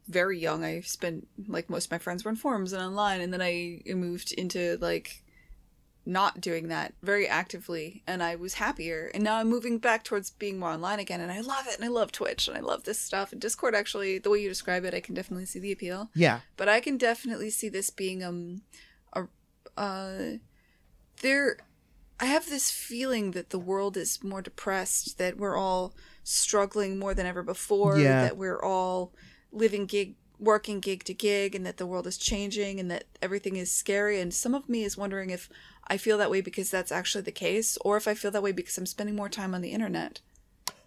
very 0.08 0.36
young 0.38 0.64
i 0.64 0.80
spent 0.80 1.26
like 1.46 1.70
most 1.70 1.84
of 1.86 1.90
my 1.92 1.98
friends 1.98 2.24
were 2.24 2.28
on 2.30 2.34
forums 2.36 2.72
and 2.72 2.82
online 2.82 3.20
and 3.20 3.32
then 3.32 3.40
i 3.40 3.80
moved 3.94 4.32
into 4.32 4.76
like 4.80 5.22
not 6.08 6.40
doing 6.40 6.68
that 6.68 6.94
very 7.02 7.28
actively 7.28 8.02
and 8.06 8.22
i 8.22 8.34
was 8.34 8.54
happier 8.54 9.10
and 9.12 9.22
now 9.22 9.36
i'm 9.36 9.46
moving 9.48 9.76
back 9.78 10.02
towards 10.02 10.30
being 10.30 10.58
more 10.58 10.70
online 10.70 10.98
again 10.98 11.20
and 11.20 11.30
i 11.30 11.40
love 11.40 11.66
it 11.68 11.74
and 11.76 11.84
i 11.84 11.88
love 11.88 12.10
twitch 12.10 12.48
and 12.48 12.56
i 12.56 12.60
love 12.60 12.82
this 12.84 12.98
stuff 12.98 13.30
and 13.30 13.40
discord 13.42 13.74
actually 13.74 14.18
the 14.18 14.30
way 14.30 14.40
you 14.40 14.48
describe 14.48 14.84
it 14.86 14.94
i 14.94 15.00
can 15.00 15.14
definitely 15.14 15.44
see 15.44 15.58
the 15.58 15.70
appeal 15.70 16.08
Yeah. 16.14 16.40
but 16.56 16.66
I 16.68 16.80
can 16.80 16.96
definitely 16.96 17.50
see 17.50 17.68
this 17.68 17.90
being 17.90 18.24
um 18.24 18.62
a 19.12 19.26
uh 19.76 20.38
there 21.22 21.58
I 22.20 22.24
have 22.26 22.48
this 22.48 22.70
feeling 22.70 23.30
that 23.32 23.50
the 23.50 23.58
world 23.60 23.96
is 23.96 24.24
more 24.24 24.42
depressed 24.42 25.18
that 25.18 25.36
we're 25.36 25.56
all 25.56 25.94
struggling 26.24 26.98
more 26.98 27.14
than 27.14 27.26
ever 27.26 27.42
before 27.42 27.98
Yeah. 27.98 28.22
that 28.22 28.36
we're 28.36 28.60
all 28.62 29.12
living 29.52 29.86
gig 29.86 30.14
working 30.38 30.80
gig 30.80 31.04
to 31.04 31.14
gig 31.14 31.54
and 31.54 31.66
that 31.66 31.76
the 31.78 31.86
world 31.86 32.06
is 32.06 32.16
changing 32.16 32.78
and 32.78 32.90
that 32.90 33.04
everything 33.20 33.56
is 33.56 33.72
scary 33.72 34.20
and 34.20 34.32
some 34.32 34.54
of 34.54 34.68
me 34.68 34.84
is 34.84 34.96
wondering 34.96 35.30
if 35.30 35.48
I 35.88 35.96
feel 35.96 36.18
that 36.18 36.30
way 36.30 36.40
because 36.40 36.70
that's 36.70 36.92
actually 36.92 37.22
the 37.22 37.32
case 37.32 37.76
or 37.80 37.96
if 37.96 38.06
I 38.06 38.14
feel 38.14 38.30
that 38.30 38.42
way 38.42 38.52
because 38.52 38.78
I'm 38.78 38.86
spending 38.86 39.16
more 39.16 39.28
time 39.28 39.54
on 39.54 39.62
the 39.62 39.70
internet 39.72 40.20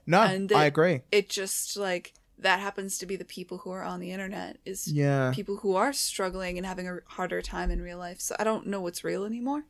No, 0.08 0.22
And 0.22 0.52
I 0.54 0.66
agree. 0.66 1.02
it 1.12 1.30
just 1.30 1.76
like 1.78 2.14
that 2.40 2.60
happens 2.60 2.98
to 2.98 3.06
be 3.06 3.16
the 3.16 3.26
people 3.26 3.60
who 3.60 3.72
are 3.72 3.84
on 3.84 4.00
the 4.00 4.12
internet 4.12 4.58
is 4.66 4.88
Yeah. 4.88 5.32
people 5.34 5.58
who 5.58 5.76
are 5.76 5.94
struggling 5.94 6.58
and 6.58 6.66
having 6.66 6.88
a 6.88 7.00
harder 7.06 7.42
time 7.42 7.70
in 7.72 7.82
real 7.82 8.00
life. 8.00 8.20
So 8.20 8.36
I 8.40 8.44
don't 8.44 8.66
know 8.68 8.82
what's 8.82 9.04
real 9.04 9.26
anymore. 9.26 9.64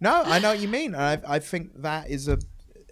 No, 0.00 0.22
I 0.24 0.38
know 0.40 0.50
what 0.50 0.60
you 0.60 0.68
mean. 0.68 0.94
I 0.94 1.20
I 1.26 1.38
think 1.38 1.82
that 1.82 2.10
is 2.10 2.26
a 2.28 2.38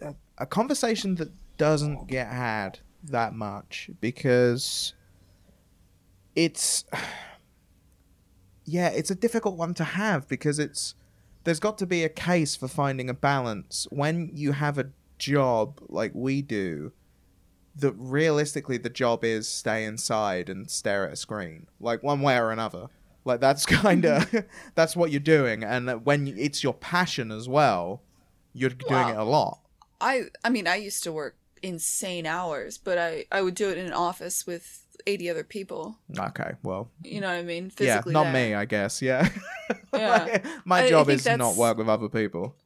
a, 0.02 0.14
a 0.38 0.46
conversation 0.46 1.16
that 1.16 1.30
doesn't 1.58 2.06
get 2.06 2.28
had 2.28 2.78
that 3.04 3.34
much 3.34 3.90
because 4.00 4.94
it's 6.44 6.84
yeah, 8.64 8.88
it's 8.88 9.10
a 9.10 9.14
difficult 9.14 9.56
one 9.56 9.74
to 9.74 9.84
have 9.84 10.28
because 10.28 10.58
it's 10.58 10.94
there's 11.44 11.60
got 11.60 11.78
to 11.78 11.86
be 11.86 12.04
a 12.04 12.08
case 12.08 12.56
for 12.56 12.68
finding 12.68 13.08
a 13.08 13.14
balance. 13.14 13.86
When 13.90 14.30
you 14.32 14.52
have 14.52 14.78
a 14.78 14.90
job 15.18 15.80
like 15.88 16.12
we 16.14 16.40
do 16.40 16.92
that 17.76 17.92
realistically 17.92 18.78
the 18.78 18.88
job 18.88 19.22
is 19.22 19.46
stay 19.46 19.84
inside 19.84 20.48
and 20.48 20.70
stare 20.70 21.06
at 21.06 21.12
a 21.12 21.16
screen 21.16 21.66
like 21.78 22.02
one 22.02 22.22
way 22.22 22.36
or 22.38 22.50
another. 22.50 22.86
Like 23.24 23.40
that's 23.40 23.66
kind 23.82 24.04
of 24.06 24.30
mm-hmm. 24.30 24.48
that's 24.74 24.96
what 24.96 25.10
you're 25.10 25.20
doing. 25.20 25.62
And 25.62 26.04
when 26.06 26.26
it's 26.26 26.62
your 26.62 26.74
passion 26.74 27.30
as 27.30 27.48
well 27.48 28.02
you're 28.52 28.70
doing 28.70 29.08
it 29.10 29.16
a 29.16 29.24
lot. 29.24 29.60
I 30.00 30.24
I 30.42 30.48
mean 30.48 30.66
I 30.66 30.76
used 30.76 31.04
to 31.04 31.12
work 31.12 31.36
insane 31.62 32.26
hours, 32.26 32.78
but 32.78 32.96
I 32.96 33.26
I 33.30 33.42
would 33.42 33.54
do 33.54 33.68
it 33.68 33.76
in 33.76 33.86
an 33.86 33.92
office 33.92 34.46
with 34.46 34.84
80 35.06 35.30
other 35.30 35.44
people. 35.44 35.98
okay 36.18 36.52
well 36.62 36.90
You 37.02 37.20
know 37.20 37.28
what 37.28 37.36
I 37.36 37.42
mean? 37.42 37.70
yeah 37.80 38.02
not 38.06 38.24
there. 38.24 38.32
me 38.32 38.54
i 38.54 38.64
guess 38.64 39.00
yeah, 39.02 39.28
Yeah. 39.94 40.38
my 40.64 40.88
job 40.88 41.08
is 41.10 41.24
to 41.24 41.36
not 41.36 41.56
work 41.56 41.76
with 41.78 41.88
other 41.88 42.08
people 42.08 42.56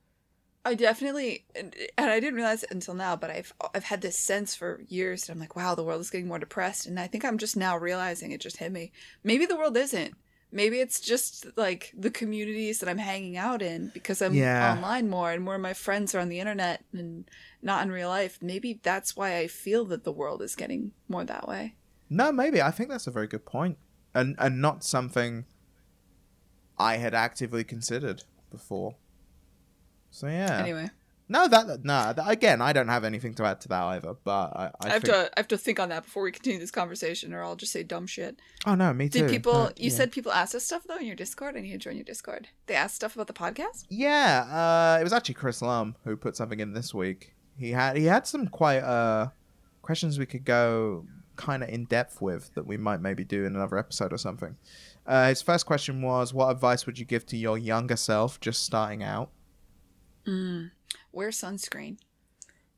I 0.66 0.72
definitely 0.74 1.44
and 1.54 1.74
and 1.98 2.08
I 2.10 2.20
didn't 2.20 2.36
realize 2.36 2.62
it 2.62 2.70
until 2.70 2.94
now, 2.94 3.16
but 3.16 3.28
I've 3.30 3.52
I've 3.74 3.84
had 3.84 4.00
this 4.00 4.18
sense 4.18 4.54
for 4.54 4.80
years 4.88 5.24
that 5.24 5.32
I'm 5.32 5.38
like, 5.38 5.54
wow, 5.56 5.74
the 5.74 5.84
world 5.84 6.00
is 6.00 6.08
getting 6.08 6.26
more 6.26 6.38
depressed, 6.38 6.86
and 6.86 6.98
I 6.98 7.06
think 7.06 7.22
I'm 7.22 7.36
just 7.36 7.54
now 7.54 7.76
realizing 7.76 8.32
it 8.32 8.40
just 8.40 8.56
hit 8.56 8.72
me. 8.72 8.90
Maybe 9.22 9.44
the 9.44 9.56
world 9.58 9.76
isn't. 9.76 10.14
Maybe 10.50 10.80
it's 10.80 11.00
just 11.00 11.46
like 11.58 11.92
the 11.94 12.10
communities 12.10 12.78
that 12.80 12.88
I'm 12.88 12.96
hanging 12.96 13.36
out 13.36 13.60
in 13.60 13.90
because 13.92 14.22
I'm 14.22 14.32
Yeah. 14.32 14.72
online 14.72 15.10
more 15.10 15.32
and 15.32 15.44
more 15.44 15.56
of 15.56 15.60
my 15.60 15.74
friends 15.74 16.14
are 16.14 16.20
on 16.20 16.30
the 16.30 16.40
internet 16.40 16.82
and 16.94 17.28
not 17.60 17.84
in 17.84 17.92
real 17.92 18.08
life. 18.08 18.38
Maybe 18.40 18.80
that's 18.82 19.14
why 19.14 19.36
I 19.36 19.48
feel 19.48 19.84
that 19.86 20.04
the 20.04 20.12
world 20.12 20.40
is 20.40 20.56
getting 20.56 20.92
more 21.08 21.24
that 21.24 21.46
way. 21.46 21.74
No, 22.14 22.30
maybe. 22.30 22.62
I 22.62 22.70
think 22.70 22.90
that's 22.90 23.06
a 23.06 23.10
very 23.10 23.26
good 23.26 23.44
point. 23.44 23.76
And 24.14 24.36
and 24.38 24.60
not 24.60 24.84
something 24.84 25.44
I 26.78 26.96
had 26.96 27.14
actively 27.14 27.64
considered 27.64 28.22
before. 28.50 28.96
So 30.10 30.28
yeah. 30.28 30.58
Anyway, 30.60 30.90
No, 31.28 31.48
that 31.48 31.84
no. 31.84 32.12
That, 32.12 32.24
again, 32.28 32.62
I 32.62 32.72
don't 32.72 32.86
have 32.86 33.02
anything 33.02 33.34
to 33.34 33.44
add 33.44 33.60
to 33.62 33.68
that 33.68 33.82
either. 33.82 34.14
But 34.22 34.52
I, 34.54 34.66
I, 34.66 34.70
I, 34.80 34.88
have 34.90 35.02
think- 35.02 35.14
to 35.14 35.30
I 35.36 35.40
have 35.40 35.48
to 35.48 35.58
think 35.58 35.80
on 35.80 35.88
that 35.88 36.04
before 36.04 36.22
we 36.22 36.30
continue 36.30 36.60
this 36.60 36.70
conversation, 36.70 37.34
or 37.34 37.42
I'll 37.42 37.56
just 37.56 37.72
say 37.72 37.82
dumb 37.82 38.06
shit. 38.06 38.38
Oh 38.64 38.76
no, 38.76 38.92
me 38.92 39.08
too. 39.08 39.20
Did 39.20 39.30
people? 39.30 39.52
but, 39.52 39.80
you 39.80 39.90
yeah. 39.90 39.96
said 39.96 40.12
people 40.12 40.30
asked 40.30 40.54
us 40.54 40.64
stuff 40.64 40.84
though 40.86 40.98
in 40.98 41.06
your 41.06 41.16
Discord. 41.16 41.56
I 41.56 41.60
need 41.60 41.72
to 41.72 41.78
join 41.78 41.96
your 41.96 42.04
Discord. 42.04 42.46
They 42.66 42.74
asked 42.74 42.94
stuff 42.94 43.16
about 43.16 43.26
the 43.26 43.32
podcast. 43.32 43.86
Yeah, 43.88 44.94
uh, 44.96 45.00
it 45.00 45.02
was 45.02 45.12
actually 45.12 45.34
Chris 45.34 45.60
Lum 45.60 45.96
who 46.04 46.16
put 46.16 46.36
something 46.36 46.60
in 46.60 46.74
this 46.74 46.94
week. 46.94 47.34
He 47.58 47.72
had 47.72 47.96
he 47.96 48.04
had 48.04 48.28
some 48.28 48.46
quite 48.46 48.84
uh 48.84 49.30
questions 49.82 50.18
we 50.18 50.26
could 50.26 50.44
go 50.44 51.06
kind 51.36 51.62
of 51.62 51.68
in 51.68 51.84
depth 51.84 52.20
with 52.20 52.54
that 52.54 52.66
we 52.66 52.76
might 52.76 53.00
maybe 53.00 53.24
do 53.24 53.44
in 53.44 53.54
another 53.56 53.78
episode 53.78 54.12
or 54.12 54.18
something. 54.18 54.56
Uh, 55.06 55.28
his 55.28 55.42
first 55.42 55.66
question 55.66 56.00
was, 56.02 56.32
"What 56.32 56.50
advice 56.50 56.86
would 56.86 56.98
you 56.98 57.04
give 57.04 57.26
to 57.26 57.36
your 57.36 57.58
younger 57.58 57.96
self 57.96 58.40
just 58.40 58.62
starting 58.62 59.02
out?" 59.02 59.30
Mm. 60.26 60.70
Wear 61.12 61.28
sunscreen. 61.30 61.98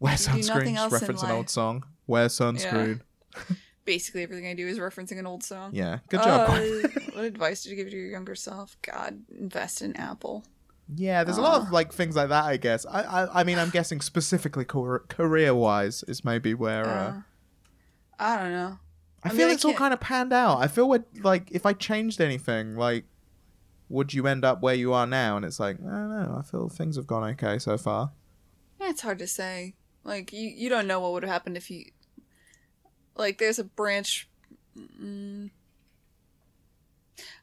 Wear 0.00 0.14
sunscreen. 0.14 0.66
in 0.66 0.90
Reference 0.90 1.22
an 1.22 1.30
old 1.30 1.48
song. 1.48 1.84
Wear 2.06 2.26
sunscreen. 2.26 3.00
Basically, 3.84 4.24
everything 4.24 4.48
I 4.48 4.54
do 4.54 4.66
is 4.66 4.78
referencing 4.80 5.18
an 5.18 5.26
old 5.26 5.44
song. 5.44 5.70
Yeah, 5.72 6.00
good 6.08 6.20
job. 6.22 6.50
Uh, 6.50 6.88
what 7.12 7.24
advice 7.24 7.62
did 7.62 7.70
you 7.70 7.76
give 7.76 7.90
to 7.90 7.96
your 7.96 8.10
younger 8.10 8.34
self? 8.34 8.76
God, 8.82 9.22
invest 9.38 9.80
in 9.80 9.94
Apple. 9.96 10.44
yeah, 10.96 11.22
there's 11.22 11.38
a 11.38 11.42
lot 11.42 11.60
of 11.60 11.68
uh, 11.68 11.72
like 11.72 11.92
things 11.92 12.16
like 12.16 12.30
that. 12.30 12.44
I 12.44 12.56
guess. 12.56 12.84
I 12.84 13.02
I, 13.02 13.40
I 13.40 13.44
mean, 13.44 13.58
I'm 13.60 13.70
guessing 13.70 14.00
specifically 14.00 14.64
career 14.64 15.54
wise 15.54 16.02
is 16.08 16.24
maybe 16.24 16.52
where. 16.54 17.24
I 18.18 18.38
don't 18.38 18.52
know. 18.52 18.78
I, 19.22 19.28
I 19.28 19.30
feel 19.30 19.38
mean, 19.38 19.48
I 19.48 19.52
it's 19.52 19.64
all 19.64 19.74
kind 19.74 19.94
of 19.94 20.00
panned 20.00 20.32
out. 20.32 20.58
I 20.58 20.68
feel 20.68 20.88
like 21.22 21.50
if 21.50 21.66
I 21.66 21.72
changed 21.72 22.20
anything, 22.20 22.76
like 22.76 23.04
would 23.88 24.12
you 24.12 24.26
end 24.26 24.44
up 24.44 24.62
where 24.62 24.74
you 24.74 24.92
are 24.92 25.06
now? 25.06 25.36
And 25.36 25.44
it's 25.44 25.60
like 25.60 25.78
I 25.80 25.90
don't 25.90 26.10
know. 26.10 26.36
I 26.38 26.42
feel 26.42 26.68
things 26.68 26.96
have 26.96 27.06
gone 27.06 27.24
okay 27.30 27.58
so 27.58 27.78
far. 27.78 28.12
Yeah, 28.80 28.90
it's 28.90 29.00
hard 29.02 29.18
to 29.20 29.26
say. 29.26 29.74
Like 30.04 30.32
you, 30.32 30.48
you 30.48 30.68
don't 30.68 30.86
know 30.86 31.00
what 31.00 31.12
would 31.12 31.22
have 31.24 31.32
happened 31.32 31.56
if 31.56 31.70
you. 31.70 31.86
Like, 33.16 33.38
there's 33.38 33.58
a 33.58 33.64
branch. 33.64 34.28
Mm, 34.78 35.50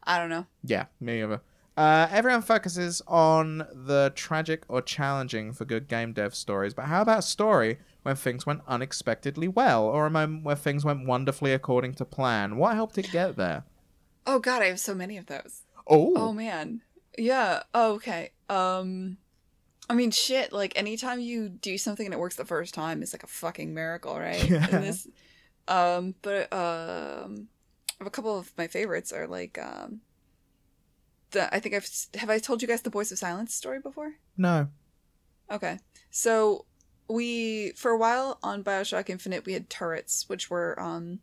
I 0.04 0.20
don't 0.20 0.30
know. 0.30 0.46
Yeah, 0.64 0.86
me 1.00 1.24
either. 1.24 1.42
Uh, 1.76 2.08
everyone 2.12 2.42
focuses 2.42 3.02
on 3.08 3.60
the 3.74 4.12
tragic 4.16 4.64
or 4.68 4.82
challenging 4.82 5.54
for 5.54 5.66
good 5.66 5.88
game 5.88 6.14
dev 6.14 6.36
stories, 6.36 6.74
but 6.74 6.86
how 6.86 7.02
about 7.02 7.20
a 7.20 7.24
story 7.24 7.80
when 8.04 8.16
things 8.16 8.46
went 8.46 8.62
unexpectedly 8.68 9.48
well, 9.48 9.84
or 9.86 10.06
a 10.06 10.10
moment 10.12 10.44
where 10.44 10.56
things 10.56 10.86
went 10.86 11.08
wonderfully 11.08 11.52
according 11.52 11.96
to 11.96 12.06
plan? 12.06 12.58
What 12.58 12.76
helped 12.76 12.98
it 13.00 13.12
get 13.12 13.36
there? 13.38 13.64
Oh 14.28 14.40
God, 14.40 14.62
I 14.62 14.66
have 14.66 14.80
so 14.80 14.94
many 14.94 15.18
of 15.18 15.26
those. 15.26 15.64
Oh, 15.88 16.14
Oh 16.16 16.34
man. 16.34 16.82
Yeah. 17.18 17.64
Oh, 17.74 17.94
okay. 17.94 18.32
Um 18.50 19.18
I 19.90 19.96
mean 19.96 20.12
shit, 20.12 20.54
like 20.54 20.74
anytime 20.78 21.20
you 21.20 21.50
do 21.50 21.78
something 21.78 22.06
and 22.06 22.14
it 22.14 22.20
works 22.20 22.36
the 22.36 22.46
first 22.46 22.74
time 22.74 23.02
it's 23.02 23.14
like 23.14 23.24
a 23.24 23.28
fucking 23.28 23.74
miracle, 23.74 24.18
right? 24.18 24.48
Yeah. 24.50 24.68
And 24.72 24.84
this 24.84 25.08
um 25.68 26.16
but 26.22 26.54
um 26.54 27.48
a 28.00 28.10
couple 28.10 28.38
of 28.38 28.52
my 28.58 28.68
favorites 28.68 29.12
are 29.12 29.28
like 29.28 29.58
um 29.58 30.02
the 31.34 31.54
I 31.54 31.60
think 31.60 31.76
I've 31.76 31.88
have 32.16 32.30
I 32.30 32.40
told 32.40 32.62
you 32.62 32.68
guys 32.68 32.82
the 32.82 32.90
Boys 32.90 33.12
of 33.12 33.20
Silence 33.20 33.54
story 33.54 33.80
before? 33.80 34.14
no. 34.38 34.70
Okay. 35.52 35.80
So 36.10 36.66
we 37.10 37.74
for 37.76 37.92
a 37.92 37.98
while 37.98 38.40
on 38.42 38.64
BioShock 38.64 39.10
Infinite 39.10 39.46
we 39.46 39.54
had 39.54 39.70
turrets 39.70 40.28
which 40.30 40.50
were 40.50 40.80
um 40.80 41.20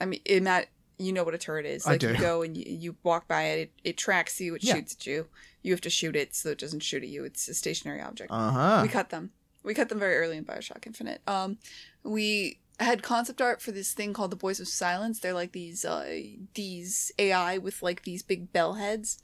I 0.00 0.06
mean 0.06 0.20
it 0.24 0.42
Matt 0.42 0.68
you 0.98 1.12
know 1.12 1.24
what 1.24 1.34
a 1.34 1.38
turret 1.38 1.64
is. 1.64 1.86
I 1.86 1.92
Like 1.92 2.00
do. 2.00 2.08
you 2.10 2.18
go 2.18 2.42
and 2.42 2.56
you, 2.56 2.64
you 2.66 2.96
walk 3.04 3.26
by 3.28 3.42
it, 3.44 3.58
it, 3.60 3.72
it 3.90 3.96
tracks 3.96 4.38
you, 4.40 4.54
it 4.56 4.64
Yeah. 4.64 4.74
shoots 4.74 4.92
at 4.94 5.06
you. 5.06 5.28
You 5.62 5.72
have 5.72 5.80
to 5.82 5.90
shoot 5.90 6.14
it 6.16 6.34
so 6.34 6.50
it 6.50 6.58
doesn't 6.58 6.80
shoot 6.80 7.02
at 7.02 7.08
you. 7.08 7.24
It's 7.24 7.48
a 7.48 7.54
stationary 7.54 8.02
object. 8.02 8.30
Uh 8.32 8.50
huh. 8.50 8.78
we 8.82 8.88
cut 8.88 9.08
them. 9.10 9.30
We 9.62 9.72
cut 9.72 9.88
them 9.88 9.98
very 9.98 10.16
early 10.16 10.36
in 10.36 10.44
BioShock 10.44 10.86
Infinite. 10.86 11.22
Um 11.26 11.58
we 12.02 12.58
had 12.80 13.02
concept 13.02 13.40
art 13.42 13.60
for 13.62 13.72
this 13.72 13.92
thing 13.92 14.12
called 14.14 14.32
the 14.32 14.36
Boys 14.36 14.58
of 14.58 14.66
Silence. 14.68 15.20
They're 15.20 15.32
like 15.34 15.52
these 15.52 15.84
uh 15.84 16.20
these 16.54 17.12
AI 17.18 17.56
with 17.58 17.82
like 17.82 18.02
these 18.02 18.22
big 18.22 18.52
bell 18.52 18.74
heads. 18.74 19.22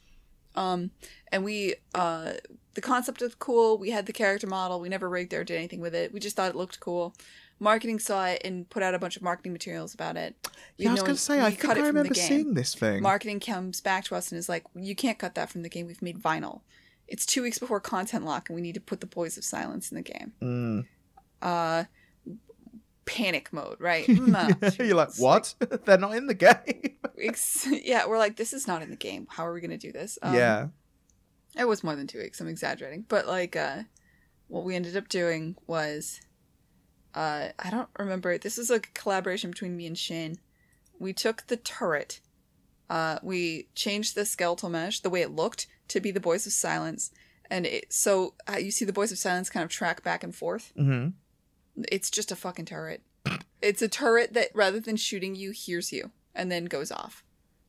Um 0.57 0.91
and 1.33 1.45
we 1.45 1.75
uh 1.95 2.33
the 2.75 2.81
concept 2.81 3.21
was 3.23 3.35
cool. 3.35 3.79
We 3.79 3.91
had 3.91 4.07
the 4.07 4.13
character 4.13 4.47
model. 4.47 4.81
We 4.81 4.89
never 4.89 5.09
rigged 5.09 5.33
or 5.33 5.45
did 5.45 5.57
anything 5.57 5.81
with 5.81 5.95
it. 5.95 6.13
We 6.13 6.21
just 6.21 6.37
thought 6.37 6.51
it 6.51 6.57
looked 6.57 6.79
cool. 6.81 7.15
Marketing 7.59 7.99
saw 7.99 8.27
it 8.27 8.43
and 8.45 8.69
put 8.69 8.83
out 8.83 8.95
a 8.95 8.99
bunch 8.99 9.17
of 9.17 9.23
marketing 9.23 9.53
materials 9.53 9.95
about 9.95 10.19
it. 10.19 10.35
We 10.79 10.85
Yeah, 10.85 10.91
I 10.91 10.93
was 10.93 11.01
no- 11.01 11.07
gonna 11.07 11.17
say. 11.17 11.41
I 11.41 11.51
think 11.53 11.65
I 11.77 11.81
remember 11.87 12.13
seeing 12.15 12.53
this 12.53 12.75
thing. 12.75 13.03
Marketing 13.03 13.41
comes 13.41 13.81
back 13.81 14.05
to 14.05 14.15
us 14.15 14.31
and 14.31 14.39
is 14.39 14.47
like, 14.49 14.65
"You 14.75 14.95
can't 14.95 15.19
cut 15.19 15.35
that 15.37 15.49
from 15.49 15.63
the 15.63 15.71
game. 15.71 15.87
We've 15.87 16.03
made 16.03 16.19
vinyl. 16.23 16.61
It's 17.09 17.25
two 17.25 17.43
weeks 17.43 17.59
before 17.59 17.81
content 17.81 18.27
lock, 18.27 18.51
and 18.51 18.57
we 18.57 18.61
need 18.61 18.75
to 18.75 18.81
put 18.81 19.01
the 19.01 19.07
Boys 19.07 19.39
of 19.39 19.45
Silence 19.45 19.91
in 19.91 19.95
the 19.97 20.03
game." 20.03 20.33
Mm. 20.43 20.87
Uh, 21.41 21.85
panic 23.07 23.53
mode, 23.53 23.77
right? 23.81 24.07
Mm, 24.09 24.79
You're 24.79 24.95
like, 24.97 25.17
what? 25.17 25.55
They're 25.85 25.97
not 25.99 26.15
in 26.15 26.27
the 26.27 26.35
game. 26.35 26.97
Ex- 27.19 27.67
yeah, 27.85 28.07
we're 28.07 28.19
like, 28.19 28.37
this 28.37 28.53
is 28.53 28.67
not 28.67 28.83
in 28.83 28.91
the 28.91 28.97
game. 28.97 29.27
How 29.31 29.47
are 29.47 29.53
we 29.55 29.61
gonna 29.61 29.79
do 29.79 29.93
this? 29.93 30.19
Um, 30.23 30.35
yeah. 30.35 30.67
It 31.59 31.67
was 31.67 31.83
more 31.83 31.97
than 31.97 32.07
two 32.07 32.19
weeks. 32.19 32.41
I'm 32.41 32.49
exaggerating, 32.49 33.07
but 33.09 33.27
like, 33.27 33.57
uh, 33.57 33.85
what 34.49 34.65
we 34.65 34.75
ended 34.77 34.97
up 34.97 35.09
doing 35.09 35.57
was, 35.67 36.21
uh, 37.15 37.49
I 37.59 37.71
don't 37.71 37.89
remember. 37.99 38.37
This 38.37 38.59
is 38.59 38.71
a 38.71 38.81
collaboration 38.81 39.51
between 39.51 39.77
me 39.77 39.87
and 39.87 39.97
Shin. 39.97 40.39
We 40.99 41.13
took 41.15 41.47
the 41.47 41.57
turret, 41.57 42.21
uh, 42.91 43.19
we 43.23 43.69
changed 43.75 44.15
the 44.15 44.27
skeletal 44.27 44.69
mesh, 44.69 45.01
the 45.01 45.11
way 45.11 45.23
it 45.23 45.31
looked, 45.31 45.67
to 45.89 46.01
be 46.01 46.11
the 46.11 46.21
Boys 46.21 46.47
of 46.47 46.53
Silence, 46.53 47.11
and 47.51 47.65
it 47.67 47.93
so 47.93 48.35
uh, 48.53 48.57
you 48.59 48.71
see 48.71 48.85
the 48.85 48.93
Boys 48.93 49.11
of 49.13 49.19
Silence 49.19 49.49
kind 49.51 49.65
of 49.65 49.71
track 49.71 50.03
back 50.03 50.23
and 50.25 50.35
forth. 50.35 50.73
hmm 50.77 51.09
It's 51.91 52.11
just 52.11 52.33
a 52.33 52.37
fucking 52.37 52.65
turret. 52.67 53.03
It's 53.61 53.83
a 53.83 53.89
turret 53.89 54.33
that 54.35 54.49
rather 54.55 54.81
than 54.81 54.97
shooting 54.97 55.35
you, 55.35 55.51
hears 55.51 55.93
you 55.93 56.11
and 56.35 56.51
then 56.51 56.67
goes 56.67 56.91
off. 56.93 57.23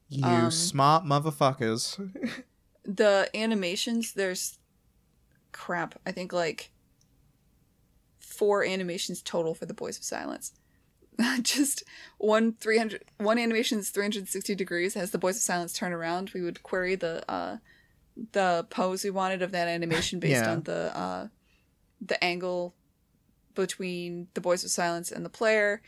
You 0.10 0.24
Um, 0.26 0.52
smart 0.52 1.04
motherfuckers. 1.06 2.12
the 2.86 3.30
animations 3.36 4.14
there's 4.14 4.60
crap 5.52 6.00
i 6.06 6.12
think 6.12 6.32
like 6.32 6.72
four 8.20 8.64
animations 8.64 9.22
total 9.22 9.54
for 9.54 9.66
the 9.66 9.74
boys 9.74 9.98
of 9.98 10.04
silence 10.06 10.54
just 11.42 11.84
one 12.18 12.54
300 12.54 13.04
one 13.18 13.38
animation 13.38 13.80
is 13.80 13.90
360 13.90 14.56
degrees 14.56 14.94
has 14.94 15.12
the 15.12 15.18
boys 15.18 15.36
of 15.36 15.42
silence 15.42 15.74
turn 15.74 15.92
around 15.92 16.32
we 16.34 16.42
would 16.42 16.62
query 16.64 16.96
the 16.96 17.30
uh 17.30 17.58
the 18.32 18.66
pose 18.70 19.04
we 19.04 19.10
wanted 19.10 19.42
of 19.42 19.52
that 19.52 19.68
animation 19.68 20.20
based 20.20 20.44
Yeah. 20.44 20.52
on 20.52 20.62
the 20.64 20.96
uh 20.98 21.28
the 22.00 22.24
angle 22.24 22.74
between 23.64 24.28
the 24.34 24.42
boys 24.42 24.64
of 24.64 24.70
silence 24.72 25.12
and 25.12 25.26
the 25.26 25.30
player 25.30 25.82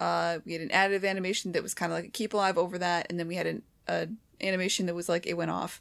uh 0.00 0.38
we 0.44 0.52
had 0.54 0.62
an 0.62 0.68
additive 0.70 1.04
animation 1.08 1.52
that 1.52 1.62
was 1.62 1.74
kind 1.74 1.92
of 1.92 1.98
like 1.98 2.06
a 2.06 2.10
keep 2.10 2.32
alive 2.34 2.56
over 2.58 2.78
that 2.78 3.06
and 3.10 3.18
then 3.18 3.28
we 3.28 3.34
had 3.36 3.46
an 3.46 3.62
a 3.88 4.08
animation 4.40 4.86
that 4.86 4.94
was 4.94 5.08
like 5.08 5.26
it 5.26 5.36
went 5.36 5.50
off 5.50 5.80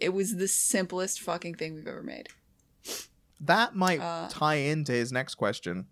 it 0.00 0.10
was 0.14 0.36
the 0.36 0.46
simplest 0.48 1.20
fucking 1.20 1.54
thing 1.54 1.74
we've 1.74 1.86
ever 1.86 2.02
made. 2.02 2.28
That 3.40 3.74
might 3.74 4.00
Uh, 4.00 4.28
tie 4.30 4.56
into 4.56 4.92
his 4.92 5.10
next 5.12 5.34
question, 5.36 5.86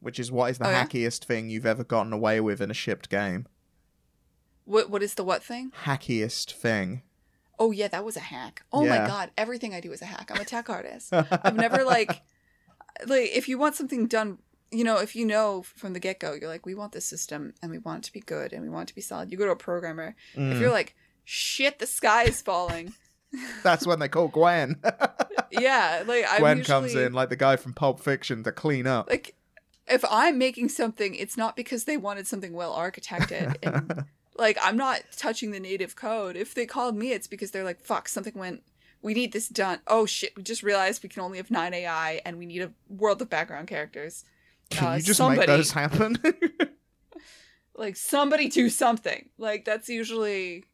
which 0.00 0.18
is 0.18 0.30
what 0.32 0.50
is 0.50 0.58
the 0.58 0.66
Oh, 0.66 0.70
yeah? 0.70 0.84
hackiest 0.84 1.24
thing 1.24 1.48
you've 1.48 1.66
ever 1.66 1.84
gotten 1.84 2.12
away 2.12 2.40
with 2.40 2.60
in 2.60 2.70
a 2.70 2.74
shipped 2.74 3.08
game? 3.08 3.46
What 4.64 4.90
what 4.90 5.02
is 5.02 5.14
the 5.14 5.24
what 5.24 5.42
thing? 5.42 5.72
Hackiest 5.84 6.52
thing. 6.52 7.02
Oh 7.58 7.70
yeah, 7.70 7.88
that 7.88 8.04
was 8.04 8.16
a 8.16 8.20
hack. 8.20 8.62
Oh 8.72 8.84
Yeah. 8.84 8.98
my 8.98 9.06
god, 9.06 9.30
everything 9.36 9.74
I 9.74 9.80
do 9.80 9.92
is 9.92 10.02
a 10.02 10.06
hack. 10.06 10.30
I'm 10.32 10.40
a 10.40 10.44
tech 10.44 10.68
artist. 10.78 11.12
I've 11.12 11.56
never 11.56 11.84
like 11.84 12.22
like 13.06 13.30
if 13.34 13.48
you 13.48 13.58
want 13.58 13.74
something 13.76 14.06
done, 14.06 14.38
you 14.70 14.84
know, 14.84 14.98
if 14.98 15.14
you 15.16 15.24
know 15.24 15.62
from 15.62 15.92
the 15.92 16.00
get 16.00 16.20
go, 16.20 16.34
you're 16.34 16.48
like, 16.48 16.66
we 16.66 16.74
want 16.74 16.92
this 16.92 17.04
system 17.06 17.54
and 17.62 17.70
we 17.70 17.78
want 17.78 18.04
it 18.04 18.06
to 18.08 18.12
be 18.12 18.20
good 18.20 18.52
and 18.52 18.62
we 18.62 18.68
want 18.68 18.88
it 18.88 18.92
to 18.92 18.94
be 18.94 19.00
solid. 19.00 19.30
You 19.30 19.38
go 19.38 19.46
to 19.46 19.52
a 19.52 19.56
programmer. 19.56 20.14
If 20.36 20.58
Mm, 20.58 20.60
you're 20.60 20.72
like, 20.72 20.94
shit, 21.24 21.78
the 21.78 21.86
sky 21.86 22.24
is 22.24 22.42
falling. 22.42 22.94
That's 23.62 23.86
when 23.86 23.98
they 23.98 24.08
call 24.08 24.28
Gwen. 24.28 24.80
yeah, 25.50 26.02
like 26.06 26.24
I'm 26.28 26.40
Gwen 26.40 26.58
usually, 26.58 26.80
comes 26.80 26.94
in 26.94 27.12
like 27.12 27.28
the 27.28 27.36
guy 27.36 27.56
from 27.56 27.72
Pulp 27.74 28.00
Fiction 28.00 28.42
to 28.44 28.52
clean 28.52 28.86
up. 28.86 29.08
like 29.08 29.34
if 29.86 30.04
I'm 30.10 30.36
making 30.38 30.68
something, 30.68 31.14
it's 31.14 31.36
not 31.36 31.56
because 31.56 31.84
they 31.84 31.96
wanted 31.96 32.26
something 32.26 32.52
well 32.52 32.74
architected 32.74 33.56
and 33.62 34.04
like 34.36 34.58
I'm 34.62 34.76
not 34.76 35.00
touching 35.16 35.50
the 35.50 35.60
native 35.60 35.96
code. 35.96 36.36
If 36.36 36.54
they 36.54 36.66
called 36.66 36.94
me, 36.96 37.12
it's 37.12 37.26
because 37.26 37.50
they're 37.50 37.64
like, 37.64 37.80
fuck, 37.80 38.08
something 38.08 38.34
went 38.34 38.62
we 39.02 39.14
need 39.14 39.32
this 39.32 39.48
done. 39.48 39.80
Oh 39.86 40.06
shit, 40.06 40.36
we 40.36 40.42
just 40.42 40.62
realized 40.62 41.02
we 41.02 41.08
can 41.08 41.22
only 41.22 41.38
have 41.38 41.50
nine 41.50 41.72
AI 41.74 42.20
and 42.24 42.38
we 42.38 42.46
need 42.46 42.62
a 42.62 42.72
world 42.88 43.20
of 43.22 43.30
background 43.30 43.68
characters. 43.68 44.24
Can 44.70 44.86
uh, 44.88 44.94
you 44.96 45.02
just 45.02 45.18
somebody- 45.18 45.40
make 45.40 45.46
those 45.46 45.70
happen? 45.72 46.18
Like 47.74 47.94
somebody 47.94 48.48
do 48.48 48.68
something. 48.70 49.28
Like 49.38 49.64
that's 49.64 49.88
usually 49.88 50.64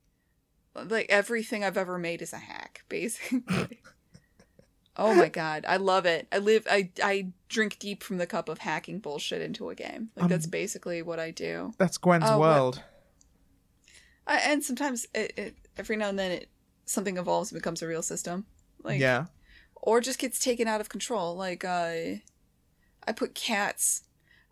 like 0.74 1.06
everything 1.10 1.62
I've 1.62 1.76
ever 1.76 1.98
made 1.98 2.22
is 2.22 2.32
a 2.32 2.38
hack, 2.38 2.82
basically. 2.88 3.82
oh 4.96 5.14
my 5.14 5.28
god, 5.28 5.66
I 5.68 5.76
love 5.76 6.06
it. 6.06 6.26
I 6.32 6.38
live 6.38 6.66
I 6.70 6.90
I 7.02 7.32
drink 7.50 7.78
deep 7.78 8.02
from 8.02 8.16
the 8.16 8.26
cup 8.26 8.48
of 8.48 8.56
hacking 8.58 9.00
bullshit 9.00 9.42
into 9.42 9.68
a 9.68 9.74
game. 9.74 10.12
Like 10.16 10.24
Um, 10.24 10.28
that's 10.30 10.46
basically 10.46 11.02
what 11.02 11.20
I 11.20 11.30
do. 11.30 11.74
That's 11.76 11.98
Gwen's 11.98 12.24
Oh, 12.26 12.40
world. 12.40 12.82
I, 14.26 14.38
and 14.38 14.64
sometimes 14.64 15.06
it, 15.14 15.34
it 15.36 15.56
every 15.76 15.96
now 15.96 16.08
and 16.08 16.18
then 16.18 16.30
it 16.32 16.48
something 16.84 17.16
evolves 17.16 17.50
and 17.50 17.60
becomes 17.60 17.82
a 17.82 17.88
real 17.88 18.02
system. 18.02 18.46
Like 18.82 19.00
yeah. 19.00 19.26
or 19.74 20.00
just 20.00 20.18
gets 20.18 20.38
taken 20.38 20.68
out 20.68 20.80
of 20.80 20.88
control. 20.88 21.34
Like 21.36 21.64
uh, 21.64 22.20
I 23.06 23.12
put 23.14 23.34
cats. 23.34 24.02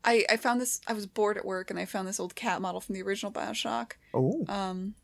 I 0.04 0.24
I 0.30 0.36
found 0.36 0.60
this. 0.60 0.80
I 0.86 0.92
was 0.92 1.06
bored 1.06 1.36
at 1.36 1.44
work 1.44 1.70
and 1.70 1.78
I 1.78 1.84
found 1.84 2.08
this 2.08 2.20
old 2.20 2.34
cat 2.34 2.60
model 2.60 2.80
from 2.80 2.94
the 2.94 3.02
original 3.02 3.32
Bioshock. 3.32 3.92
Oh. 4.14 4.44
Um, 4.48 4.94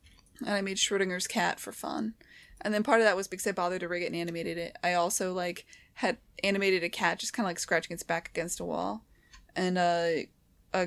and 0.41 0.51
I 0.51 0.61
made 0.61 0.77
Schrodinger's 0.77 1.27
cat 1.27 1.61
for 1.61 1.73
fun. 1.73 2.15
And 2.61 2.75
then 2.75 2.83
part 2.83 3.01
of 3.01 3.05
that 3.05 3.17
was 3.17 3.29
because 3.29 3.47
I 3.47 3.53
bothered 3.53 3.81
to 3.81 3.89
rig 3.89 4.03
it 4.03 4.07
and 4.07 4.17
animated 4.17 4.59
it. 4.59 4.77
I 4.83 4.95
also 4.95 5.33
like 5.33 5.67
had 5.95 6.19
animated 6.43 6.83
a 6.85 6.89
cat 6.89 7.19
just 7.19 7.33
kind 7.33 7.45
of 7.45 7.51
like 7.51 7.59
scratching 7.59 7.95
its 7.95 8.03
back 8.03 8.31
against 8.31 8.61
a 8.61 8.65
wall. 8.65 9.05
And 9.55 9.79
uh, 9.79 10.11
uh, 10.73 10.87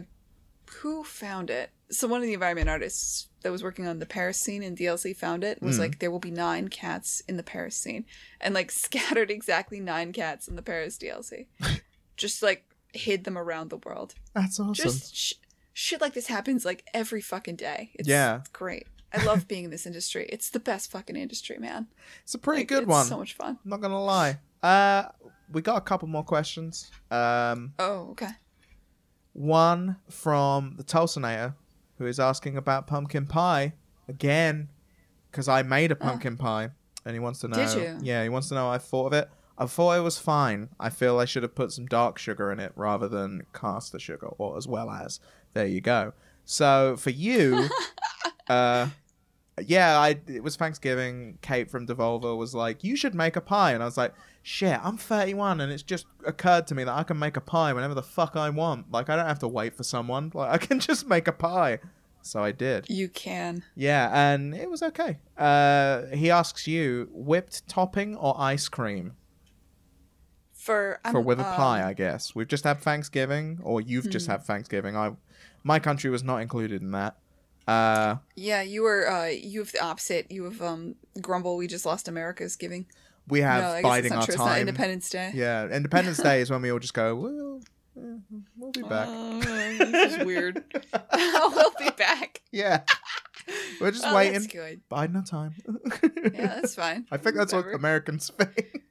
who 0.80 1.04
found 1.04 1.50
it? 1.50 1.72
So 1.90 2.08
one 2.08 2.22
of 2.22 2.28
the 2.28 2.34
environment 2.34 2.70
artists 2.70 3.28
that 3.42 3.52
was 3.52 3.64
working 3.64 3.88
on 3.88 4.00
the 4.00 4.06
Paris 4.06 4.40
scene 4.40 4.64
in 4.64 4.76
DLC 4.76 5.16
found 5.16 5.44
it. 5.44 5.62
Was 5.62 5.78
Mm. 5.78 5.80
like 5.80 6.00
there 6.00 6.12
will 6.12 6.20
be 6.20 6.32
nine 6.32 6.68
cats 6.70 7.22
in 7.28 7.38
the 7.38 7.44
Paris 7.44 7.76
scene, 7.76 8.06
and 8.40 8.54
like 8.54 8.72
scattered 8.86 9.32
exactly 9.32 9.80
nine 9.80 10.12
cats 10.14 10.48
in 10.48 10.56
the 10.56 10.62
Paris 10.62 10.98
DLC. 10.98 11.48
just 12.18 12.42
like 12.44 12.66
hid 12.94 13.24
them 13.24 13.38
around 13.38 13.70
the 13.70 13.78
world. 13.78 14.16
That's 14.34 14.60
awesome. 14.60 14.74
Just 14.74 15.16
sh- 15.16 15.34
shit 15.74 16.02
like 16.02 16.14
this 16.14 16.28
happens 16.28 16.66
like 16.66 16.86
every 16.94 17.22
fucking 17.22 17.56
day. 17.56 17.92
It's, 17.96 18.08
Yeah. 18.08 18.42
great. 18.54 18.88
I 19.14 19.24
love 19.26 19.48
being 19.48 19.66
in 19.66 19.72
this 19.72 19.86
industry. 19.86 20.26
It's 20.30 20.50
the 20.50 20.60
best 20.60 20.90
fucking 20.92 21.16
industry, 21.18 21.58
man. 21.58 21.88
it's 22.24 22.34
a 22.34 22.38
pretty 22.38 22.62
Like, 22.62 22.68
good 22.70 22.84
it's 22.84 22.90
one. 22.90 23.06
So 23.06 23.18
much 23.18 23.34
fun. 23.34 23.58
I'm 23.64 23.70
not 23.70 23.82
gonna 23.82 24.02
lie. 24.02 24.40
Uh, 24.64 25.10
we 25.52 25.62
got 25.62 25.78
a 25.78 25.82
couple 25.82 26.08
more 26.08 26.24
questions. 26.24 26.90
Um, 27.10 27.74
Oh, 27.80 28.10
okay. 28.12 28.30
one 29.34 29.98
from 30.10 30.76
the 30.78 30.84
Tulsanator, 30.84 31.56
who 32.02 32.08
is 32.08 32.20
asking 32.20 32.58
about 32.58 32.88
pumpkin 32.88 33.28
pie 33.28 33.74
again, 34.08 34.70
because 35.30 35.48
I 35.48 35.62
made 35.62 35.92
a 35.92 35.96
pumpkin 35.96 36.36
pie, 36.36 36.70
and 37.06 37.14
he 37.14 37.20
wants 37.20 37.42
to 37.42 37.48
know. 37.48 37.56
Did 37.56 37.76
you? 37.76 37.98
Yeah, 38.02 38.24
he 38.24 38.30
wants 38.30 38.50
to 38.50 38.56
know 38.56 38.68
I 38.68 38.80
thought 38.80 39.06
of 39.06 39.14
it. 39.14 39.30
I 39.56 39.68
thought 39.68 40.00
it 40.00 40.02
was 40.02 40.18
fine. 40.18 40.70
I 40.80 40.90
feel 40.90 41.20
I 41.20 41.26
should 41.26 41.44
have 41.44 41.54
put 41.54 41.72
some 41.72 41.86
dark 41.86 42.18
sugar 42.18 42.52
in 42.52 42.60
it 42.60 42.72
rather 42.76 43.08
than 43.08 43.44
caster 43.54 44.00
sugar, 44.00 44.30
or 44.40 44.58
as 44.58 44.68
well 44.68 44.90
as. 44.90 45.20
There 45.54 45.68
you 45.68 45.80
go. 45.80 46.14
So 46.44 46.96
for 46.98 47.12
you, 47.12 47.70
uh, 48.50 48.88
yeah, 49.64 50.00
I 50.00 50.20
it 50.26 50.42
was 50.42 50.56
Thanksgiving. 50.56 51.38
Kate 51.44 51.70
from 51.70 51.86
Devolver 51.86 52.36
was 52.36 52.56
like, 52.56 52.84
"You 52.84 52.96
should 52.96 53.14
make 53.14 53.36
a 53.36 53.42
pie," 53.42 53.74
and 53.74 53.84
I 53.84 53.86
was 53.86 53.98
like, 53.98 54.16
"Shit, 54.44 54.80
I'm 54.84 54.98
31, 54.98 55.62
and 55.62 55.72
it's 55.72 55.84
just 55.84 56.06
occurred 56.26 56.68
to 56.68 56.76
me 56.76 56.84
that 56.84 56.94
I 56.94 57.04
can 57.04 57.20
make 57.20 57.38
a 57.38 57.42
pie 57.42 57.74
whenever 57.74 57.94
the 57.94 58.04
fuck 58.04 58.36
I 58.36 58.50
want. 58.50 58.92
Like, 58.92 59.10
I 59.10 59.16
don't 59.16 59.28
have 59.28 59.40
to 59.40 59.48
wait 59.48 59.76
for 59.76 59.84
someone. 59.84 60.32
Like, 60.34 60.50
I 60.52 60.58
can 60.58 60.80
just 60.90 61.08
make 61.08 61.28
a 61.28 61.32
pie." 61.34 61.80
So 62.24 62.44
I 62.44 62.52
did. 62.52 62.86
You 62.88 63.10
can. 63.10 63.64
Yeah, 63.76 64.10
and 64.14 64.54
it 64.54 64.70
was 64.70 64.84
okay. 64.84 65.18
Uh, 65.38 66.06
he 66.14 66.30
asks 66.30 66.68
you 66.68 67.10
whipped 67.12 67.68
topping 67.68 68.16
or 68.16 68.40
ice 68.40 68.70
cream 68.70 69.14
For 70.54 71.00
I'm, 71.04 71.14
for 71.14 71.22
with 71.22 71.40
a 71.40 71.48
um, 71.48 71.56
pie. 71.56 71.84
I 71.88 71.94
guess 71.94 72.36
we've 72.36 72.48
just 72.48 72.64
had 72.64 72.80
Thanksgiving, 72.80 73.60
or 73.64 73.82
you've 73.82 74.10
just 74.10 74.28
Hmm. 74.28 74.34
had 74.34 74.44
Thanksgiving. 74.44 74.96
I, 74.96 75.14
my 75.64 75.80
country 75.80 76.10
was 76.12 76.24
not 76.24 76.38
included 76.38 76.82
in 76.84 76.92
that. 76.92 77.18
Uh, 77.68 78.18
Yeah, 78.36 78.62
you 78.62 78.84
were. 78.84 79.10
uh 79.10 79.26
You 79.28 79.60
have 79.62 79.72
the 79.72 79.82
opposite. 79.84 80.30
You 80.32 80.44
have 80.44 80.62
um 80.62 80.96
grumble. 81.22 81.58
We 81.58 81.66
just 81.68 81.86
lost 81.86 82.08
America's 82.08 82.56
giving. 82.56 82.86
We 83.28 83.42
have 83.42 83.78
no, 83.78 83.82
biding 83.82 84.12
our 84.12 84.26
true. 84.26 84.34
It's 84.34 84.38
not 84.38 84.48
time. 84.48 84.62
Independence 84.62 85.10
Day. 85.10 85.32
Yeah, 85.34 85.68
Independence 85.68 86.18
Day 86.18 86.42
is 86.42 86.50
when 86.50 86.62
we 86.62 86.72
all 86.72 86.80
just 86.80 86.94
go, 86.94 87.16
well, 87.16 87.62
we'll 88.58 88.72
be 88.72 88.82
back. 88.84 89.08
Uh, 89.08 89.40
this 89.40 90.16
is 90.16 90.26
weird. 90.26 90.64
we'll 91.14 91.74
be 91.80 91.90
back. 91.98 92.42
yeah. 92.52 92.82
We're 93.80 93.92
just 93.92 94.06
oh, 94.06 94.16
waiting, 94.16 94.34
That's 94.34 94.48
good. 94.48 94.82
biding 94.90 95.16
our 95.16 95.24
time. 95.24 95.56
Yeah, 96.34 96.60
that's 96.60 96.76
fine. 96.76 97.06
I 97.12 97.18
think 97.18 97.36
that's 97.36 97.54
what 97.54 97.74
Americans 97.74 98.32
think. 98.38 98.82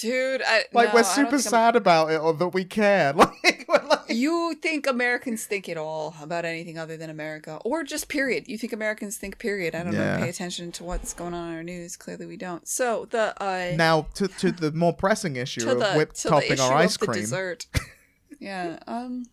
Dude, 0.00 0.42
I 0.46 0.64
like, 0.72 0.88
no, 0.88 0.94
we're 0.94 1.02
super 1.02 1.22
think 1.24 1.32
I'm- 1.32 1.40
sad 1.40 1.76
about 1.76 2.10
it 2.12 2.20
or 2.20 2.32
that 2.34 2.48
we 2.48 2.64
care. 2.64 3.12
Like, 3.42 3.64
we're 3.68 3.84
like, 3.88 4.04
You 4.08 4.54
think 4.62 4.86
Americans 4.86 5.44
think 5.44 5.68
at 5.68 5.76
all 5.76 6.14
about 6.22 6.44
anything 6.44 6.78
other 6.78 6.96
than 6.96 7.10
America, 7.10 7.58
or 7.64 7.82
just 7.82 8.08
period? 8.08 8.46
You 8.48 8.56
think 8.56 8.72
Americans 8.72 9.16
think 9.18 9.38
period? 9.38 9.74
I 9.74 9.82
don't 9.82 9.92
Yeah. 9.92 10.16
know. 10.16 10.22
Pay 10.22 10.28
attention 10.30 10.72
to 10.72 10.84
what's 10.84 11.12
going 11.14 11.34
on 11.34 11.50
in 11.50 11.56
our 11.56 11.62
news. 11.62 11.96
Clearly, 11.96 12.26
we 12.26 12.36
don't. 12.36 12.66
So 12.68 13.06
the 13.10 13.34
uh, 13.42 13.72
now, 13.76 14.06
to, 14.14 14.28
to 14.28 14.52
the 14.52 14.72
more 14.72 14.92
pressing 14.94 15.36
issue 15.36 15.60
to 15.62 15.72
of 15.72 15.78
the 15.80 15.92
whipped 15.94 16.16
to 16.22 16.28
topping 16.28 16.60
or 16.60 16.72
ice 16.72 16.94
of 16.94 17.00
the 17.00 17.06
cream, 17.08 17.20
dessert. 17.20 17.66
yeah. 18.38 18.78
Um. 18.86 19.24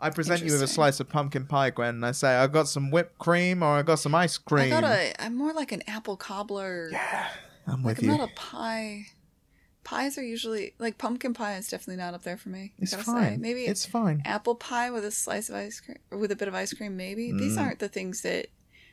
I 0.00 0.10
present 0.10 0.42
you 0.44 0.52
with 0.52 0.62
a 0.62 0.66
slice 0.68 1.00
of 1.00 1.08
pumpkin 1.08 1.46
pie, 1.46 1.70
Gwen, 1.70 1.94
and 1.94 2.04
I 2.06 2.12
say, 2.12 2.28
I've 2.36 2.52
got 2.52 2.68
some 2.68 2.90
whipped 2.90 3.18
cream 3.18 3.62
or 3.62 3.68
I 3.78 3.82
got 3.82 3.98
some 4.00 4.14
ice 4.14 4.36
cream. 4.36 4.66
I 4.72 4.80
got 4.80 4.84
a. 4.84 5.14
I'm 5.24 5.34
more 5.34 5.54
like 5.54 5.72
an 5.72 5.82
apple 5.86 6.16
cobbler. 6.18 6.90
yeah, 6.92 7.28
I'm 7.66 7.82
like 7.82 7.96
with 7.96 8.04
I'm 8.04 8.10
you. 8.12 8.18
not 8.18 8.28
a 8.28 8.32
pie. 8.34 9.06
Pies 9.84 10.16
are 10.16 10.22
usually 10.22 10.74
like 10.78 10.96
pumpkin 10.98 11.34
pie 11.34 11.56
is 11.56 11.68
definitely 11.68 12.02
not 12.02 12.14
up 12.14 12.22
there 12.22 12.36
for 12.38 12.48
me. 12.48 12.72
I 12.80 12.86
fine. 12.86 13.04
say. 13.04 13.36
Maybe 13.38 13.64
it's 13.66 13.84
fine. 13.84 14.22
apple 14.24 14.54
pie 14.54 14.90
with 14.90 15.04
a 15.04 15.10
slice 15.10 15.48
of 15.50 15.56
ice 15.56 15.80
cream 15.80 15.98
or 16.10 16.18
with 16.18 16.32
a 16.32 16.36
bit 16.36 16.48
of 16.48 16.54
ice 16.54 16.72
cream 16.72 16.96
maybe 16.96 17.32
these 17.32 17.56
Mm. 17.56 17.60
aren't 17.62 17.78
the 17.80 17.88
things 17.88 18.22
that 18.22 18.46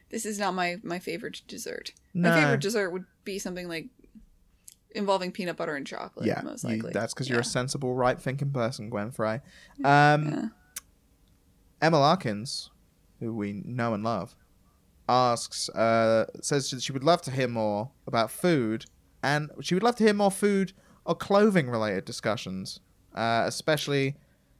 this 0.09 0.25
is 0.25 0.37
not 0.37 0.53
my 0.53 0.77
my 0.83 0.99
favorite 0.99 1.41
dessert 1.47 1.93
No. 2.13 2.29
my 2.29 2.41
favorite 2.41 2.59
dessert 2.59 2.89
would 2.91 3.05
be 3.23 3.39
something 3.39 3.69
like 3.69 3.87
involving 4.93 5.31
peanut 5.31 5.55
butter 5.55 5.75
and 5.77 5.87
chocolate 5.87 6.25
yeah, 6.25 6.41
most 6.43 6.63
you- 6.65 6.71
likely 6.71 6.91
that's 6.91 7.13
because 7.13 7.29
you're 7.29 7.39
a 7.39 7.45
sensible, 7.45 7.93
right-thinking 7.93 8.51
person, 8.51 8.89
Gwen 8.89 9.11
Frey. 9.11 9.39
Um, 9.85 10.27
Yeah. 10.29 10.45
Emma 11.81 11.99
Larkins, 11.99 12.69
who 13.21 13.33
we 13.33 13.53
know 13.65 13.93
and 13.93 14.03
love, 14.03 14.35
asks, 15.11 15.67
uh, 15.69 16.25
says 16.41 16.71
that 16.71 16.81
she 16.81 16.93
would 16.93 17.03
love 17.03 17.21
to 17.23 17.31
hear 17.31 17.47
more 17.47 17.91
about 18.07 18.31
food, 18.31 18.85
and 19.21 19.51
she 19.61 19.75
would 19.75 19.83
love 19.83 19.97
to 19.97 20.03
hear 20.05 20.13
more 20.13 20.31
food 20.31 20.71
or 21.05 21.15
clothing-related 21.15 22.05
discussions, 22.05 22.79
uh, 23.13 23.43
especially 23.45 24.15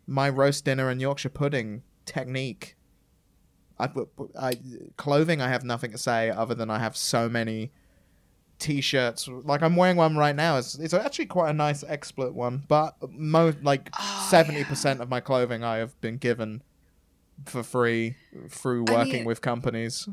my 0.06 0.30
roast 0.30 0.66
dinner 0.66 0.90
and 0.90 1.00
Yorkshire 1.00 1.30
pudding 1.30 1.84
technique. 2.06 2.76
I, 3.80 3.90
I, 4.38 4.54
clothing, 4.98 5.42
I 5.42 5.48
have 5.48 5.64
nothing 5.64 5.92
to 5.92 5.98
say 5.98 6.30
other 6.30 6.54
than 6.54 6.70
I 6.70 6.80
have 6.80 6.96
so 6.98 7.30
many 7.30 7.72
t-shirts. 8.60 9.28
Like 9.28 9.64
I'm 9.64 9.76
wearing 9.76 9.98
one 9.98 10.18
right 10.18 10.36
now. 10.36 10.58
It's, 10.58 10.76
it's 10.78 10.94
actually 10.94 11.28
quite 11.28 11.50
a 11.50 11.54
nice 11.54 11.84
expert 11.88 12.34
one, 12.34 12.64
but 12.68 12.96
like 13.64 13.90
Oh, 14.00 14.28
seventy 14.30 14.64
percent 14.64 15.02
of 15.02 15.10
my 15.10 15.20
clothing 15.20 15.64
I 15.64 15.78
have 15.78 16.00
been 16.02 16.18
given 16.18 16.62
for 17.46 17.64
free 17.64 18.18
through 18.50 18.86
I 18.90 18.92
working 18.92 19.14
mean- 19.14 19.26
with 19.26 19.42
companies. 19.42 20.08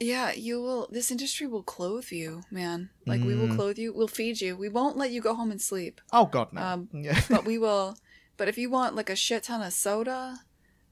Yeah 0.00 0.30
you 0.32 0.60
will 0.60 0.88
this 0.92 1.10
industry 1.10 1.46
will 1.46 1.62
clothe 1.62 2.10
you 2.10 2.42
man 2.50 2.90
like 3.06 3.20
we 3.22 3.34
will 3.34 3.48
Mm. 3.48 3.56
clothe 3.56 3.78
you 3.78 3.92
we'll 3.92 4.06
feed 4.08 4.40
you 4.40 4.56
we 4.56 4.68
won't 4.68 4.96
let 4.96 5.10
you 5.10 5.20
go 5.20 5.34
home 5.34 5.50
and 5.50 5.60
sleep 5.60 6.00
Oh 6.12 6.26
God, 6.26 6.52
no. 6.52 6.60
Um, 6.62 6.88
yeah. 6.92 7.20
but 7.30 7.44
we 7.44 7.58
will 7.58 7.96
but 8.36 8.48
if 8.48 8.56
you 8.58 8.70
want 8.70 8.94
like 8.94 9.10
a 9.10 9.16
shit 9.16 9.42
ton 9.44 9.60
of 9.62 9.72
soda 9.72 10.40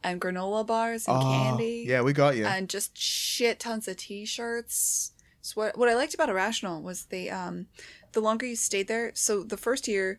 and 0.03 0.21
granola 0.21 0.67
bars 0.67 1.07
and 1.07 1.17
Oh, 1.17 1.21
candy 1.21 1.85
Yeah, 1.87 2.03
we 2.03 2.13
got 2.13 2.37
you. 2.37 2.47
and 2.47 2.69
just 2.69 2.97
shit 2.99 3.61
tons 3.61 3.87
of 3.89 3.97
t-shirts. 3.97 5.13
So 5.43 5.53
what 5.61 5.79
what 5.79 5.89
I 5.89 5.95
liked 5.95 6.15
about 6.15 6.29
Irrational 6.29 6.83
was 6.83 7.05
they 7.07 7.31
um 7.31 7.67
the 8.13 8.21
longer 8.21 8.47
you 8.47 8.57
stayed 8.57 8.89
there. 8.89 9.13
So 9.15 9.43
the 9.45 9.57
first 9.57 9.87
year, 9.87 10.19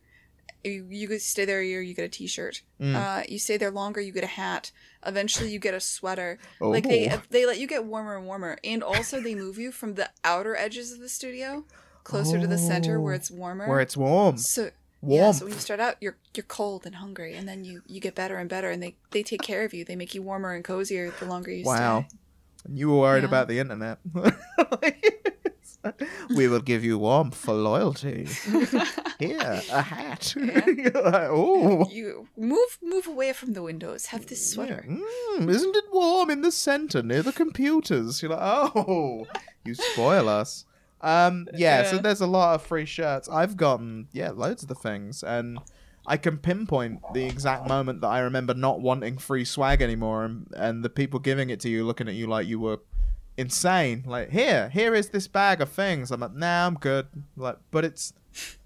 you 0.64 0.88
you 0.90 1.08
could 1.08 1.22
stay 1.22 1.46
there 1.46 1.60
a 1.60 1.66
year, 1.66 1.82
you 1.82 1.94
get 1.94 2.06
a 2.06 2.10
t-shirt. 2.10 2.62
Mm. 2.80 2.96
Uh, 2.96 3.24
you 3.28 3.40
stay 3.40 3.58
there 3.58 3.72
longer, 3.72 4.00
you 4.02 4.12
get 4.14 4.24
a 4.24 4.28
hat. 4.42 4.72
Eventually, 5.08 5.50
you 5.52 5.58
get 5.60 5.74
a 5.74 5.80
sweater. 5.80 6.38
Oh. 6.62 6.70
Like 6.70 6.84
they 6.84 7.10
Oh. 7.10 7.22
they 7.32 7.46
let 7.48 7.58
you 7.60 7.66
get 7.68 7.86
warmer 7.86 8.16
and 8.18 8.26
warmer, 8.28 8.58
and 8.64 8.84
also 8.84 9.20
they 9.22 9.34
move 9.36 9.58
you 9.58 9.72
from 9.72 9.96
the 9.96 10.10
outer 10.24 10.56
edges 10.56 10.92
of 10.92 11.00
the 11.00 11.10
studio 11.10 11.64
closer 12.04 12.40
to 12.40 12.48
the 12.48 12.58
center 12.58 13.00
where 13.02 13.14
Oh, 13.14 13.16
it's 13.16 13.32
warmer. 13.32 13.68
where 13.68 13.80
it's 13.82 13.98
warm. 13.98 14.38
so 14.38 14.70
Warm. 15.02 15.22
yeah, 15.26 15.32
so 15.32 15.46
when 15.46 15.54
you 15.54 15.60
start 15.60 15.80
out, 15.80 15.96
you're 16.02 16.18
you're 16.36 16.44
cold 16.44 16.86
and 16.86 16.96
hungry, 16.96 17.36
and 17.36 17.48
then 17.48 17.64
you 17.64 17.82
you 17.88 18.00
get 18.02 18.16
better 18.16 18.38
and 18.38 18.50
better, 18.50 18.70
and 18.70 18.82
they 18.84 18.96
they 19.12 19.24
take 19.24 19.42
care 19.42 19.64
of 19.64 19.74
you. 19.74 19.86
They 19.86 19.96
make 19.96 20.14
you 20.16 20.22
warmer 20.24 20.54
and 20.54 20.64
cozier 20.64 21.12
the 21.20 21.26
longer 21.26 21.52
you 21.52 21.64
stay. 21.64 21.70
Wow. 21.72 22.06
stay. 22.10 22.18
You 22.74 22.90
were 22.90 22.98
worried 23.00 23.22
Yeah. 23.24 23.28
about 23.30 23.48
the 23.48 23.60
internet. 23.60 24.00
we 26.36 26.48
will 26.48 26.62
give 26.62 26.84
you 26.84 26.98
warmth 26.98 27.36
for 27.36 27.54
loyalty. 27.54 28.28
Here, 29.20 29.62
a 29.72 29.82
hat. 29.82 30.34
Yeah. 30.38 30.66
You're 30.68 30.92
like, 30.92 31.30
oh. 31.30 31.90
You 31.90 32.28
move 32.38 32.78
move 32.82 33.08
away 33.08 33.34
from 33.34 33.54
the 33.54 33.64
windows. 33.64 34.08
Have 34.08 34.28
this 34.28 34.52
sweater. 34.52 34.86
Mm, 34.88 35.50
isn't 35.50 35.76
it 35.76 35.86
warm 35.92 36.30
in 36.30 36.42
the 36.42 36.52
center 36.52 37.02
near 37.02 37.24
the 37.24 37.34
computers? 37.34 38.22
You're 38.22 38.32
like, 38.32 38.72
oh, 38.76 39.28
you 39.66 39.76
spoil 39.76 40.30
us. 40.30 40.66
Um, 41.02 41.48
yeah, 41.54 41.84
so 41.84 42.00
there's 42.00 42.22
a 42.22 42.28
lot 42.28 42.56
of 42.56 42.64
free 42.64 42.86
shirts. 42.86 43.30
I've 43.30 43.56
gotten, 43.56 44.08
yeah, 44.12 44.32
loads 44.32 44.64
of 44.64 44.70
the 44.70 44.76
things, 44.76 45.24
and 45.24 45.60
I 46.08 46.18
can 46.18 46.38
pinpoint 46.38 47.02
the 47.14 47.26
exact 47.26 47.68
moment 47.68 48.02
that 48.02 48.08
I 48.08 48.20
remember 48.20 48.54
not 48.54 48.82
wanting 48.82 49.18
free 49.18 49.46
swag 49.46 49.82
anymore, 49.82 50.26
and, 50.26 50.48
and 50.56 50.84
the 50.84 50.90
people 50.90 51.20
giving 51.20 51.50
it 51.50 51.60
to 51.62 51.70
you 51.70 51.86
looking 51.86 52.08
at 52.08 52.16
you 52.16 52.28
like 52.28 52.48
you 52.48 52.60
were 52.60 52.80
insane. 53.38 54.04
Like, 54.06 54.30
here, 54.30 54.70
here 54.70 54.94
is 54.96 55.10
this 55.10 55.28
bag 55.28 55.62
of 55.62 55.70
things. 55.70 56.12
I'm 56.12 56.20
like, 56.22 56.34
nah, 56.34 56.68
I'm 56.68 56.76
good. 56.76 57.08
Like, 57.36 57.58
but 57.72 57.86
it's, 57.86 58.14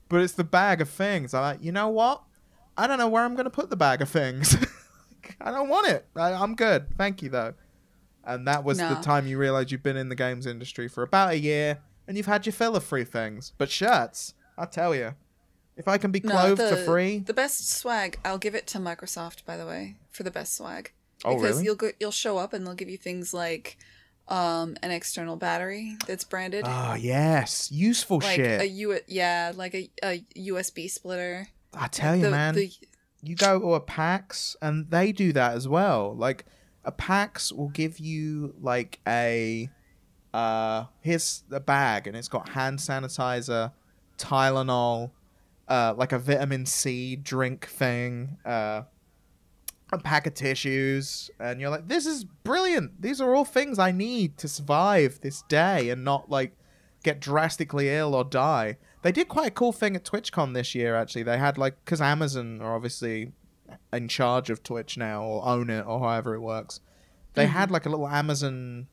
but 0.10 0.22
it's 0.22 0.34
the 0.34 0.44
bag 0.44 0.82
of 0.82 0.90
things. 0.90 1.34
I'm 1.34 1.42
like, 1.42 1.64
you 1.64 1.72
know 1.72 1.90
what? 1.90 2.24
I 2.78 2.88
don't 2.88 2.98
know 2.98 3.10
where 3.10 3.24
I'm 3.24 3.36
gonna 3.36 3.50
put 3.50 3.70
the 3.70 3.76
bag 3.76 4.02
of 4.02 4.10
things. 4.10 4.56
I 5.42 5.52
don't 5.52 5.70
want 5.70 5.88
it. 5.90 6.06
I, 6.16 6.34
I'm 6.34 6.56
good. 6.56 6.88
Thank 6.98 7.22
you 7.22 7.30
though. 7.30 7.54
and 8.24 8.48
that 8.48 8.64
was 8.64 8.78
the 8.78 8.96
time 9.02 9.28
you 9.28 9.38
realized 9.38 9.72
you've 9.72 9.84
been 9.84 9.98
in 9.98 10.10
the 10.10 10.16
games 10.16 10.46
industry 10.46 10.88
for 10.88 11.04
about 11.04 11.32
a 11.32 11.38
year 11.38 11.80
and 12.08 12.18
you've 12.18 12.26
had 12.28 12.46
your 12.46 12.54
fill 12.54 12.76
of 12.76 12.84
free 12.84 13.04
things. 13.04 13.54
But 13.58 13.70
shirts, 13.70 14.34
I 14.58 14.66
tell 14.66 14.96
you, 14.96 15.14
if 15.78 15.88
I 15.88 15.98
can 15.98 16.12
be 16.12 16.22
No, 16.24 16.32
clothed 16.32 16.62
the, 16.62 16.70
for 16.78 16.84
free, 16.84 17.20
The 17.20 17.34
best 17.34 17.70
swag, 17.70 18.20
I'll 18.26 18.38
give 18.38 18.56
it 18.56 18.68
to 18.68 18.78
Microsoft, 18.80 19.46
by 19.46 19.58
the 19.58 19.66
way, 19.66 19.98
for 20.10 20.24
the 20.24 20.32
best 20.32 20.56
swag. 20.56 20.92
oh 21.26 21.36
because 21.36 21.56
really? 21.56 21.64
you'll 21.66 21.76
go, 21.76 21.92
you'll 22.00 22.12
show 22.12 22.38
up 22.38 22.54
and 22.54 22.66
they'll 22.66 22.74
give 22.76 22.90
you 22.90 22.98
things 22.98 23.34
like 23.34 23.78
um, 24.28 24.78
an 24.82 24.92
external 24.92 25.36
battery 25.36 25.98
that's 26.08 26.24
branded, 26.24 26.64
Oh 26.68 26.94
yes, 26.94 27.70
useful 27.72 28.18
like 28.18 28.36
shit. 28.36 28.62
a 28.62 28.68
U, 28.68 29.00
yeah, 29.08 29.52
like 29.56 29.74
a, 29.76 29.90
a 30.04 30.24
USB 30.38 30.90
splitter. 30.90 31.48
I 31.74 31.88
tell 31.88 32.16
you, 32.16 32.24
the, 32.26 32.32
man. 32.32 32.56
the- 32.56 32.72
you 33.24 33.36
go 33.36 33.60
to 33.60 33.74
a 33.76 33.80
PAX 33.80 34.56
and 34.62 34.90
they 34.90 35.12
do 35.12 35.32
that 35.34 35.54
as 35.56 35.68
well. 35.68 36.16
Like 36.16 36.46
a 36.84 36.92
PAX 36.92 37.52
will 37.52 37.70
give 37.70 38.00
you 38.00 38.56
like 38.60 39.00
a 39.08 39.70
uh 40.34 40.86
here's 41.02 41.44
a 41.52 41.60
bag 41.60 42.08
and 42.08 42.16
it's 42.18 42.28
got 42.30 42.50
hand 42.50 42.80
sanitizer, 42.80 43.74
Tylenol, 44.18 45.12
uh 45.68 45.94
like 45.96 46.12
a 46.14 46.20
vitamin 46.20 46.66
C 46.66 47.16
drink 47.16 47.68
thing, 47.68 48.38
uh 48.46 48.84
a 49.92 49.98
pack 49.98 50.26
of 50.26 50.34
tissues 50.34 51.30
and 51.40 51.60
you're 51.60 51.70
like 51.70 51.88
this 51.88 52.06
is 52.06 52.24
brilliant. 52.24 53.02
These 53.02 53.20
are 53.20 53.36
all 53.36 53.46
things 53.46 53.78
I 53.78 53.92
need 53.92 54.38
to 54.38 54.48
survive 54.48 55.20
this 55.22 55.42
day 55.44 55.90
and 55.90 56.04
not 56.04 56.30
like 56.30 56.56
get 57.04 57.20
drastically 57.20 57.90
ill 57.90 58.16
or 58.16 58.24
die. 58.24 58.78
They 59.02 59.12
did 59.12 59.28
quite 59.28 59.48
a 59.48 59.52
cool 59.52 59.74
thing 59.74 59.96
at 59.96 60.06
TwitchCon 60.06 60.54
this 60.54 60.76
year. 60.76 60.96
Actually, 60.96 61.24
they 61.24 61.38
had 61.38 61.58
like 61.58 61.84
because 61.84 62.02
Amazon 62.02 62.62
are 62.62 62.76
obviously 62.76 63.34
in 63.92 64.08
charge 64.08 64.50
of 64.50 64.64
Twitch 64.64 64.98
now 64.98 65.24
or 65.24 65.46
own 65.46 65.70
it 65.70 65.86
or 65.86 66.00
however 66.00 66.36
it 66.36 66.42
works. 66.42 66.80
They 67.34 67.46
mm-hmm. 67.46 67.54
had 67.54 67.72
like 67.72 67.86
a 67.86 67.90
little 67.90 68.08
Amazon 68.08 68.88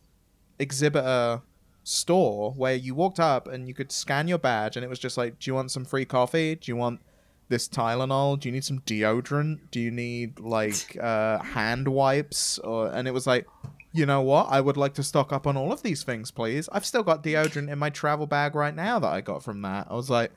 exhibitor 0.59 1.43
store 1.85 2.53
where 2.53 2.75
you 2.75 2.95
walked 2.95 3.21
up 3.21 3.49
and 3.49 3.67
you 3.69 3.75
could 3.75 3.93
scan 3.93 4.29
your 4.29 4.39
badge 4.39 4.77
and 4.77 4.85
it 4.85 4.89
was 4.89 4.99
just 4.99 5.17
like, 5.17 5.39
do 5.39 5.51
you 5.51 5.55
want 5.55 5.71
some 5.71 5.85
free 5.85 6.05
coffee? 6.05 6.55
Do 6.55 6.71
you 6.71 6.77
want 6.77 7.01
this 7.49 7.69
Tylenol? 7.69 8.39
Do 8.41 8.49
you 8.49 8.53
need 8.53 8.65
some 8.65 8.81
deodorant? 8.81 9.59
Do 9.71 9.81
you 9.81 9.91
need 9.91 10.41
like 10.41 10.97
uh, 11.03 11.39
hand 11.39 11.89
wipes? 11.89 12.59
Or 12.59 12.89
and 12.89 13.09
it 13.09 13.13
was 13.13 13.27
like, 13.27 13.47
you 13.93 14.07
know 14.07 14.23
what? 14.23 14.49
I 14.51 14.61
would 14.61 14.77
like 14.77 14.95
to 14.95 15.03
stock 15.03 15.33
up 15.33 15.47
on 15.47 15.57
all 15.57 15.73
of 15.73 15.83
these 15.83 16.03
things, 16.03 16.31
please. 16.31 16.69
I've 16.73 16.87
still 16.87 17.03
got 17.03 17.23
deodorant 17.23 17.71
in 17.71 17.79
my 17.79 17.91
travel 17.91 18.27
bag 18.27 18.55
right 18.55 18.75
now 18.75 18.99
that 18.99 19.13
I 19.13 19.21
got 19.21 19.43
from 19.43 19.63
that. 19.63 19.89
I 19.91 19.95
was 19.95 20.11
like, 20.11 20.31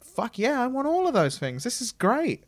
fuck 0.00 0.38
yeah, 0.38 0.60
I 0.60 0.66
want 0.66 0.86
all 0.86 1.06
of 1.06 1.14
those 1.14 1.38
things. 1.38 1.64
This 1.64 1.80
is 1.80 1.92
great. 1.92 2.44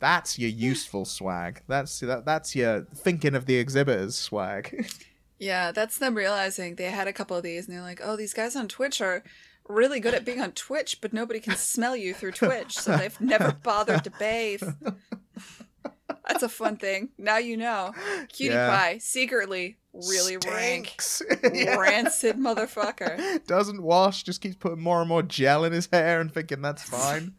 That's 0.00 0.38
your 0.38 0.50
useful 0.50 1.04
swag. 1.04 1.62
That's 1.68 2.00
that, 2.00 2.24
that's 2.24 2.54
your 2.54 2.82
thinking 2.94 3.34
of 3.34 3.46
the 3.46 3.56
exhibitors 3.56 4.16
swag. 4.16 4.90
yeah, 5.38 5.72
that's 5.72 5.98
them 5.98 6.14
realizing 6.14 6.74
they 6.74 6.90
had 6.90 7.08
a 7.08 7.12
couple 7.12 7.36
of 7.36 7.42
these 7.42 7.66
and 7.66 7.74
they're 7.74 7.82
like, 7.82 8.00
oh, 8.02 8.16
these 8.16 8.34
guys 8.34 8.56
on 8.56 8.68
Twitch 8.68 9.00
are 9.00 9.22
really 9.68 10.00
good 10.00 10.14
at 10.14 10.24
being 10.24 10.40
on 10.40 10.52
Twitch, 10.52 11.00
but 11.00 11.12
nobody 11.12 11.40
can 11.40 11.56
smell 11.56 11.96
you 11.96 12.12
through 12.14 12.32
Twitch, 12.32 12.78
so 12.78 12.96
they've 12.96 13.20
never 13.20 13.52
bothered 13.52 14.04
to 14.04 14.10
bathe. 14.10 14.62
That's 16.26 16.42
a 16.42 16.48
fun 16.48 16.76
thing. 16.76 17.10
Now 17.18 17.38
you 17.38 17.56
know. 17.56 17.92
Cutie 18.28 18.54
Yeah. 18.54 18.70
Pie, 18.70 18.98
secretly, 18.98 19.76
really 19.92 20.36
rank. 20.38 20.94
Stinks. 21.00 21.22
Yeah. 21.54 21.76
Rancid 21.76 22.36
motherfucker. 22.36 23.44
Doesn't 23.46 23.82
wash, 23.82 24.22
just 24.22 24.40
keeps 24.40 24.56
putting 24.56 24.82
more 24.82 25.00
and 25.00 25.08
more 25.08 25.22
gel 25.22 25.64
in 25.64 25.72
his 25.72 25.88
hair 25.92 26.20
and 26.20 26.32
thinking 26.32 26.62
that's 26.62 26.82
fine. 26.82 27.34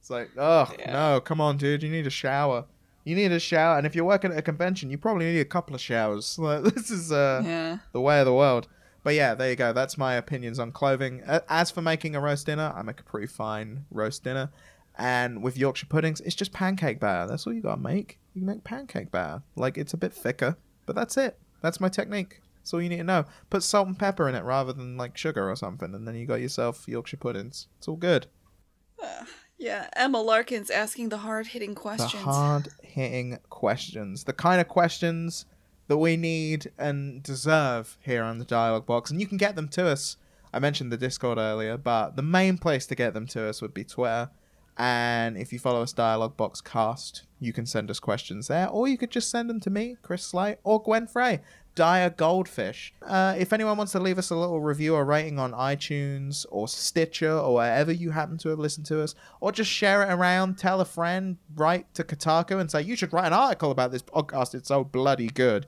It's 0.00 0.10
like, 0.10 0.30
oh 0.36 0.70
Yeah. 0.78 0.92
no, 0.92 1.20
come 1.20 1.40
on, 1.40 1.56
dude, 1.56 1.82
you 1.82 1.88
need 1.90 2.06
a 2.06 2.10
shower. 2.10 2.66
You 3.04 3.14
need 3.14 3.32
a 3.32 3.38
shower, 3.40 3.78
and 3.78 3.86
if 3.86 3.94
you're 3.94 4.04
working 4.04 4.32
at 4.32 4.38
a 4.38 4.42
convention, 4.42 4.90
you 4.90 4.98
probably 4.98 5.26
need 5.26 5.40
a 5.40 5.44
couple 5.44 5.74
of 5.74 5.80
showers. 5.80 6.36
Like, 6.42 6.62
this 6.64 6.90
is 6.90 7.12
uh, 7.12 7.42
Yeah. 7.44 7.78
the 7.92 8.00
way 8.00 8.18
of 8.20 8.26
the 8.26 8.34
world. 8.34 8.68
But 9.06 9.14
yeah, 9.14 9.36
there 9.36 9.50
you 9.50 9.54
go. 9.54 9.72
That's 9.72 9.96
my 9.96 10.14
opinions 10.14 10.58
on 10.58 10.72
clothing. 10.72 11.22
As 11.48 11.70
for 11.70 11.80
making 11.80 12.16
a 12.16 12.20
roast 12.20 12.46
dinner, 12.46 12.72
I 12.74 12.82
make 12.82 12.98
a 12.98 13.04
pretty 13.04 13.28
fine 13.28 13.84
roast 13.92 14.24
dinner. 14.24 14.50
And 14.98 15.44
with 15.44 15.56
Yorkshire 15.56 15.86
puddings, 15.86 16.20
it's 16.22 16.34
just 16.34 16.52
pancake 16.52 16.98
batter. 16.98 17.30
That's 17.30 17.46
all 17.46 17.52
you 17.52 17.62
gotta 17.62 17.80
make. 17.80 18.18
You 18.34 18.40
can 18.40 18.46
make 18.46 18.64
pancake 18.64 19.12
batter. 19.12 19.44
Like 19.54 19.78
it's 19.78 19.94
a 19.94 19.96
bit 19.96 20.12
thicker, 20.12 20.56
but 20.86 20.96
that's 20.96 21.16
it. 21.16 21.38
That's 21.62 21.78
my 21.78 21.88
technique. 21.88 22.40
That's 22.56 22.74
all 22.74 22.82
you 22.82 22.88
need 22.88 22.96
to 22.96 23.04
know. 23.04 23.26
Put 23.48 23.62
salt 23.62 23.86
and 23.86 23.96
pepper 23.96 24.28
in 24.28 24.34
it 24.34 24.42
rather 24.42 24.72
than 24.72 24.96
like 24.96 25.16
sugar 25.16 25.48
or 25.48 25.54
something, 25.54 25.94
and 25.94 26.08
then 26.08 26.16
you 26.16 26.26
got 26.26 26.40
yourself 26.40 26.88
Yorkshire 26.88 27.18
puddings. 27.18 27.68
It's 27.78 27.86
all 27.86 27.94
good. 27.94 28.26
Yeah. 29.58 29.88
Emma 29.96 30.20
Larkin's 30.20 30.68
asking 30.68 31.08
the 31.08 31.16
hard 31.16 31.46
hitting 31.46 31.74
questions. 31.74 32.12
The 32.12 32.18
hard 32.18 32.68
hitting 32.82 33.38
questions. 33.48 34.24
The 34.24 34.34
kind 34.34 34.60
of 34.60 34.68
questions 34.68 35.46
that 35.88 35.98
we 35.98 36.16
need 36.16 36.70
and 36.78 37.22
deserve 37.22 37.96
here 38.00 38.22
on 38.22 38.38
the 38.38 38.44
dialogue 38.44 38.86
box. 38.86 39.10
And 39.10 39.20
you 39.20 39.26
can 39.26 39.38
get 39.38 39.56
them 39.56 39.68
to 39.68 39.86
us. 39.86 40.16
I 40.52 40.58
mentioned 40.58 40.90
the 40.90 40.96
Discord 40.96 41.38
earlier, 41.38 41.76
but 41.76 42.16
the 42.16 42.22
main 42.22 42.58
place 42.58 42.86
to 42.86 42.94
get 42.94 43.14
them 43.14 43.26
to 43.28 43.48
us 43.48 43.60
would 43.60 43.74
be 43.74 43.84
Twitter. 43.84 44.30
And 44.78 45.36
if 45.38 45.52
you 45.52 45.58
follow 45.58 45.82
us 45.82 45.92
Dialogue 45.92 46.36
Box 46.36 46.60
Cast, 46.60 47.22
you 47.40 47.52
can 47.52 47.64
send 47.64 47.90
us 47.90 47.98
questions 47.98 48.48
there, 48.48 48.68
or 48.68 48.88
you 48.88 48.98
could 48.98 49.10
just 49.10 49.30
send 49.30 49.48
them 49.48 49.60
to 49.60 49.70
me, 49.70 49.96
Chris 50.02 50.22
Slight, 50.22 50.58
or 50.64 50.82
Gwen 50.82 51.06
Frey. 51.06 51.40
Dire 51.76 52.10
Goldfish. 52.10 52.92
Uh, 53.02 53.36
if 53.38 53.52
anyone 53.52 53.76
wants 53.76 53.92
to 53.92 54.00
leave 54.00 54.18
us 54.18 54.30
a 54.30 54.36
little 54.36 54.60
review 54.60 54.96
or 54.96 55.04
rating 55.04 55.38
on 55.38 55.52
iTunes 55.52 56.44
or 56.50 56.66
Stitcher 56.66 57.30
or 57.30 57.54
wherever 57.54 57.92
you 57.92 58.10
happen 58.10 58.38
to 58.38 58.48
have 58.48 58.58
listened 58.58 58.86
to 58.86 59.00
us, 59.02 59.14
or 59.40 59.52
just 59.52 59.70
share 59.70 60.02
it 60.02 60.12
around, 60.12 60.58
tell 60.58 60.80
a 60.80 60.84
friend, 60.84 61.36
write 61.54 61.94
to 61.94 62.02
Kotaku 62.02 62.58
and 62.58 62.68
say, 62.70 62.82
you 62.82 62.96
should 62.96 63.12
write 63.12 63.26
an 63.26 63.32
article 63.32 63.70
about 63.70 63.92
this 63.92 64.02
podcast, 64.02 64.54
it's 64.54 64.68
so 64.68 64.82
bloody 64.82 65.28
good. 65.28 65.66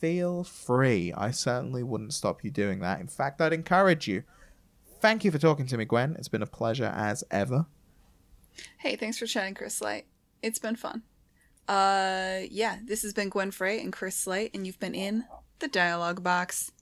Feel 0.00 0.44
free. 0.44 1.12
I 1.16 1.30
certainly 1.30 1.82
wouldn't 1.82 2.12
stop 2.12 2.42
you 2.44 2.50
doing 2.50 2.80
that. 2.80 3.00
In 3.00 3.06
fact, 3.06 3.40
I'd 3.40 3.52
encourage 3.52 4.08
you. 4.08 4.24
Thank 5.00 5.24
you 5.24 5.30
for 5.30 5.38
talking 5.38 5.66
to 5.66 5.78
me, 5.78 5.84
Gwen. 5.84 6.16
It's 6.18 6.28
been 6.28 6.42
a 6.42 6.46
pleasure 6.46 6.92
as 6.94 7.24
ever. 7.30 7.66
Hey, 8.78 8.96
thanks 8.96 9.18
for 9.18 9.26
chatting, 9.26 9.54
Chris 9.54 9.76
Slight. 9.76 10.06
It's 10.42 10.58
been 10.58 10.76
fun. 10.76 11.02
Uh, 11.68 12.40
yeah, 12.50 12.78
this 12.84 13.02
has 13.02 13.12
been 13.12 13.28
Gwen 13.28 13.50
Frey 13.50 13.80
and 13.80 13.92
Chris 13.92 14.16
Slight, 14.16 14.50
and 14.54 14.66
you've 14.66 14.80
been 14.80 14.94
in 14.94 15.24
the 15.60 15.68
dialogue 15.68 16.22
box. 16.22 16.72